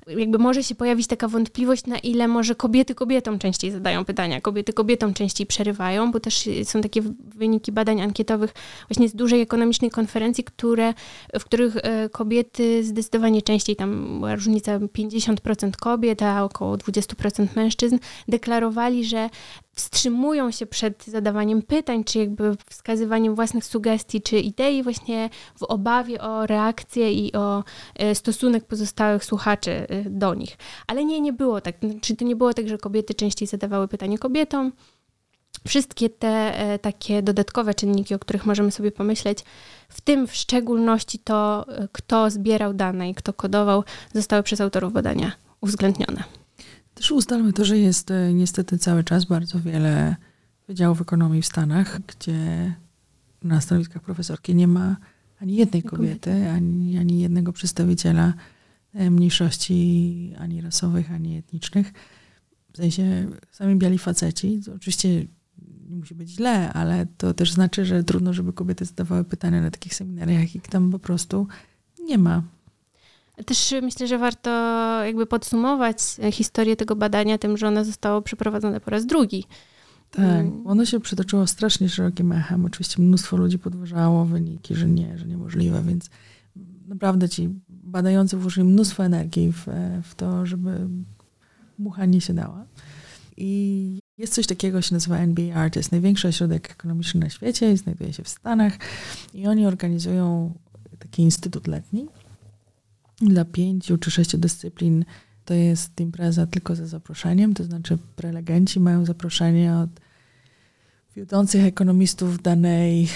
jakby 0.06 0.38
może 0.38 0.62
się 0.62 0.74
pojawić 0.74 1.06
taka 1.06 1.28
wątpliwość, 1.28 1.86
na 1.86 1.98
ile 1.98 2.28
może 2.28 2.54
kobiety 2.54 2.94
kobietom 2.94 3.38
częściej 3.38 3.70
zadają 3.70 4.04
pytania, 4.04 4.40
kobiety 4.40 4.72
kobietom 4.72 5.14
częściej 5.14 5.46
przerywają, 5.46 6.12
bo 6.12 6.20
też 6.20 6.48
są 6.64 6.80
takie 6.80 7.02
wyniki 7.34 7.72
badań 7.72 8.00
ankietowych 8.00 8.54
właśnie 8.88 9.08
z 9.08 9.14
dużej 9.14 9.40
ekonomicznej 9.40 9.90
konferencji, 9.90 10.44
które, 10.44 10.94
w 11.40 11.44
których 11.44 11.76
e, 11.76 12.08
kobiety 12.08 12.84
zdecydowanie 12.84 13.42
częściej, 13.42 13.76
tam 13.76 14.18
była 14.18 14.34
różnica 14.34 14.78
50% 14.78 15.70
kobiet, 15.80 16.22
a 16.22 16.44
około 16.44 16.76
20% 16.76 17.46
mężczyzn, 17.56 17.98
deklarowali, 18.28 19.04
że 19.04 19.30
wstrzymują 19.74 20.50
się 20.50 20.66
przed 20.66 21.04
zadawaniem 21.04 21.62
pytań, 21.62 22.04
czy 22.04 22.18
jakby 22.18 22.56
wskazywaniem 22.70 23.34
własnych 23.34 23.64
sugestii, 23.64 24.22
czy 24.22 24.40
idei, 24.40 24.82
właśnie 24.82 25.30
w 25.56 25.62
obawie 25.62 26.20
o 26.20 26.46
reakcję 26.46 27.12
i 27.12 27.32
o 27.32 27.64
e, 27.94 28.14
stosunek 28.14 28.64
pozostałych 28.64 29.24
słuchaczy 29.24 29.70
e, 29.70 30.10
do 30.10 30.34
nich. 30.34 30.56
Ale 30.86 31.04
nie, 31.04 31.20
nie 31.20 31.32
było 31.32 31.60
tak. 31.60 31.76
Czy 32.00 32.16
to 32.16 32.24
nie 32.24 32.36
było 32.36 32.54
tak, 32.54 32.68
że 32.68 32.78
kobiety 32.78 33.14
częściej 33.14 33.48
zadawały 33.48 33.88
pytanie 33.88 34.18
kobietom? 34.18 34.72
Wszystkie 35.66 36.10
te 36.10 36.58
e, 36.58 36.78
takie 36.78 37.22
dodatkowe 37.22 37.74
czynniki, 37.74 38.14
o 38.14 38.18
których 38.18 38.46
możemy 38.46 38.70
sobie 38.70 38.92
pomyśleć, 38.92 39.38
w 39.88 40.00
tym 40.00 40.26
w 40.26 40.34
szczególności 40.34 41.18
to, 41.18 41.66
kto 41.92 42.30
zbierał 42.30 42.74
dane 42.74 43.10
i 43.10 43.14
kto 43.14 43.32
kodował, 43.32 43.84
zostały 44.14 44.42
przez 44.42 44.60
autorów 44.60 44.92
badania 44.92 45.32
uwzględnione. 45.60 46.41
Też 46.94 47.10
ustalmy 47.10 47.52
to, 47.52 47.64
że 47.64 47.78
jest 47.78 48.10
e, 48.10 48.34
niestety 48.34 48.78
cały 48.78 49.04
czas 49.04 49.24
bardzo 49.24 49.60
wiele 49.60 50.16
wydziałów 50.68 51.00
ekonomii 51.00 51.42
w 51.42 51.46
Stanach, 51.46 52.00
gdzie 52.06 52.74
na 53.42 53.60
stanowiskach 53.60 54.02
profesorki 54.02 54.54
nie 54.54 54.68
ma 54.68 54.96
ani 55.40 55.56
jednej 55.56 55.82
kobiety, 55.82 56.50
ani, 56.50 56.98
ani 56.98 57.20
jednego 57.20 57.52
przedstawiciela 57.52 58.34
e, 58.94 59.10
mniejszości 59.10 60.34
ani 60.38 60.60
rasowych, 60.60 61.12
ani 61.12 61.36
etnicznych. 61.36 61.92
W 62.72 62.76
sensie 62.76 63.26
sami 63.50 63.76
biali 63.76 63.98
faceci. 63.98 64.60
To 64.64 64.74
oczywiście 64.74 65.26
nie 65.88 65.96
musi 65.96 66.14
być 66.14 66.30
źle, 66.30 66.72
ale 66.72 67.06
to 67.06 67.34
też 67.34 67.52
znaczy, 67.52 67.84
że 67.84 68.04
trudno, 68.04 68.32
żeby 68.32 68.52
kobiety 68.52 68.84
zadawały 68.84 69.24
pytania 69.24 69.60
na 69.60 69.70
takich 69.70 69.94
seminariach, 69.94 70.54
ich 70.54 70.62
tam 70.62 70.90
po 70.90 70.98
prostu 70.98 71.46
nie 72.04 72.18
ma. 72.18 72.42
Też 73.46 73.74
myślę, 73.82 74.06
że 74.06 74.18
warto 74.18 74.50
jakby 75.04 75.26
podsumować 75.26 75.98
historię 76.32 76.76
tego 76.76 76.96
badania 76.96 77.38
tym, 77.38 77.56
że 77.56 77.68
ono 77.68 77.84
zostało 77.84 78.22
przeprowadzone 78.22 78.80
po 78.80 78.90
raz 78.90 79.06
drugi. 79.06 79.44
Tak, 80.10 80.24
mm. 80.24 80.66
ono 80.66 80.84
się 80.84 81.00
przytoczyło 81.00 81.46
strasznie 81.46 81.88
szerokim 81.88 82.32
echem. 82.32 82.64
Oczywiście 82.64 83.02
mnóstwo 83.02 83.36
ludzi 83.36 83.58
podważało 83.58 84.24
wyniki, 84.24 84.74
że 84.74 84.88
nie, 84.88 85.18
że 85.18 85.26
niemożliwe, 85.26 85.82
więc 85.82 86.10
naprawdę 86.88 87.28
ci 87.28 87.48
badający 87.68 88.36
włożyli 88.36 88.68
mnóstwo 88.68 89.04
energii 89.04 89.52
w, 89.52 89.66
w 90.02 90.14
to, 90.14 90.46
żeby 90.46 90.88
mucha 91.78 92.06
nie 92.06 92.20
się 92.20 92.34
dała. 92.34 92.66
I 93.36 93.98
jest 94.18 94.34
coś 94.34 94.46
takiego, 94.46 94.82
się 94.82 94.94
nazywa 94.94 95.18
NBR, 95.18 95.70
to 95.70 95.78
jest 95.78 95.92
największy 95.92 96.28
ośrodek 96.28 96.70
ekonomiczny 96.70 97.20
na 97.20 97.30
świecie, 97.30 97.76
znajduje 97.76 98.12
się 98.12 98.22
w 98.22 98.28
Stanach 98.28 98.78
i 99.34 99.46
oni 99.46 99.66
organizują 99.66 100.52
taki 100.98 101.22
instytut 101.22 101.66
letni 101.66 102.08
dla 103.28 103.44
pięciu 103.44 103.98
czy 103.98 104.10
sześciu 104.10 104.38
dyscyplin. 104.38 105.04
To 105.44 105.54
jest 105.54 106.00
impreza 106.00 106.46
tylko 106.46 106.76
ze 106.76 106.86
zaproszeniem, 106.86 107.54
to 107.54 107.64
znaczy 107.64 107.98
prelegenci 108.16 108.80
mają 108.80 109.04
zaproszenie 109.04 109.74
od 109.74 109.90
wiodących 111.16 111.64
ekonomistów 111.64 112.42
danej 112.42 113.08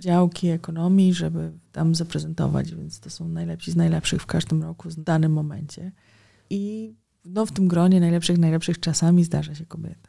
działki 0.00 0.48
ekonomii, 0.48 1.14
żeby 1.14 1.52
tam 1.72 1.94
zaprezentować, 1.94 2.74
więc 2.74 3.00
to 3.00 3.10
są 3.10 3.28
najlepsi 3.28 3.72
z 3.72 3.76
najlepszych 3.76 4.22
w 4.22 4.26
każdym 4.26 4.62
roku 4.62 4.90
w 4.90 4.94
danym 4.94 5.32
momencie. 5.32 5.92
I 6.50 6.94
no, 7.24 7.46
w 7.46 7.52
tym 7.52 7.68
gronie 7.68 8.00
najlepszych, 8.00 8.38
najlepszych 8.38 8.80
czasami 8.80 9.24
zdarza 9.24 9.54
się 9.54 9.66
kobieta. 9.66 10.08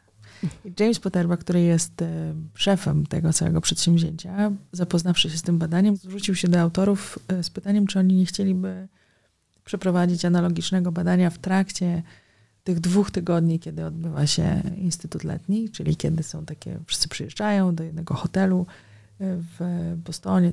I 0.64 0.72
James 0.80 1.00
Potterba, 1.00 1.36
który 1.36 1.60
jest 1.60 2.02
e, 2.02 2.34
szefem 2.54 3.06
tego 3.06 3.32
całego 3.32 3.60
przedsięwzięcia, 3.60 4.52
zapoznawszy 4.72 5.30
się 5.30 5.38
z 5.38 5.42
tym 5.42 5.58
badaniem, 5.58 5.96
zwrócił 5.96 6.34
się 6.34 6.48
do 6.48 6.60
autorów 6.60 7.18
e, 7.28 7.42
z 7.42 7.50
pytaniem, 7.50 7.86
czy 7.86 7.98
oni 7.98 8.14
nie 8.14 8.26
chcieliby 8.26 8.88
przeprowadzić 9.64 10.24
analogicznego 10.24 10.92
badania 10.92 11.30
w 11.30 11.38
trakcie 11.38 12.02
tych 12.64 12.80
dwóch 12.80 13.10
tygodni, 13.10 13.60
kiedy 13.60 13.84
odbywa 13.84 14.26
się 14.26 14.62
Instytut 14.76 15.24
Letni, 15.24 15.70
czyli 15.70 15.96
kiedy 15.96 16.22
są 16.22 16.44
takie, 16.44 16.80
wszyscy 16.86 17.08
przyjeżdżają 17.08 17.74
do 17.74 17.84
jednego 17.84 18.14
hotelu 18.14 18.66
e, 19.20 19.36
w 19.36 19.58
Bostonie. 20.04 20.52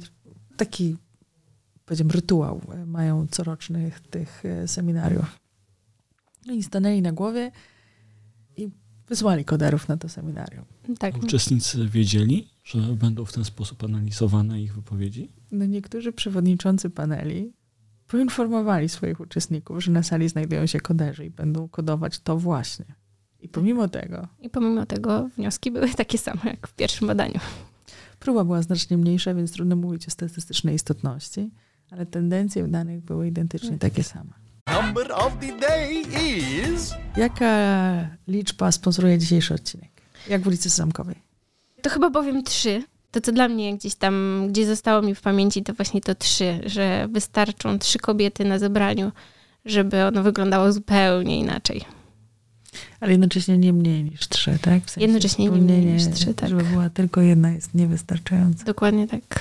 Taki, 0.57 0.97
powiedziałbym, 1.85 2.15
rytuał 2.15 2.61
mają 2.85 3.27
corocznych 3.27 3.99
tych 3.99 4.43
seminariów. 4.65 5.39
No 6.45 6.53
i 6.53 6.63
stanęli 6.63 7.01
na 7.01 7.11
głowie 7.11 7.51
i 8.57 8.69
wysłali 9.07 9.45
koderów 9.45 9.87
na 9.87 9.97
to 9.97 10.09
seminarium. 10.09 10.65
Tak. 10.99 11.23
Uczestnicy 11.23 11.87
wiedzieli, 11.87 12.47
że 12.63 12.79
będą 12.79 13.25
w 13.25 13.33
ten 13.33 13.45
sposób 13.45 13.83
analizowane 13.83 14.61
ich 14.61 14.75
wypowiedzi? 14.75 15.31
No 15.51 15.65
niektórzy 15.65 16.13
przewodniczący 16.13 16.89
paneli 16.89 17.53
poinformowali 18.11 18.89
swoich 18.89 19.19
uczestników, 19.19 19.83
że 19.83 19.91
na 19.91 20.03
sali 20.03 20.29
znajdują 20.29 20.65
się 20.65 20.79
koderzy 20.79 21.25
i 21.25 21.29
będą 21.29 21.69
kodować 21.69 22.19
to 22.19 22.37
właśnie. 22.37 22.85
I 23.39 23.49
pomimo 23.49 23.87
tego. 23.87 24.27
I 24.39 24.49
pomimo 24.49 24.85
tego 24.85 25.29
wnioski 25.37 25.71
były 25.71 25.89
takie 25.89 26.17
same 26.17 26.41
jak 26.43 26.67
w 26.67 26.73
pierwszym 26.73 27.07
badaniu. 27.07 27.39
Próba 28.19 28.43
była 28.43 28.61
znacznie 28.61 28.97
mniejsza, 28.97 29.33
więc 29.33 29.51
trudno 29.51 29.75
mówić 29.75 30.07
o 30.07 30.11
statystycznej 30.11 30.75
istotności, 30.75 31.51
ale 31.91 32.05
tendencje 32.05 32.63
w 32.63 32.71
danych 32.71 33.01
były 33.01 33.27
identycznie 33.27 33.77
takie 33.77 34.03
same. 34.03 34.29
Number 34.81 35.11
of 35.11 35.33
the 35.39 35.59
day 35.59 36.01
is... 36.73 36.93
Jaka 37.17 38.09
liczba 38.27 38.71
sponsoruje 38.71 39.17
dzisiejszy 39.17 39.53
odcinek? 39.53 39.89
Jak 40.29 40.41
w 40.41 40.47
ulicy 40.47 40.69
Zamkowej? 40.69 41.15
To 41.81 41.89
chyba 41.89 42.11
powiem 42.11 42.43
trzy. 42.43 42.83
To, 43.11 43.21
co 43.21 43.31
dla 43.31 43.47
mnie 43.47 43.77
gdzieś 43.77 43.95
tam, 43.95 44.45
gdzie 44.49 44.67
zostało 44.67 45.01
mi 45.01 45.15
w 45.15 45.21
pamięci, 45.21 45.63
to 45.63 45.73
właśnie 45.73 46.01
to 46.01 46.15
trzy, 46.15 46.59
że 46.65 47.07
wystarczą 47.11 47.79
trzy 47.79 47.99
kobiety 47.99 48.45
na 48.45 48.59
zebraniu, 48.59 49.11
żeby 49.65 50.03
ono 50.03 50.23
wyglądało 50.23 50.73
zupełnie 50.73 51.39
inaczej. 51.39 51.81
Ale 52.99 53.11
jednocześnie 53.11 53.57
nie 53.57 53.73
mniej 53.73 54.03
niż 54.03 54.27
trzy, 54.29 54.57
tak? 54.61 54.83
W 54.85 54.89
sensie 54.89 55.01
jednocześnie 55.07 55.45
nie 55.45 55.51
mniej 55.51 55.85
niż 55.85 56.03
trzy, 56.13 56.33
tak. 56.33 56.49
Żeby 56.49 56.63
była 56.63 56.89
tylko 56.89 57.21
jedna 57.21 57.51
jest 57.51 57.73
niewystarczająca. 57.73 58.65
Dokładnie 58.65 59.07
tak. 59.07 59.39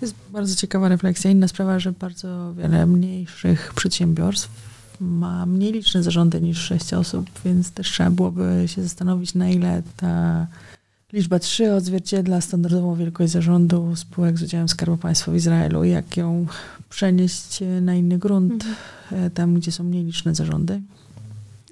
To 0.00 0.06
jest 0.06 0.14
bardzo 0.30 0.56
ciekawa 0.56 0.88
refleksja. 0.88 1.30
Inna 1.30 1.48
sprawa, 1.48 1.78
że 1.78 1.92
bardzo 1.92 2.54
wiele 2.54 2.86
mniejszych 2.86 3.72
przedsiębiorstw 3.74 4.50
ma 5.00 5.46
mniej 5.46 5.72
liczne 5.72 6.02
zarządy 6.02 6.40
niż 6.40 6.58
sześć 6.58 6.94
osób, 6.94 7.30
więc 7.44 7.70
też 7.70 7.90
trzeba 7.90 8.10
byłoby 8.10 8.64
się 8.66 8.82
zastanowić, 8.82 9.34
na 9.34 9.48
ile 9.48 9.82
ta 9.96 10.46
liczba 11.14 11.38
trzy 11.38 11.72
odzwierciedla 11.72 12.40
standardową 12.40 12.94
wielkość 12.94 13.32
zarządu 13.32 13.96
spółek 13.96 14.38
z 14.38 14.42
udziałem 14.42 14.68
Skarbu 14.68 14.96
Państwa 14.96 15.32
w 15.32 15.34
Izraelu, 15.34 15.84
jak 15.84 16.16
ją 16.16 16.46
przenieść 16.88 17.60
na 17.80 17.94
inny 17.94 18.18
grunt, 18.18 18.64
mhm. 19.10 19.30
tam 19.30 19.54
gdzie 19.54 19.72
są 19.72 19.84
mniej 19.84 20.04
liczne 20.04 20.34
zarządy. 20.34 20.80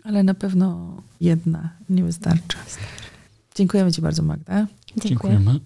Ale 0.04 0.22
na 0.22 0.34
pewno 0.34 0.96
jedna 1.20 1.70
nie 1.90 2.04
wystarcza. 2.04 2.58
Dziękujemy 3.54 3.92
Ci 3.92 4.02
bardzo, 4.02 4.22
Magda. 4.22 4.66
Dziękujemy. 4.96 5.60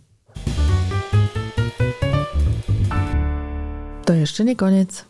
To 4.04 4.14
jeszcze 4.14 4.44
nie 4.44 4.56
koniec. 4.56 5.04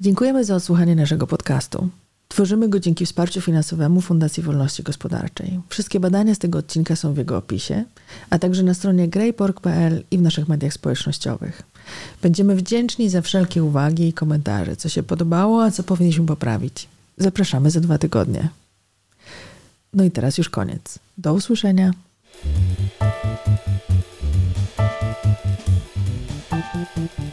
Dziękujemy 0.00 0.44
za 0.44 0.56
odsłuchanie 0.56 0.96
naszego 0.96 1.26
podcastu. 1.26 1.88
Tworzymy 2.30 2.68
go 2.68 2.80
dzięki 2.80 3.06
wsparciu 3.06 3.40
finansowemu 3.40 4.00
Fundacji 4.00 4.42
Wolności 4.42 4.82
Gospodarczej. 4.82 5.60
Wszystkie 5.68 6.00
badania 6.00 6.34
z 6.34 6.38
tego 6.38 6.58
odcinka 6.58 6.96
są 6.96 7.14
w 7.14 7.16
jego 7.16 7.36
opisie, 7.36 7.84
a 8.30 8.38
także 8.38 8.62
na 8.62 8.74
stronie 8.74 9.08
greypork.pl 9.08 10.04
i 10.10 10.18
w 10.18 10.22
naszych 10.22 10.48
mediach 10.48 10.72
społecznościowych. 10.72 11.62
Będziemy 12.22 12.56
wdzięczni 12.56 13.08
za 13.08 13.22
wszelkie 13.22 13.64
uwagi 13.64 14.08
i 14.08 14.12
komentarze, 14.12 14.76
co 14.76 14.88
się 14.88 15.02
podobało, 15.02 15.64
a 15.64 15.70
co 15.70 15.82
powinniśmy 15.82 16.26
poprawić. 16.26 16.88
Zapraszamy 17.18 17.70
za 17.70 17.80
dwa 17.80 17.98
tygodnie. 17.98 18.48
No 19.94 20.04
i 20.04 20.10
teraz 20.10 20.38
już 20.38 20.48
koniec. 20.48 20.98
Do 21.18 21.34
usłyszenia. 21.34 21.90
Thank 26.60 27.18
you. 27.18 27.29